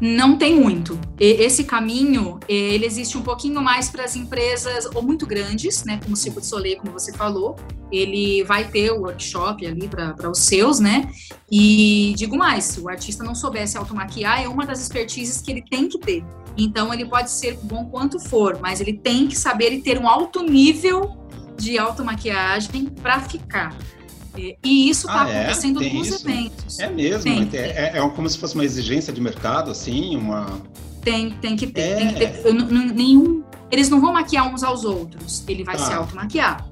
Não 0.00 0.36
tem 0.38 0.58
muito. 0.58 0.98
Esse 1.18 1.64
caminho, 1.64 2.38
ele 2.48 2.86
existe 2.86 3.18
um 3.18 3.22
pouquinho 3.22 3.60
mais 3.60 3.88
para 3.90 4.04
as 4.04 4.14
empresas 4.14 4.86
ou 4.94 5.02
muito 5.02 5.26
grandes, 5.26 5.84
né, 5.84 5.98
como 6.02 6.14
o 6.14 6.16
Circo 6.16 6.40
de 6.40 6.46
Soleil, 6.46 6.78
como 6.78 6.92
você 6.92 7.12
falou. 7.12 7.56
Ele 7.90 8.44
vai 8.44 8.68
ter 8.68 8.92
o 8.92 9.00
workshop 9.00 9.66
ali 9.66 9.88
para 9.88 10.30
os 10.30 10.40
seus, 10.40 10.78
né? 10.78 11.10
E 11.50 12.14
digo 12.16 12.36
mais, 12.36 12.64
se 12.64 12.80
o 12.80 12.88
artista 12.88 13.24
não 13.24 13.34
soubesse 13.34 13.78
automaquiar, 13.78 14.42
é 14.42 14.48
uma 14.48 14.66
das 14.66 14.80
expertises 14.80 15.40
que 15.40 15.50
ele 15.50 15.62
tem 15.62 15.88
que 15.88 15.98
ter. 15.98 16.24
Então, 16.56 16.92
ele 16.92 17.06
pode 17.06 17.30
ser 17.30 17.56
bom 17.62 17.86
quanto 17.86 18.18
for, 18.20 18.58
mas 18.60 18.80
ele 18.80 18.92
tem 18.92 19.26
que 19.26 19.36
saber 19.36 19.72
e 19.72 19.80
ter 19.80 19.98
um 19.98 20.08
alto 20.08 20.42
nível 20.42 21.16
de 21.56 21.78
automaquiagem 21.78 22.86
para 22.86 23.20
ficar. 23.20 23.74
E 24.62 24.90
isso 24.90 25.06
está 25.06 25.24
ah, 25.24 25.30
é? 25.30 25.42
acontecendo 25.42 25.80
nos 25.80 26.08
isso? 26.08 26.28
eventos. 26.28 26.78
É 26.78 26.88
mesmo? 26.88 27.22
Tem, 27.22 27.48
é, 27.52 27.94
é, 27.94 27.98
é, 27.98 28.10
como 28.10 28.28
se 28.28 28.38
fosse 28.38 28.54
uma 28.54 28.64
exigência 28.64 29.12
de 29.12 29.20
mercado, 29.20 29.70
assim, 29.70 30.16
uma... 30.16 30.60
Tem, 31.02 31.30
tem 31.30 31.56
que 31.56 31.66
ter. 31.66 31.96
Tem 31.96 32.08
que 32.08 32.14
ter. 32.14 32.52
nenhum, 32.94 33.42
eles 33.70 33.88
não 33.88 34.00
vão 34.00 34.12
maquiar 34.12 34.52
uns 34.52 34.62
aos 34.62 34.84
outros, 34.84 35.44
ele 35.48 35.64
vai 35.64 35.76
ah. 35.76 35.78
se 35.78 35.92
automaquiar. 35.92 36.68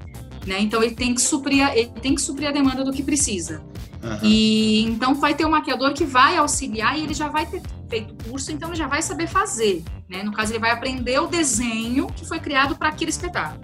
Né? 0.47 0.61
Então 0.61 0.83
ele 0.83 0.95
tem 0.95 1.15
que 1.15 1.21
suprir 1.21 1.67
a, 1.67 1.77
ele 1.77 1.91
tem 2.01 2.15
que 2.15 2.21
suprir 2.21 2.49
a 2.49 2.53
demanda 2.53 2.85
do 2.85 2.93
que 2.93 3.03
precisa. 3.03 3.63
Uhum. 4.03 4.19
E 4.23 4.83
então 4.85 5.15
vai 5.15 5.35
ter 5.35 5.45
um 5.45 5.51
maquiador 5.51 5.93
que 5.93 6.05
vai 6.05 6.37
auxiliar 6.37 6.99
e 6.99 7.03
ele 7.03 7.15
já 7.15 7.29
vai 7.29 7.47
ter 7.47 7.63
feito 7.89 8.15
curso, 8.29 8.53
então 8.53 8.69
ele 8.69 8.77
já 8.77 8.87
vai 8.87 9.03
saber 9.03 9.27
fazer. 9.27 9.83
Né? 10.09 10.23
No 10.23 10.33
caso, 10.33 10.53
ele 10.53 10.61
vai 10.61 10.71
aprender 10.71 11.19
o 11.19 11.27
desenho 11.27 12.07
que 12.09 12.25
foi 12.25 12.39
criado 12.39 12.77
para 12.77 12.91
aquele 12.91 13.11
espetáculo 13.11 13.61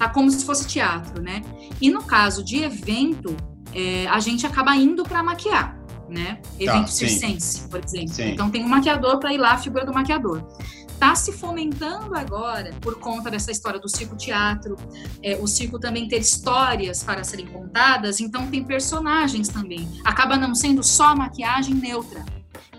tá 0.00 0.08
como 0.08 0.30
se 0.30 0.46
fosse 0.46 0.66
teatro, 0.66 1.22
né? 1.22 1.42
E 1.78 1.90
no 1.90 2.02
caso 2.02 2.42
de 2.42 2.62
evento, 2.62 3.36
é, 3.74 4.06
a 4.06 4.18
gente 4.18 4.46
acaba 4.46 4.74
indo 4.74 5.02
para 5.02 5.22
maquiar, 5.22 5.78
né? 6.08 6.36
Tá, 6.36 6.48
evento 6.58 6.86
tá, 6.86 6.92
circense, 6.92 7.68
por 7.68 7.84
exemplo. 7.84 8.14
Sim. 8.14 8.30
Então 8.30 8.50
tem 8.50 8.64
um 8.64 8.68
maquiador 8.68 9.18
para 9.18 9.30
ir 9.34 9.36
lá, 9.36 9.52
a 9.52 9.58
figura 9.58 9.84
do 9.84 9.92
maquiador. 9.92 10.42
Está 10.88 11.14
se 11.14 11.32
fomentando 11.32 12.14
agora 12.14 12.72
por 12.80 12.98
conta 12.98 13.30
dessa 13.30 13.50
história 13.50 13.78
do 13.78 13.94
circo 13.94 14.16
teatro, 14.16 14.74
é, 15.22 15.36
o 15.36 15.46
circo 15.46 15.78
também 15.78 16.08
ter 16.08 16.18
histórias 16.18 17.02
para 17.02 17.22
serem 17.22 17.46
contadas, 17.46 18.20
então 18.20 18.46
tem 18.46 18.64
personagens 18.64 19.48
também. 19.48 19.86
Acaba 20.02 20.38
não 20.38 20.54
sendo 20.54 20.82
só 20.82 21.14
maquiagem 21.14 21.74
neutra, 21.74 22.24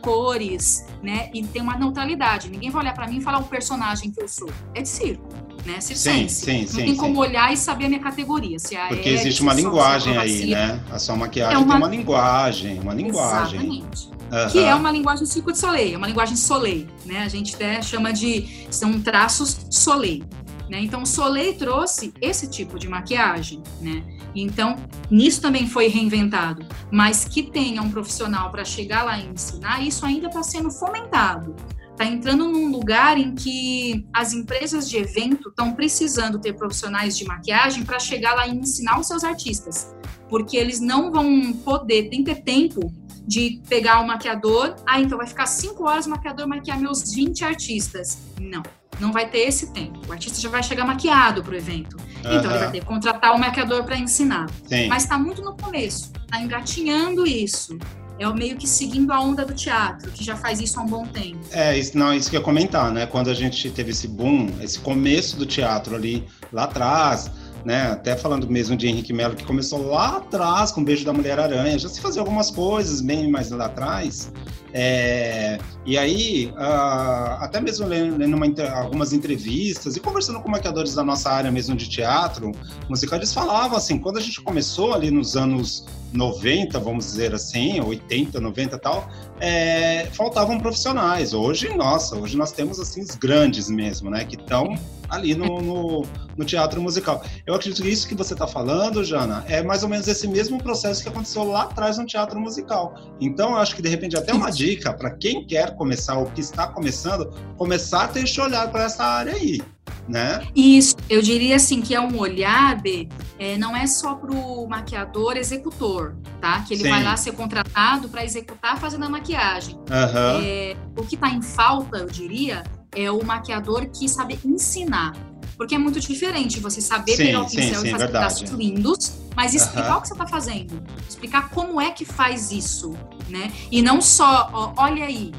cores, 0.01 0.83
né? 1.03 1.29
E 1.35 1.45
tem 1.45 1.61
uma 1.61 1.77
neutralidade. 1.77 2.49
Ninguém 2.49 2.71
vai 2.71 2.81
olhar 2.81 2.95
para 2.95 3.07
mim 3.07 3.17
e 3.17 3.21
falar 3.21 3.37
o 3.37 3.43
personagem 3.43 4.09
que 4.09 4.19
eu 4.19 4.27
sou. 4.27 4.49
É 4.73 4.81
de 4.81 4.89
circo 4.89 5.50
né? 5.65 5.79
Circense. 5.79 6.35
Sim, 6.35 6.45
sim, 6.45 6.61
Não 6.61 6.67
sim, 6.67 6.85
tem 6.85 6.95
como 6.95 7.19
olhar 7.19 7.51
e 7.53 7.57
saber 7.57 7.85
a 7.85 7.89
minha 7.89 8.01
categoria. 8.01 8.57
Se 8.59 8.75
é 8.75 8.87
Porque 8.87 9.09
existe 9.09 9.41
uma 9.41 9.53
linguagem 9.53 10.17
aí, 10.17 10.47
né? 10.47 10.79
A 10.91 10.99
sua 10.99 11.15
maquiagem 11.15 11.55
é 11.55 11.57
uma... 11.57 11.67
tem 11.67 11.77
uma 11.77 11.89
linguagem, 11.89 12.79
uma 12.79 12.93
linguagem. 12.93 13.59
Exatamente. 13.59 14.09
Uhum. 14.31 14.47
Que 14.49 14.59
é 14.59 14.73
uma 14.73 14.91
linguagem 14.91 15.25
Circo 15.25 15.51
de 15.51 15.57
Soleil, 15.57 15.95
é 15.95 15.97
uma 15.97 16.07
linguagem 16.07 16.37
Soleil, 16.37 16.87
né? 17.05 17.19
A 17.23 17.27
gente 17.27 17.55
até 17.55 17.81
chama 17.81 18.13
de 18.13 18.65
são 18.69 18.99
traços 19.01 19.67
Soleil. 19.69 20.23
Né? 20.69 20.79
Então, 20.79 21.01
o 21.01 21.05
Soleil 21.05 21.53
trouxe 21.55 22.13
esse 22.21 22.49
tipo 22.49 22.79
de 22.79 22.87
maquiagem, 22.87 23.61
né? 23.81 24.01
Então, 24.33 24.77
nisso 25.09 25.41
também 25.41 25.67
foi 25.67 25.87
reinventado. 25.89 26.65
Mas 26.89 27.25
que 27.25 27.43
tenha 27.43 27.81
um 27.81 27.91
profissional 27.91 28.49
para 28.49 28.63
chegar 28.63 29.03
lá 29.03 29.19
e 29.19 29.27
ensinar, 29.27 29.85
isso 29.85 30.05
ainda 30.05 30.27
está 30.27 30.41
sendo 30.41 30.71
fomentado 30.71 31.53
está 32.01 32.05
entrando 32.05 32.47
num 32.47 32.71
lugar 32.71 33.17
em 33.17 33.35
que 33.35 34.07
as 34.11 34.33
empresas 34.33 34.89
de 34.89 34.97
evento 34.97 35.49
estão 35.49 35.73
precisando 35.73 36.39
ter 36.39 36.53
profissionais 36.53 37.15
de 37.15 37.25
maquiagem 37.25 37.83
para 37.83 37.99
chegar 37.99 38.33
lá 38.33 38.47
e 38.47 38.51
ensinar 38.51 38.99
os 38.99 39.07
seus 39.07 39.23
artistas, 39.23 39.93
porque 40.27 40.57
eles 40.57 40.79
não 40.79 41.11
vão 41.11 41.53
poder, 41.53 42.09
tem 42.09 42.23
que 42.23 42.33
ter 42.33 42.41
tempo 42.41 42.91
de 43.27 43.61
pegar 43.69 44.01
o 44.01 44.07
maquiador, 44.07 44.75
ah, 44.87 44.99
então 44.99 45.17
vai 45.17 45.27
ficar 45.27 45.45
cinco 45.45 45.87
horas 45.87 46.07
o 46.07 46.09
maquiador 46.09 46.47
maquiar 46.47 46.79
meus 46.79 47.13
20 47.13 47.45
artistas. 47.45 48.17
Não, 48.39 48.63
não 48.99 49.11
vai 49.11 49.29
ter 49.29 49.47
esse 49.47 49.71
tempo. 49.71 49.99
O 50.07 50.11
artista 50.11 50.41
já 50.41 50.49
vai 50.49 50.63
chegar 50.63 50.85
maquiado 50.85 51.43
para 51.43 51.53
o 51.53 51.55
evento. 51.55 51.97
Uhum. 51.97 52.39
Então 52.39 52.49
ele 52.49 52.59
vai 52.59 52.71
ter 52.71 52.79
que 52.79 52.85
contratar 52.85 53.35
o 53.35 53.39
maquiador 53.39 53.83
para 53.83 53.95
ensinar. 53.95 54.49
Sim. 54.65 54.87
Mas 54.87 55.03
está 55.03 55.19
muito 55.19 55.43
no 55.43 55.55
começo, 55.55 56.11
está 56.25 56.41
engatinhando 56.41 57.27
isso 57.27 57.77
é 58.21 58.33
meio 58.33 58.55
que 58.57 58.67
seguindo 58.67 59.11
a 59.11 59.19
onda 59.19 59.45
do 59.45 59.53
teatro, 59.53 60.11
que 60.11 60.23
já 60.23 60.35
faz 60.35 60.59
isso 60.59 60.79
há 60.79 60.83
um 60.83 60.87
bom 60.87 61.05
tempo. 61.05 61.39
É, 61.51 61.77
isso, 61.77 61.97
não, 61.97 62.13
isso 62.13 62.29
que 62.29 62.35
eu 62.35 62.39
ia 62.39 62.45
comentar, 62.45 62.91
né? 62.91 63.05
Quando 63.05 63.29
a 63.29 63.33
gente 63.33 63.69
teve 63.71 63.91
esse 63.91 64.07
boom, 64.07 64.47
esse 64.61 64.79
começo 64.79 65.37
do 65.37 65.45
teatro 65.45 65.95
ali, 65.95 66.25
lá 66.51 66.63
atrás, 66.65 67.31
né? 67.65 67.91
Até 67.91 68.15
falando 68.15 68.49
mesmo 68.49 68.75
de 68.75 68.87
Henrique 68.87 69.13
Melo, 69.13 69.35
que 69.35 69.43
começou 69.43 69.87
lá 69.87 70.17
atrás 70.17 70.71
com 70.71 70.81
o 70.81 70.83
Beijo 70.83 71.05
da 71.05 71.13
Mulher-Aranha, 71.13 71.77
já 71.77 71.89
se 71.89 72.01
fazia 72.01 72.21
algumas 72.21 72.49
coisas 72.51 73.01
bem 73.01 73.29
mais 73.29 73.51
lá 73.51 73.65
atrás, 73.65 74.31
É, 74.73 75.59
e 75.85 75.97
aí, 75.97 76.53
uh, 76.55 77.43
até 77.43 77.59
mesmo 77.59 77.85
lendo 77.87 78.35
uma, 78.35 78.45
algumas 78.73 79.11
entrevistas 79.11 79.97
e 79.97 79.99
conversando 79.99 80.39
com 80.39 80.49
maquiadores 80.49 80.95
da 80.95 81.03
nossa 81.03 81.29
área 81.29 81.51
mesmo 81.51 81.75
de 81.75 81.89
teatro 81.89 82.53
musical, 82.87 83.19
eles 83.19 83.33
falavam 83.33 83.77
assim, 83.77 83.99
quando 83.99 84.17
a 84.17 84.21
gente 84.21 84.39
começou 84.41 84.93
ali 84.93 85.11
nos 85.11 85.35
anos 85.35 85.85
90, 86.13 86.79
vamos 86.79 87.05
dizer 87.05 87.33
assim, 87.33 87.79
80, 87.79 88.39
90 88.39 88.75
e 88.75 88.79
tal, 88.79 89.09
é, 89.39 90.07
faltavam 90.13 90.59
profissionais. 90.59 91.33
Hoje, 91.33 91.69
nossa, 91.75 92.15
hoje 92.15 92.37
nós 92.37 92.51
temos 92.51 92.79
assim 92.79 93.01
os 93.01 93.15
grandes 93.15 93.69
mesmo, 93.69 94.09
né, 94.09 94.25
que 94.25 94.35
estão 94.35 94.75
ali 95.11 95.35
no, 95.35 95.61
no, 95.61 96.05
no, 96.37 96.45
teatro 96.45 96.81
musical. 96.81 97.21
Eu 97.45 97.53
acredito 97.53 97.83
que 97.83 97.89
isso 97.89 98.07
que 98.07 98.15
você 98.15 98.33
está 98.33 98.47
falando, 98.47 99.03
Jana, 99.03 99.43
é 99.47 99.61
mais 99.61 99.83
ou 99.83 99.89
menos 99.89 100.07
esse 100.07 100.25
mesmo 100.25 100.57
processo 100.63 101.03
que 101.03 101.09
aconteceu 101.09 101.43
lá 101.43 101.63
atrás 101.63 101.97
no 101.97 102.05
teatro 102.05 102.39
musical. 102.39 102.95
Então, 103.19 103.51
eu 103.51 103.57
acho 103.57 103.75
que 103.75 103.81
de 103.81 103.89
repente 103.89 104.15
até 104.15 104.33
uma 104.33 104.49
dica 104.49 104.93
para 104.93 105.11
quem 105.11 105.45
quer 105.45 105.75
começar 105.75 106.17
ou 106.17 106.27
que 106.27 106.39
está 106.39 106.67
começando, 106.67 107.29
começar 107.57 108.05
a 108.05 108.07
ter 108.07 108.23
esse 108.23 108.39
olhar 108.39 108.71
para 108.71 108.85
essa 108.85 109.03
área 109.03 109.33
aí. 109.33 109.61
Né? 110.07 110.47
Isso, 110.55 110.95
eu 111.09 111.21
diria 111.21 111.57
assim 111.57 111.81
que 111.81 111.93
é 111.93 111.99
um 111.99 112.17
olhar, 112.17 112.81
B, 112.81 113.07
é, 113.41 113.57
não 113.57 113.75
é 113.75 113.87
só 113.87 114.13
para 114.13 114.31
o 114.31 114.67
maquiador 114.67 115.35
executor, 115.35 116.15
tá? 116.39 116.61
Que 116.61 116.75
ele 116.75 116.83
Sim. 116.83 116.89
vai 116.91 117.03
lá 117.03 117.17
ser 117.17 117.31
contratado 117.31 118.07
para 118.07 118.23
executar 118.23 118.77
fazendo 118.77 119.05
a 119.05 119.09
maquiagem. 119.09 119.77
Uhum. 119.77 120.41
É, 120.43 120.77
o 120.95 121.03
que 121.03 121.15
está 121.15 121.27
em 121.27 121.41
falta, 121.41 121.97
eu 121.97 122.05
diria, 122.05 122.61
é 122.95 123.09
o 123.09 123.25
maquiador 123.25 123.87
que 123.87 124.07
sabe 124.07 124.39
ensinar. 124.45 125.13
Porque 125.57 125.73
é 125.73 125.77
muito 125.79 125.99
diferente 125.99 126.59
você 126.59 126.81
saber 126.81 127.13
sim, 127.13 127.25
pegar 127.25 127.41
o 127.41 127.49
pincel 127.49 127.81
sim, 127.81 127.87
e 127.87 127.91
fazer 127.91 128.05
pedaços 128.05 128.49
lindos, 128.51 129.13
mas 129.35 129.55
explicar 129.55 129.97
o 129.97 130.01
que 130.01 130.09
você 130.09 130.13
está 130.13 130.27
fazendo. 130.27 130.79
Explicar 131.09 131.49
como 131.49 131.81
é 131.81 131.89
que 131.89 132.05
faz 132.05 132.51
isso, 132.51 132.93
né? 133.27 133.51
E 133.71 133.81
não 133.81 134.01
só, 134.01 134.51
ó, 134.53 134.73
olha 134.77 135.03
aí, 135.03 135.31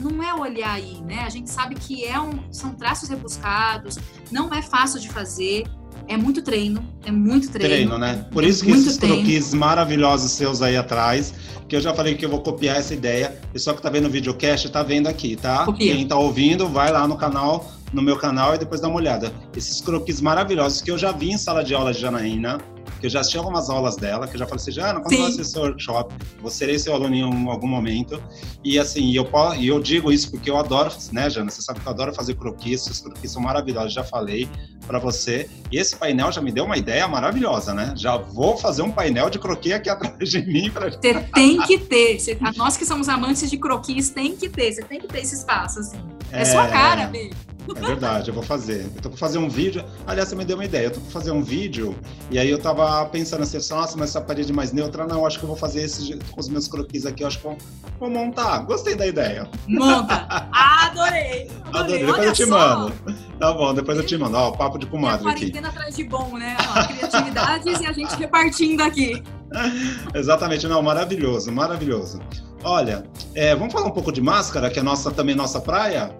não 0.00 0.22
é 0.22 0.32
olhar 0.32 0.72
aí, 0.72 1.02
né? 1.02 1.20
A 1.20 1.28
gente 1.28 1.50
sabe 1.50 1.74
que 1.74 2.02
é 2.02 2.18
um, 2.18 2.50
são 2.50 2.74
traços 2.74 3.10
rebuscados, 3.10 3.98
não 4.30 4.52
é 4.54 4.62
fácil 4.62 4.98
de 4.98 5.10
fazer, 5.10 5.64
é 6.08 6.16
muito 6.16 6.42
treino, 6.42 6.86
é 7.04 7.10
muito 7.10 7.50
treino. 7.50 7.68
Treino, 7.68 7.98
né? 7.98 8.26
Por 8.30 8.44
é 8.44 8.48
isso 8.48 8.64
que 8.64 8.70
esses 8.70 8.96
treino. 8.96 9.16
croquis 9.16 9.54
maravilhosos 9.54 10.32
seus 10.32 10.62
aí 10.62 10.76
atrás, 10.76 11.34
que 11.68 11.76
eu 11.76 11.80
já 11.80 11.94
falei 11.94 12.14
que 12.14 12.24
eu 12.24 12.28
vou 12.30 12.40
copiar 12.40 12.76
essa 12.76 12.94
ideia. 12.94 13.34
Pessoal 13.52 13.76
que 13.76 13.82
tá 13.82 13.88
vendo 13.90 14.06
o 14.06 14.10
videocast, 14.10 14.68
tá 14.70 14.82
vendo 14.82 15.06
aqui, 15.06 15.36
tá? 15.36 15.64
Copia. 15.64 15.94
Quem 15.94 16.06
tá 16.06 16.16
ouvindo, 16.16 16.68
vai 16.68 16.92
lá 16.92 17.06
no 17.08 17.16
canal, 17.16 17.72
no 17.92 18.02
meu 18.02 18.16
canal 18.16 18.54
e 18.54 18.58
depois 18.58 18.80
dá 18.80 18.88
uma 18.88 18.96
olhada. 18.96 19.32
Esses 19.56 19.80
croquis 19.80 20.20
maravilhosos 20.20 20.82
que 20.82 20.90
eu 20.90 20.98
já 20.98 21.12
vi 21.12 21.30
em 21.30 21.38
sala 21.38 21.62
de 21.62 21.74
aula 21.74 21.92
de 21.92 22.00
Janaína, 22.00 22.58
eu 23.06 23.10
já 23.10 23.20
assisti 23.20 23.38
algumas 23.38 23.68
aulas 23.70 23.96
dela, 23.96 24.26
que 24.26 24.34
eu 24.34 24.38
já 24.38 24.46
falei 24.46 24.62
assim, 24.62 24.72
Jana, 24.72 25.00
quando 25.00 25.10
Sim. 25.10 25.22
você 25.22 25.40
assistir 25.40 25.58
workshop, 25.58 26.14
vou 26.40 26.50
ser 26.50 26.78
seu 26.78 26.94
aluno 26.94 27.14
em 27.14 27.48
algum 27.48 27.66
momento. 27.66 28.22
E 28.64 28.78
assim, 28.78 29.12
eu, 29.14 29.28
e 29.58 29.68
eu 29.68 29.80
digo 29.80 30.12
isso 30.12 30.30
porque 30.30 30.50
eu 30.50 30.56
adoro, 30.56 30.92
né, 31.12 31.28
Jana? 31.28 31.50
Você 31.50 31.62
sabe 31.62 31.80
que 31.80 31.86
eu 31.86 31.92
adoro 31.92 32.14
fazer 32.14 32.34
croquis, 32.34 32.86
os 32.86 33.00
croquis 33.00 33.30
são 33.30 33.42
maravilhosos, 33.42 33.92
já 33.92 34.04
falei 34.04 34.48
para 34.86 34.98
você. 34.98 35.48
E 35.70 35.78
esse 35.78 35.96
painel 35.96 36.30
já 36.32 36.40
me 36.40 36.52
deu 36.52 36.64
uma 36.64 36.76
ideia 36.76 37.06
maravilhosa, 37.08 37.72
né? 37.72 37.94
Já 37.96 38.16
vou 38.16 38.56
fazer 38.56 38.82
um 38.82 38.90
painel 38.90 39.30
de 39.30 39.38
croquis 39.38 39.72
aqui 39.72 39.88
atrás 39.90 40.28
de 40.28 40.42
mim. 40.44 40.70
Pra... 40.70 40.90
Você 40.90 41.20
tem 41.34 41.60
que 41.62 41.78
ter. 41.78 42.18
Você, 42.18 42.38
nós 42.56 42.76
que 42.76 42.84
somos 42.84 43.08
amantes 43.08 43.48
de 43.50 43.56
croquis, 43.56 44.10
tem 44.10 44.36
que 44.36 44.48
ter. 44.48 44.72
Você 44.72 44.82
tem 44.82 45.00
que 45.00 45.08
ter 45.08 45.20
esse 45.20 45.34
espaço, 45.34 45.80
assim. 45.80 45.98
É, 46.30 46.42
é 46.42 46.44
sua 46.44 46.66
cara, 46.68 47.06
Bê. 47.06 47.30
É 47.76 47.80
verdade, 47.80 48.28
eu 48.28 48.34
vou 48.34 48.42
fazer. 48.42 48.90
Eu 48.94 49.02
tô 49.02 49.08
pra 49.10 49.18
fazer 49.18 49.38
um 49.38 49.48
vídeo. 49.48 49.84
Aliás, 50.06 50.28
você 50.28 50.36
me 50.36 50.44
deu 50.44 50.56
uma 50.56 50.64
ideia. 50.64 50.86
Eu 50.86 50.90
tô 50.90 51.00
pra 51.00 51.10
fazer 51.10 51.30
um 51.30 51.42
vídeo 51.42 51.96
e 52.30 52.38
aí 52.38 52.50
eu 52.50 52.58
tava 52.58 53.04
pensando 53.06 53.42
assim, 53.42 53.56
nossa, 53.74 53.96
mas 53.96 54.10
essa 54.10 54.20
parede 54.20 54.52
mais 54.52 54.72
neutra, 54.72 55.06
não, 55.06 55.26
acho 55.26 55.38
que 55.38 55.44
eu 55.44 55.48
vou 55.48 55.56
fazer 55.56 55.82
esse 55.82 56.18
com 56.30 56.40
os 56.40 56.48
meus 56.48 56.68
croquis 56.68 57.06
aqui, 57.06 57.22
eu 57.22 57.28
acho 57.28 57.38
que 57.38 57.44
vou, 57.44 57.56
vou 58.00 58.10
montar. 58.10 58.58
Gostei 58.60 58.94
da 58.94 59.06
ideia. 59.06 59.48
Monta! 59.68 60.26
Adorei! 60.52 61.50
Adorei, 61.72 62.02
Adorei. 62.02 62.06
depois 62.06 62.26
eu 62.26 62.32
te 62.32 62.46
só. 62.46 62.50
mando. 62.50 62.92
Tá 63.38 63.52
bom, 63.52 63.74
depois 63.74 63.98
eu 63.98 64.04
te 64.06 64.16
mando. 64.16 64.36
Ó, 64.36 64.50
papo 64.52 64.78
de 64.78 64.86
comadre 64.86 65.28
aqui. 65.28 65.40
quarentena 65.40 65.68
atrás 65.68 65.96
de 65.96 66.04
bom, 66.04 66.36
né? 66.36 66.56
Ó, 66.76 66.86
criatividades 66.86 67.80
e 67.80 67.86
a 67.86 67.92
gente 67.92 68.14
repartindo 68.16 68.82
aqui. 68.82 69.22
Exatamente, 70.14 70.66
não, 70.66 70.82
maravilhoso, 70.82 71.52
maravilhoso. 71.52 72.20
Olha, 72.64 73.04
é, 73.34 73.54
vamos 73.54 73.72
falar 73.72 73.86
um 73.86 73.90
pouco 73.90 74.12
de 74.12 74.20
máscara, 74.20 74.70
que 74.70 74.78
é 74.78 74.82
nossa, 74.82 75.10
também 75.10 75.34
nossa 75.34 75.60
praia? 75.60 76.14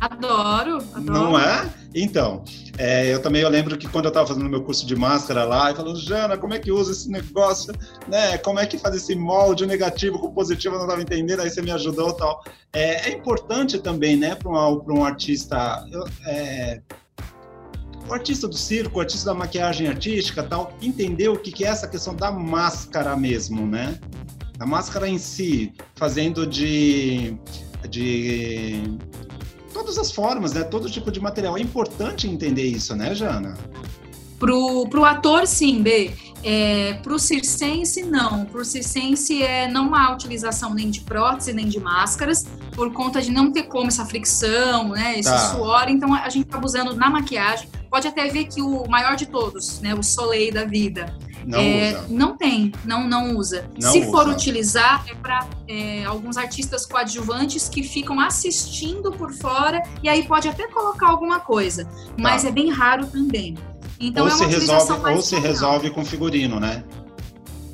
Adoro, 0.00 0.78
adoro. 0.94 1.02
Não 1.02 1.38
é? 1.38 1.72
Então, 1.94 2.44
é, 2.78 3.12
eu 3.12 3.20
também 3.20 3.42
eu 3.42 3.48
lembro 3.48 3.76
que 3.76 3.86
quando 3.88 4.06
eu 4.06 4.08
estava 4.08 4.26
fazendo 4.26 4.48
meu 4.48 4.62
curso 4.62 4.86
de 4.86 4.96
máscara 4.96 5.44
lá, 5.44 5.70
e 5.70 5.74
falando, 5.74 5.98
Jana, 5.98 6.38
como 6.38 6.54
é 6.54 6.58
que 6.58 6.72
usa 6.72 6.92
esse 6.92 7.10
negócio, 7.10 7.74
né? 8.08 8.38
Como 8.38 8.58
é 8.58 8.66
que 8.66 8.78
faz 8.78 8.94
esse 8.96 9.14
molde 9.14 9.66
negativo 9.66 10.18
com 10.18 10.32
positivo? 10.32 10.74
Eu 10.74 10.78
não 10.78 10.86
estava 10.86 11.02
entendendo, 11.02 11.40
aí 11.40 11.50
você 11.50 11.60
me 11.60 11.70
ajudou 11.70 12.10
e 12.10 12.16
tal. 12.16 12.44
É, 12.72 13.10
é, 13.10 13.12
importante 13.12 13.78
também, 13.78 14.16
né, 14.16 14.34
para 14.34 14.50
um, 14.50 14.82
um 14.88 15.04
artista. 15.04 15.84
É, 16.26 16.80
o 18.08 18.14
artista 18.14 18.48
do 18.48 18.56
circo, 18.56 18.98
o 18.98 19.00
artista 19.00 19.26
da 19.26 19.34
maquiagem 19.34 19.86
artística 19.86 20.42
tal, 20.42 20.72
entender 20.82 21.28
o 21.28 21.36
que, 21.36 21.52
que 21.52 21.64
é 21.64 21.68
essa 21.68 21.86
questão 21.86 22.14
da 22.14 22.30
máscara 22.30 23.16
mesmo, 23.16 23.66
né? 23.66 23.98
A 24.58 24.66
máscara 24.66 25.08
em 25.08 25.18
si, 25.18 25.72
fazendo 25.94 26.46
de, 26.46 27.36
de 27.88 28.98
todas 29.72 29.98
as 29.98 30.10
formas, 30.12 30.52
né? 30.52 30.62
Todo 30.62 30.90
tipo 30.90 31.10
de 31.10 31.20
material. 31.20 31.56
É 31.56 31.60
importante 31.60 32.28
entender 32.28 32.64
isso, 32.64 32.94
né, 32.94 33.14
Jana? 33.14 33.56
Pro, 34.38 34.86
pro 34.88 35.04
ator, 35.04 35.46
sim, 35.46 35.82
B. 35.82 36.12
É, 36.44 36.94
pro 37.02 37.18
circense, 37.18 38.02
não. 38.02 38.44
Pro 38.44 38.64
circense, 38.64 39.42
é, 39.42 39.68
não 39.68 39.94
há 39.94 40.12
utilização 40.12 40.74
nem 40.74 40.90
de 40.90 41.00
prótese, 41.00 41.52
nem 41.52 41.68
de 41.68 41.78
máscaras, 41.78 42.44
por 42.74 42.92
conta 42.92 43.22
de 43.22 43.30
não 43.30 43.52
ter 43.52 43.64
como 43.64 43.86
essa 43.86 44.04
fricção, 44.04 44.88
né? 44.88 45.18
Esse 45.18 45.30
tá. 45.30 45.38
suor. 45.38 45.88
Então, 45.88 46.12
a 46.12 46.28
gente 46.28 46.48
acaba 46.48 46.66
usando 46.66 46.94
na 46.94 47.08
maquiagem. 47.08 47.68
Pode 47.88 48.08
até 48.08 48.28
ver 48.28 48.46
que 48.46 48.60
o 48.60 48.88
maior 48.88 49.14
de 49.14 49.26
todos, 49.26 49.80
né? 49.80 49.94
O 49.94 50.02
Soleil 50.02 50.52
da 50.52 50.64
vida 50.64 51.16
não, 51.46 51.58
é, 51.58 52.04
não 52.08 52.36
tem, 52.36 52.72
não, 52.84 53.08
não 53.08 53.36
usa. 53.36 53.68
Não 53.80 53.92
Se 53.92 54.00
usa. 54.00 54.10
for 54.10 54.28
utilizar, 54.28 55.04
é 55.08 55.14
para 55.14 55.46
é, 55.68 56.04
alguns 56.04 56.36
artistas 56.36 56.86
coadjuvantes 56.86 57.68
que 57.68 57.82
ficam 57.82 58.20
assistindo 58.20 59.12
por 59.12 59.32
fora 59.32 59.82
e 60.02 60.08
aí 60.08 60.26
pode 60.26 60.48
até 60.48 60.68
colocar 60.68 61.08
alguma 61.08 61.40
coisa, 61.40 61.88
mas 62.18 62.42
tá. 62.42 62.48
é 62.48 62.52
bem 62.52 62.70
raro 62.70 63.06
também. 63.06 63.56
Então 63.98 64.24
ou 64.24 64.30
é 64.30 64.34
uma 64.34 64.44
se 64.44 64.50
resolve, 64.50 65.10
ou 65.12 65.22
se 65.22 65.38
resolve 65.38 65.90
com 65.90 66.04
figurino, 66.04 66.58
né? 66.58 66.84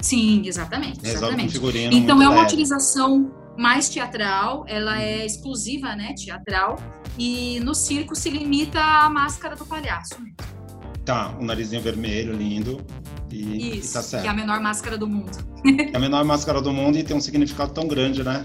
Sim, 0.01 0.43
exatamente. 0.47 1.01
Resolve 1.01 1.17
exatamente. 1.17 1.47
com 1.47 1.53
figurino. 1.53 1.95
Então 1.95 2.23
é 2.23 2.27
uma 2.27 2.37
leve. 2.37 2.47
utilização 2.47 3.31
mais 3.57 3.89
teatral, 3.89 4.65
ela 4.69 5.03
é 5.03 5.27
exclusiva, 5.27 5.97
né, 5.97 6.15
teatral, 6.15 6.77
e 7.19 7.59
no 7.61 7.75
circo 7.75 8.15
se 8.15 8.31
limita 8.31 8.81
à 8.81 9.11
máscara 9.11 9.57
do 9.57 9.67
palhaço. 9.67 10.15
Tá, 11.05 11.35
o 11.39 11.43
um 11.43 11.45
narizinho 11.47 11.83
vermelho, 11.83 12.33
lindo. 12.33 12.85
E, 13.31 13.79
Isso, 13.79 13.91
e 13.91 13.93
tá 13.93 14.03
certo. 14.03 14.23
que 14.23 14.29
é 14.29 14.31
a 14.31 14.35
menor 14.35 14.61
máscara 14.61 14.97
do 14.97 15.07
mundo. 15.07 15.37
é 15.93 15.97
a 15.97 16.01
menor 16.01 16.25
máscara 16.25 16.61
do 16.61 16.73
mundo 16.73 16.99
e 16.99 17.03
tem 17.03 17.17
um 17.17 17.21
significado 17.21 17.73
tão 17.73 17.87
grande, 17.87 18.23
né? 18.23 18.45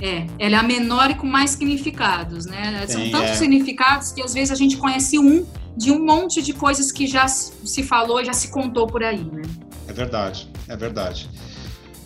É, 0.00 0.26
ela 0.38 0.56
é 0.56 0.58
a 0.58 0.62
menor 0.62 1.10
e 1.10 1.14
com 1.14 1.26
mais 1.26 1.50
significados, 1.50 2.46
né? 2.46 2.84
São 2.88 3.10
tantos 3.10 3.30
é. 3.30 3.34
significados 3.34 4.12
que 4.12 4.22
às 4.22 4.34
vezes 4.34 4.50
a 4.50 4.54
gente 4.54 4.76
conhece 4.76 5.18
um 5.18 5.46
de 5.76 5.90
um 5.90 6.04
monte 6.04 6.42
de 6.42 6.52
coisas 6.52 6.92
que 6.92 7.06
já 7.06 7.26
se 7.26 7.82
falou, 7.82 8.24
já 8.24 8.32
se 8.32 8.48
contou 8.48 8.86
por 8.86 9.02
aí, 9.02 9.24
né? 9.24 9.42
É 9.88 9.92
verdade, 9.92 10.50
é 10.68 10.76
verdade. 10.76 11.28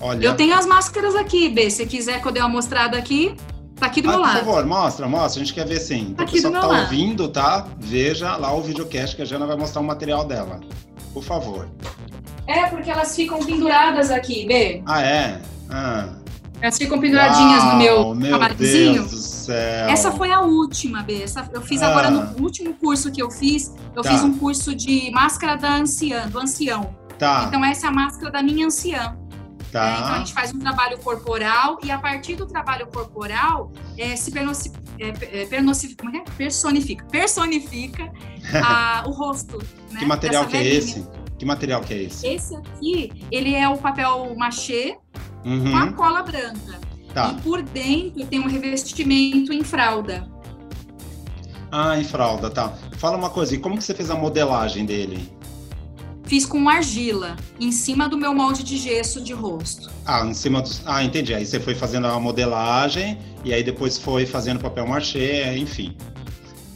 Olha... 0.00 0.24
Eu 0.24 0.36
tenho 0.36 0.54
as 0.54 0.66
máscaras 0.66 1.14
aqui, 1.14 1.48
B. 1.48 1.70
Se 1.70 1.84
quiser 1.86 2.20
que 2.20 2.28
eu 2.28 2.32
dê 2.32 2.40
uma 2.40 2.48
mostrada 2.48 2.96
aqui, 2.96 3.34
tá 3.76 3.86
aqui 3.86 4.00
do 4.00 4.08
ah, 4.08 4.12
meu 4.12 4.20
lado. 4.20 4.38
Por 4.38 4.44
favor, 4.44 4.66
mostra, 4.66 5.08
mostra. 5.08 5.42
A 5.42 5.44
gente 5.44 5.54
quer 5.54 5.66
ver 5.66 5.80
sim. 5.80 6.14
Tá 6.14 6.22
aqui 6.22 6.38
o 6.38 6.42
pessoal 6.42 6.54
que 6.54 6.60
tá 6.60 6.66
lado. 6.66 6.82
ouvindo, 6.82 7.28
tá? 7.28 7.66
Veja 7.78 8.36
lá 8.36 8.54
o 8.54 8.62
videocast 8.62 9.16
que 9.16 9.22
a 9.22 9.24
Jana 9.24 9.46
vai 9.46 9.56
mostrar 9.56 9.80
o 9.80 9.84
material 9.84 10.24
dela 10.24 10.60
por 11.12 11.22
favor. 11.22 11.68
É, 12.46 12.66
porque 12.66 12.90
elas 12.90 13.14
ficam 13.14 13.38
penduradas 13.40 14.10
aqui, 14.10 14.46
B. 14.46 14.82
Ah, 14.86 15.02
é? 15.02 15.40
Ah. 15.70 16.08
Elas 16.60 16.76
ficam 16.76 16.98
penduradinhas 16.98 17.62
Uau, 17.62 17.72
no 17.72 17.78
meu, 17.78 18.14
meu 18.14 18.54
Deus 18.54 19.10
do 19.10 19.16
céu. 19.16 19.88
Essa 19.88 20.10
foi 20.10 20.32
a 20.32 20.40
última, 20.40 21.02
B. 21.02 21.22
Essa, 21.22 21.48
eu 21.52 21.60
fiz 21.62 21.82
ah. 21.82 21.88
agora 21.88 22.10
no 22.10 22.42
último 22.42 22.74
curso 22.74 23.12
que 23.12 23.22
eu 23.22 23.30
fiz. 23.30 23.74
Eu 23.94 24.02
tá. 24.02 24.10
fiz 24.10 24.22
um 24.24 24.36
curso 24.38 24.74
de 24.74 25.10
máscara 25.12 25.56
da 25.56 25.76
anciã, 25.76 26.26
do 26.28 26.38
ancião. 26.38 26.94
Tá. 27.18 27.44
Então, 27.46 27.64
essa 27.64 27.86
é 27.86 27.88
a 27.88 27.92
máscara 27.92 28.30
da 28.30 28.42
minha 28.42 28.66
anciã. 28.66 29.16
Tá. 29.72 29.86
É, 29.86 29.98
então, 29.98 30.14
a 30.14 30.18
gente 30.18 30.32
faz 30.32 30.54
um 30.54 30.58
trabalho 30.58 30.98
corporal 30.98 31.78
e, 31.82 31.90
a 31.90 31.98
partir 31.98 32.36
do 32.36 32.46
trabalho 32.46 32.86
corporal, 32.86 33.72
é, 33.98 34.16
se 34.16 34.30
pernoci, 34.30 34.72
é, 34.98 35.08
é, 35.08 35.42
é? 35.42 36.24
personifica, 36.36 37.04
personifica 37.06 38.10
a, 38.64 39.04
o 39.06 39.10
rosto. 39.10 39.58
Né, 39.90 40.00
que 40.00 40.06
material 40.06 40.46
que 40.46 40.56
é 40.56 40.66
esse? 40.66 41.06
Que 41.38 41.44
material 41.44 41.80
que 41.82 41.94
é 41.94 42.02
esse? 42.04 42.26
Esse 42.26 42.56
aqui, 42.56 43.26
ele 43.30 43.54
é 43.54 43.68
o 43.68 43.76
papel 43.76 44.34
machê 44.36 44.96
uhum. 45.44 45.70
com 45.70 45.76
a 45.76 45.92
cola 45.92 46.22
branca. 46.22 46.80
Tá. 47.14 47.32
E 47.32 47.42
por 47.42 47.62
dentro 47.62 48.24
tem 48.26 48.40
um 48.40 48.48
revestimento 48.48 49.52
em 49.52 49.62
fralda. 49.62 50.28
Ah, 51.70 51.98
em 51.98 52.04
fralda, 52.04 52.50
tá. 52.50 52.72
Fala 52.96 53.16
uma 53.16 53.30
coisa, 53.30 53.54
e 53.54 53.58
como 53.58 53.76
que 53.76 53.84
você 53.84 53.94
fez 53.94 54.10
a 54.10 54.14
modelagem 54.14 54.86
dele? 54.86 55.30
Fiz 56.28 56.44
com 56.44 56.68
argila, 56.68 57.36
em 57.58 57.72
cima 57.72 58.06
do 58.06 58.18
meu 58.18 58.34
molde 58.34 58.62
de 58.62 58.76
gesso 58.76 59.18
de 59.18 59.32
rosto. 59.32 59.90
Ah, 60.04 60.26
em 60.26 60.34
cima 60.34 60.60
do. 60.60 60.68
Ah, 60.84 61.02
entendi. 61.02 61.32
Aí 61.34 61.46
você 61.46 61.58
foi 61.58 61.74
fazendo 61.74 62.06
a 62.06 62.20
modelagem 62.20 63.18
e 63.42 63.54
aí 63.54 63.64
depois 63.64 63.96
foi 63.96 64.26
fazendo 64.26 64.60
papel 64.60 64.86
machê, 64.86 65.56
enfim. 65.56 65.96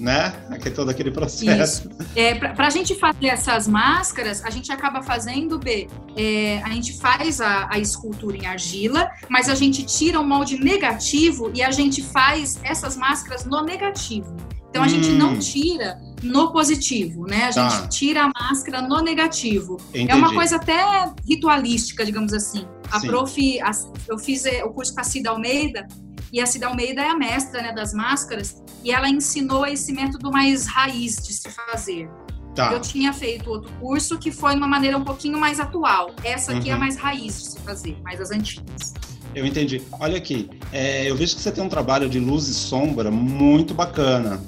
Né? 0.01 0.33
Aqui 0.49 0.71
todo 0.71 0.89
aquele 0.89 1.11
processo. 1.11 1.87
Isso. 1.87 2.09
É, 2.17 2.35
Para 2.35 2.67
a 2.67 2.71
gente 2.71 2.95
fazer 2.95 3.27
essas 3.27 3.69
máscaras, 3.69 4.43
a 4.43 4.49
gente 4.49 4.73
acaba 4.73 5.03
fazendo, 5.03 5.59
B, 5.59 5.87
é, 6.17 6.63
a 6.65 6.71
gente 6.71 6.99
faz 6.99 7.39
a, 7.39 7.69
a 7.71 7.79
escultura 7.79 8.35
em 8.35 8.47
argila, 8.47 9.11
mas 9.29 9.51
a 9.51 9.55
gente 9.55 9.85
tira 9.85 10.19
o 10.19 10.25
molde 10.25 10.59
negativo 10.59 11.53
e 11.55 11.63
a 11.63 11.71
gente 11.71 12.03
faz 12.03 12.59
essas 12.65 12.97
máscaras 12.97 13.45
no 13.45 13.63
negativo. 13.63 14.35
Então 14.71 14.83
a 14.83 14.87
hum. 14.87 14.89
gente 14.89 15.11
não 15.11 15.39
tira 15.39 16.01
no 16.23 16.53
positivo, 16.53 17.27
né? 17.27 17.49
A 17.49 17.53
tá. 17.53 17.69
gente 17.69 17.89
tira 17.89 18.25
a 18.25 18.29
máscara 18.29 18.81
no 18.81 19.01
negativo. 19.01 19.79
Entendi. 19.91 20.11
É 20.11 20.15
uma 20.15 20.33
coisa 20.33 20.57
até 20.57 20.83
ritualística, 21.27 22.05
digamos 22.05 22.33
assim. 22.33 22.67
A 22.91 23.01
Sim. 23.01 23.09
prof, 23.09 23.61
a, 23.61 23.71
eu 24.09 24.19
fiz 24.19 24.45
é, 24.47 24.65
o 24.65 24.71
curso 24.71 24.95
com 24.95 25.01
a 25.01 25.05
Cida 25.05 25.31
Almeida, 25.31 25.87
e 26.33 26.41
a 26.41 26.47
Cida 26.47 26.67
Almeida 26.67 27.03
é 27.03 27.09
a 27.09 27.17
mestra 27.17 27.61
né, 27.61 27.73
das 27.73 27.93
máscaras, 27.93 28.63
e 28.83 28.91
ela 28.91 29.09
ensinou 29.09 29.67
esse 29.67 29.93
método 29.93 30.31
mais 30.31 30.67
raiz 30.67 31.17
de 31.17 31.33
se 31.33 31.51
fazer. 31.51 32.09
Tá. 32.55 32.73
Eu 32.73 32.81
tinha 32.81 33.13
feito 33.13 33.51
outro 33.51 33.71
curso 33.81 34.19
que 34.19 34.31
foi 34.31 34.53
de 34.53 34.59
uma 34.59 34.69
maneira 34.69 34.97
um 34.97 35.05
pouquinho 35.05 35.39
mais 35.39 35.59
atual. 35.59 36.15
Essa 36.23 36.53
aqui 36.53 36.65
uhum. 36.65 36.69
é 36.69 36.71
a 36.73 36.75
uhum. 36.75 36.81
mais 36.81 36.97
raiz 36.97 37.39
de 37.39 37.49
se 37.51 37.61
fazer, 37.61 37.97
mais 38.03 38.21
as 38.21 38.31
antigas. 38.31 38.95
Eu 39.35 39.47
entendi. 39.47 39.83
Olha 39.99 40.19
aqui, 40.19 40.51
é, 40.71 41.11
eu 41.11 41.17
vejo 41.17 41.35
que 41.35 41.41
você 41.41 41.51
tem 41.51 41.65
um 41.65 41.69
trabalho 41.69 42.09
de 42.09 42.21
luz 42.21 42.49
e 42.49 42.55
sombra 42.55 43.11
muito 43.11 43.73
bacana. 43.73 44.43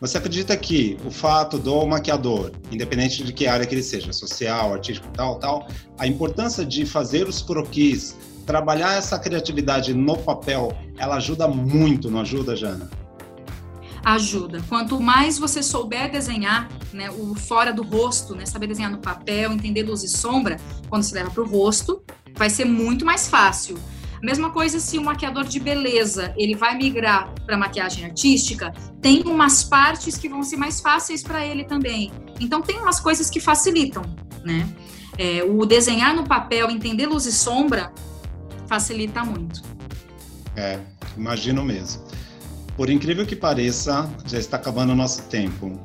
Você 0.00 0.16
acredita 0.16 0.56
que 0.56 0.96
o 1.04 1.10
fato 1.10 1.58
do 1.58 1.86
maquiador, 1.86 2.52
independente 2.72 3.22
de 3.22 3.32
que 3.34 3.46
área 3.46 3.66
que 3.66 3.74
ele 3.74 3.82
seja, 3.82 4.12
social, 4.12 4.72
artístico, 4.72 5.06
tal, 5.12 5.38
tal, 5.38 5.68
a 5.98 6.06
importância 6.06 6.64
de 6.64 6.86
fazer 6.86 7.28
os 7.28 7.42
croquis, 7.42 8.16
trabalhar 8.46 8.96
essa 8.96 9.18
criatividade 9.18 9.92
no 9.92 10.16
papel, 10.16 10.72
ela 10.96 11.16
ajuda 11.16 11.46
muito, 11.46 12.10
não 12.10 12.20
ajuda, 12.20 12.56
Jana? 12.56 12.90
ajuda. 14.02 14.62
Quanto 14.68 15.00
mais 15.00 15.38
você 15.38 15.62
souber 15.62 16.10
desenhar, 16.10 16.68
né, 16.92 17.10
o 17.10 17.34
fora 17.34 17.72
do 17.72 17.82
rosto, 17.82 18.34
né, 18.34 18.46
saber 18.46 18.66
desenhar 18.66 18.90
no 18.90 18.98
papel, 18.98 19.52
entender 19.52 19.82
luz 19.82 20.02
e 20.02 20.08
sombra, 20.08 20.58
quando 20.88 21.02
se 21.02 21.14
leva 21.14 21.30
para 21.30 21.42
o 21.42 21.46
rosto, 21.46 22.02
vai 22.34 22.48
ser 22.48 22.64
muito 22.64 23.04
mais 23.04 23.28
fácil. 23.28 23.78
Mesma 24.22 24.50
coisa 24.50 24.78
se 24.78 24.98
o 24.98 25.02
maquiador 25.02 25.44
de 25.44 25.58
beleza 25.58 26.34
ele 26.36 26.54
vai 26.54 26.76
migrar 26.76 27.32
para 27.46 27.56
maquiagem 27.56 28.04
artística, 28.04 28.72
tem 29.00 29.22
umas 29.22 29.64
partes 29.64 30.16
que 30.16 30.28
vão 30.28 30.42
ser 30.42 30.56
mais 30.56 30.80
fáceis 30.80 31.22
para 31.22 31.44
ele 31.44 31.64
também. 31.64 32.12
Então 32.38 32.60
tem 32.60 32.78
umas 32.78 33.00
coisas 33.00 33.30
que 33.30 33.40
facilitam, 33.40 34.02
né? 34.44 34.68
É, 35.18 35.42
o 35.42 35.64
desenhar 35.64 36.14
no 36.14 36.24
papel, 36.24 36.70
entender 36.70 37.06
luz 37.06 37.26
e 37.26 37.32
sombra, 37.32 37.92
facilita 38.66 39.24
muito. 39.24 39.62
É, 40.56 40.78
imagino 41.16 41.64
mesmo. 41.64 42.02
Por 42.76 42.88
incrível 42.88 43.26
que 43.26 43.36
pareça, 43.36 44.10
já 44.24 44.38
está 44.38 44.56
acabando 44.56 44.92
o 44.92 44.96
nosso 44.96 45.22
tempo. 45.24 45.78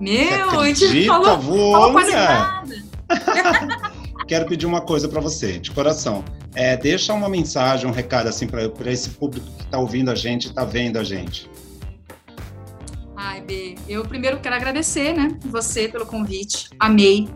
Meu, 0.00 0.60
a 0.60 0.66
gente 0.72 1.06
falou, 1.06 1.40
falou 1.40 1.92
quase 1.92 2.12
nada. 2.12 2.84
Quero 4.28 4.46
pedir 4.46 4.66
uma 4.66 4.82
coisa 4.82 5.08
para 5.08 5.20
você, 5.20 5.58
de 5.58 5.72
coração 5.72 6.22
é, 6.58 6.76
deixa 6.76 7.12
uma 7.12 7.28
mensagem, 7.28 7.88
um 7.88 7.92
recado 7.92 8.28
assim 8.28 8.48
para 8.48 8.90
esse 8.90 9.10
público 9.10 9.46
que 9.56 9.62
está 9.62 9.78
ouvindo 9.78 10.10
a 10.10 10.14
gente, 10.16 10.48
está 10.48 10.64
vendo 10.64 10.98
a 10.98 11.04
gente. 11.04 11.48
Ai, 13.16 13.40
B, 13.40 13.76
eu 13.88 14.04
primeiro 14.04 14.40
quero 14.40 14.56
agradecer, 14.56 15.12
né, 15.12 15.38
você 15.44 15.88
pelo 15.88 16.04
convite. 16.04 16.68
Amei. 16.80 17.28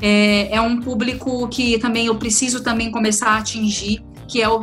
É, 0.00 0.56
é 0.56 0.60
um 0.62 0.80
público 0.80 1.46
que 1.48 1.78
também 1.78 2.06
eu 2.06 2.16
preciso 2.16 2.62
também 2.62 2.90
começar 2.90 3.32
a 3.32 3.38
atingir, 3.38 4.02
que 4.26 4.40
é 4.42 4.48
o, 4.48 4.60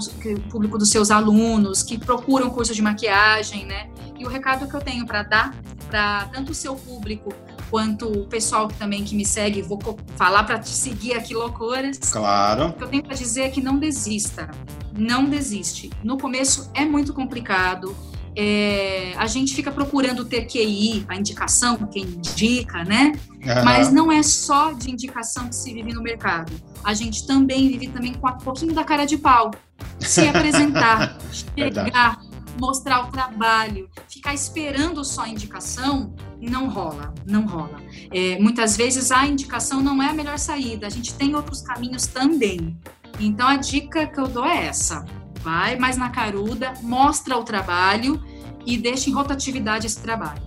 público 0.50 0.80
dos 0.80 0.90
seus 0.90 1.12
alunos, 1.12 1.84
que 1.84 1.98
procuram 1.98 2.50
curso 2.50 2.74
de 2.74 2.82
maquiagem, 2.82 3.66
né? 3.66 3.88
E 4.20 4.26
o 4.26 4.30
recado 4.30 4.68
que 4.68 4.74
eu 4.74 4.82
tenho 4.82 5.06
para 5.06 5.22
dar 5.22 5.56
para 5.90 6.26
tanto 6.34 6.54
o 6.54 6.56
seu 6.56 6.76
público 6.76 7.34
quanto 7.72 8.06
o 8.06 8.28
pessoal 8.28 8.68
também 8.68 9.02
que 9.06 9.16
me 9.16 9.26
segue, 9.26 9.62
vou 9.62 9.80
falar 10.18 10.44
para 10.44 10.60
te 10.60 10.70
seguir 10.70 11.14
aqui 11.14 11.34
loucuras. 11.34 11.98
Claro. 11.98 12.68
O 12.68 12.74
que 12.74 12.84
eu 12.84 12.88
tenho 12.90 13.04
para 13.04 13.16
dizer 13.16 13.44
é 13.44 13.50
que 13.50 13.62
não 13.62 13.80
desista, 13.80 14.52
não 14.96 15.24
desiste. 15.26 15.90
No 16.04 16.18
começo 16.18 16.70
é 16.74 16.84
muito 16.84 17.14
complicado. 17.14 17.96
É, 18.36 19.14
a 19.18 19.26
gente 19.26 19.56
fica 19.56 19.72
procurando 19.72 20.26
ter 20.26 20.46
QI, 20.46 21.06
a 21.08 21.16
indicação, 21.16 21.78
quem 21.88 22.04
indica, 22.04 22.84
né? 22.84 23.14
Uhum. 23.30 23.64
Mas 23.64 23.92
não 23.92 24.12
é 24.12 24.22
só 24.22 24.74
de 24.74 24.92
indicação 24.92 25.48
que 25.48 25.56
se 25.56 25.74
vive 25.74 25.94
no 25.94 26.02
mercado. 26.02 26.52
A 26.84 26.94
gente 26.94 27.26
também 27.26 27.70
vive 27.70 27.88
também 27.88 28.14
com 28.14 28.28
um 28.28 28.38
pouquinho 28.38 28.74
da 28.74 28.84
cara 28.84 29.06
de 29.06 29.18
pau. 29.18 29.52
Se 30.00 30.28
apresentar, 30.28 31.18
chegar, 31.32 32.20
mostrar 32.60 33.08
o 33.08 33.12
trabalho, 33.12 33.90
ficar 34.10 34.34
esperando 34.34 35.04
só 35.06 35.24
a 35.24 35.30
indicação, 35.30 36.14
não 36.50 36.70
rola, 36.70 37.14
não 37.26 37.46
rola. 37.46 37.82
É, 38.12 38.40
muitas 38.40 38.76
vezes 38.76 39.12
a 39.12 39.26
indicação 39.28 39.82
não 39.82 40.02
é 40.02 40.10
a 40.10 40.14
melhor 40.14 40.40
saída, 40.40 40.88
a 40.88 40.90
gente 40.90 41.14
tem 41.14 41.36
outros 41.36 41.62
caminhos 41.62 42.08
também. 42.08 42.76
Então 43.20 43.48
a 43.48 43.58
dica 43.58 44.08
que 44.08 44.20
eu 44.20 44.28
dou 44.28 44.46
é 44.46 44.66
essa: 44.66 45.06
vai 45.42 45.78
mais 45.78 45.98
na 45.98 46.10
caruda, 46.10 46.74
mostra 46.82 47.38
o 47.38 47.44
trabalho 47.44 48.22
e 48.66 48.78
deixa 48.78 49.10
em 49.10 49.14
rotatividade 49.14 49.86
esse 49.86 50.02
trabalho. 50.02 50.42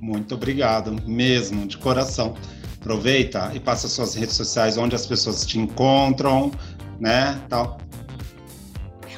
Muito 0.00 0.34
obrigado, 0.34 0.96
mesmo, 1.06 1.66
de 1.66 1.76
coração. 1.76 2.34
Aproveita 2.80 3.50
e 3.54 3.60
passa 3.60 3.86
suas 3.88 4.14
redes 4.14 4.34
sociais 4.34 4.78
onde 4.78 4.94
as 4.94 5.06
pessoas 5.06 5.44
te 5.44 5.58
encontram, 5.58 6.50
né? 6.98 7.38
Tal. 7.48 7.78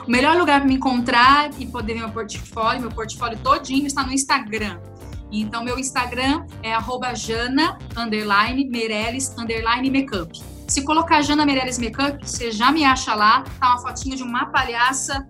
O 0.07 0.11
melhor 0.11 0.37
lugar 0.37 0.59
para 0.61 0.69
me 0.69 0.75
encontrar 0.75 1.51
e 1.61 1.67
poder 1.67 1.95
ver 1.95 2.01
meu 2.01 2.11
portfólio, 2.11 2.81
meu 2.81 2.91
portfólio 2.91 3.39
todinho 3.39 3.87
está 3.87 4.05
no 4.05 4.13
Instagram. 4.13 4.81
Então, 5.33 5.65
meu 5.65 5.79
Instagram 5.79 6.47
é 6.63 6.77
jana, 7.15 7.79
underline, 7.97 8.69
Meirelles, 8.69 9.35
underline, 9.39 9.91
makeup. 9.91 10.39
Se 10.69 10.83
colocar 10.85 11.23
Jana 11.23 11.45
Meirelles 11.45 11.79
Makeup, 11.79 12.19
você 12.23 12.51
já 12.53 12.71
me 12.71 12.85
acha 12.85 13.15
lá. 13.15 13.43
Tá 13.61 13.71
uma 13.71 13.79
fotinha 13.79 14.17
de 14.17 14.23
uma 14.23 14.47
palhaça. 14.47 15.27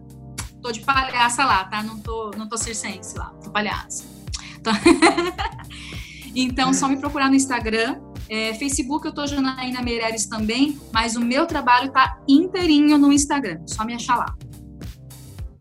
Tô 0.61 0.71
de 0.71 0.81
palhaça 0.81 1.45
lá, 1.45 1.65
tá? 1.65 1.83
Não 1.83 1.99
tô, 1.99 2.31
não 2.37 2.49
tô 2.49 2.57
circense 2.57 3.17
lá, 3.17 3.33
tô 3.43 3.51
palhaça. 3.51 4.05
Então, 6.35 6.73
só 6.73 6.89
me 6.89 6.97
procurar 6.97 7.29
no 7.29 7.35
Instagram. 7.35 8.01
É, 8.29 8.55
Facebook 8.55 9.07
eu 9.07 9.13
tô 9.13 9.27
Janaína 9.27 9.83
Meireles 9.83 10.25
também, 10.27 10.81
mas 10.91 11.15
o 11.15 11.21
meu 11.21 11.47
trabalho 11.47 11.93
tá 11.93 12.19
inteirinho 12.27 12.97
no 12.97 13.13
Instagram. 13.13 13.61
Só 13.67 13.85
me 13.85 13.95
achar 13.95 14.17
lá. 14.17 14.35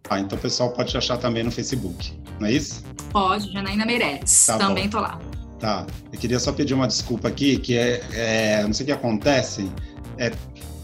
Ah, 0.10 0.20
então 0.20 0.38
o 0.38 0.42
pessoal 0.42 0.72
pode 0.72 0.92
te 0.92 0.98
achar 0.98 1.18
também 1.18 1.44
no 1.44 1.52
Facebook, 1.52 2.18
não 2.40 2.48
é 2.48 2.54
isso? 2.54 2.84
Pode, 3.12 3.52
Janaína 3.52 3.86
Meireles. 3.86 4.46
Tá 4.46 4.58
também 4.58 4.86
bom. 4.86 4.98
tô 4.98 5.00
lá. 5.02 5.20
Tá. 5.60 5.86
Eu 6.12 6.20
queria 6.20 6.40
só 6.40 6.52
pedir 6.52 6.74
uma 6.74 6.88
desculpa 6.88 7.28
aqui, 7.28 7.58
que 7.58 7.78
é, 7.78 8.02
é 8.14 8.64
não 8.64 8.74
sei 8.74 8.84
o 8.84 8.88
que 8.88 8.92
acontece, 8.92 9.70
é, 10.18 10.32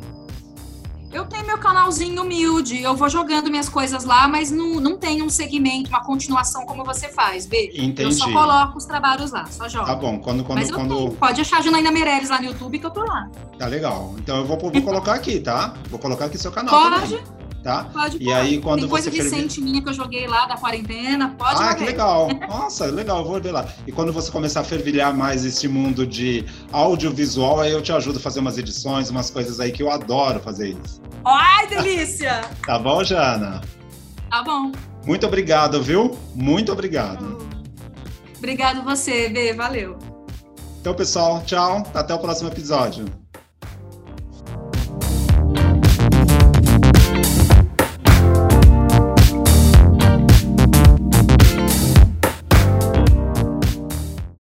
Eu 1.12 1.26
tenho 1.26 1.46
meu 1.46 1.58
canalzinho 1.58 2.22
humilde, 2.22 2.80
eu 2.80 2.96
vou 2.96 3.08
jogando 3.08 3.50
minhas 3.50 3.68
coisas 3.68 4.04
lá, 4.04 4.26
mas 4.26 4.50
não, 4.50 4.80
não 4.80 4.96
tem 4.96 5.22
um 5.22 5.28
segmento, 5.28 5.90
uma 5.90 6.02
continuação 6.02 6.64
como 6.64 6.84
você 6.84 7.08
faz, 7.08 7.44
B. 7.44 7.70
Entendi. 7.74 8.02
Eu 8.02 8.12
só 8.12 8.32
coloco 8.32 8.78
os 8.78 8.86
trabalhos 8.86 9.30
lá, 9.30 9.44
só 9.46 9.68
jogo. 9.68 9.84
Tá 9.84 9.94
bom, 9.94 10.18
quando... 10.18 10.42
quando, 10.42 10.58
mas 10.58 10.70
quando... 10.70 11.10
Pode 11.12 11.40
achar 11.40 11.58
a 11.58 11.60
Janaína 11.60 11.92
Meirelles 11.92 12.30
lá 12.30 12.40
no 12.40 12.46
YouTube 12.46 12.78
que 12.78 12.86
eu 12.86 12.90
tô 12.90 13.04
lá. 13.04 13.28
Tá 13.58 13.66
legal. 13.66 14.14
Então 14.18 14.38
eu 14.38 14.46
vou, 14.46 14.58
vou 14.58 14.82
colocar 14.82 15.12
aqui, 15.12 15.38
tá? 15.38 15.74
Vou 15.90 15.98
colocar 15.98 16.24
aqui 16.26 16.38
seu 16.38 16.50
canal 16.50 16.74
Pode. 16.74 17.18
Também 17.18 17.41
tá? 17.62 17.84
Pode, 17.84 18.18
e 18.20 18.32
aí 18.32 18.60
quando 18.60 18.80
Tem 18.80 18.88
coisa 18.88 19.10
você 19.10 19.22
recente 19.22 19.60
minha 19.60 19.80
que 19.80 19.88
eu 19.88 19.92
joguei 19.92 20.26
lá 20.26 20.46
da 20.46 20.56
quarentena, 20.56 21.34
pode 21.38 21.62
Ah, 21.62 21.74
que 21.74 21.84
legal. 21.84 22.28
Nossa, 22.48 22.86
legal, 22.86 23.24
vou 23.24 23.40
ver 23.40 23.52
lá. 23.52 23.66
E 23.86 23.92
quando 23.92 24.12
você 24.12 24.30
começar 24.30 24.60
a 24.60 24.64
fervilhar 24.64 25.16
mais 25.16 25.44
esse 25.44 25.68
mundo 25.68 26.06
de 26.06 26.44
audiovisual, 26.72 27.60
aí 27.60 27.72
eu 27.72 27.80
te 27.80 27.92
ajudo 27.92 28.18
a 28.18 28.20
fazer 28.20 28.40
umas 28.40 28.58
edições, 28.58 29.10
umas 29.10 29.30
coisas 29.30 29.60
aí 29.60 29.70
que 29.70 29.82
eu 29.82 29.90
adoro 29.90 30.40
fazer 30.40 30.76
isso. 30.84 31.00
Ai, 31.24 31.66
delícia! 31.68 32.42
tá 32.66 32.78
bom, 32.78 33.04
Jana? 33.04 33.60
Tá 34.30 34.42
bom. 34.42 34.72
Muito 35.06 35.26
obrigado, 35.26 35.82
viu? 35.82 36.16
Muito 36.34 36.72
obrigado. 36.72 37.46
Obrigado 38.38 38.82
você, 38.82 39.28
B, 39.28 39.52
valeu. 39.52 39.98
Então, 40.80 40.94
pessoal, 40.94 41.42
tchau. 41.46 41.84
Até 41.94 42.12
o 42.12 42.18
próximo 42.18 42.48
episódio. 42.48 43.21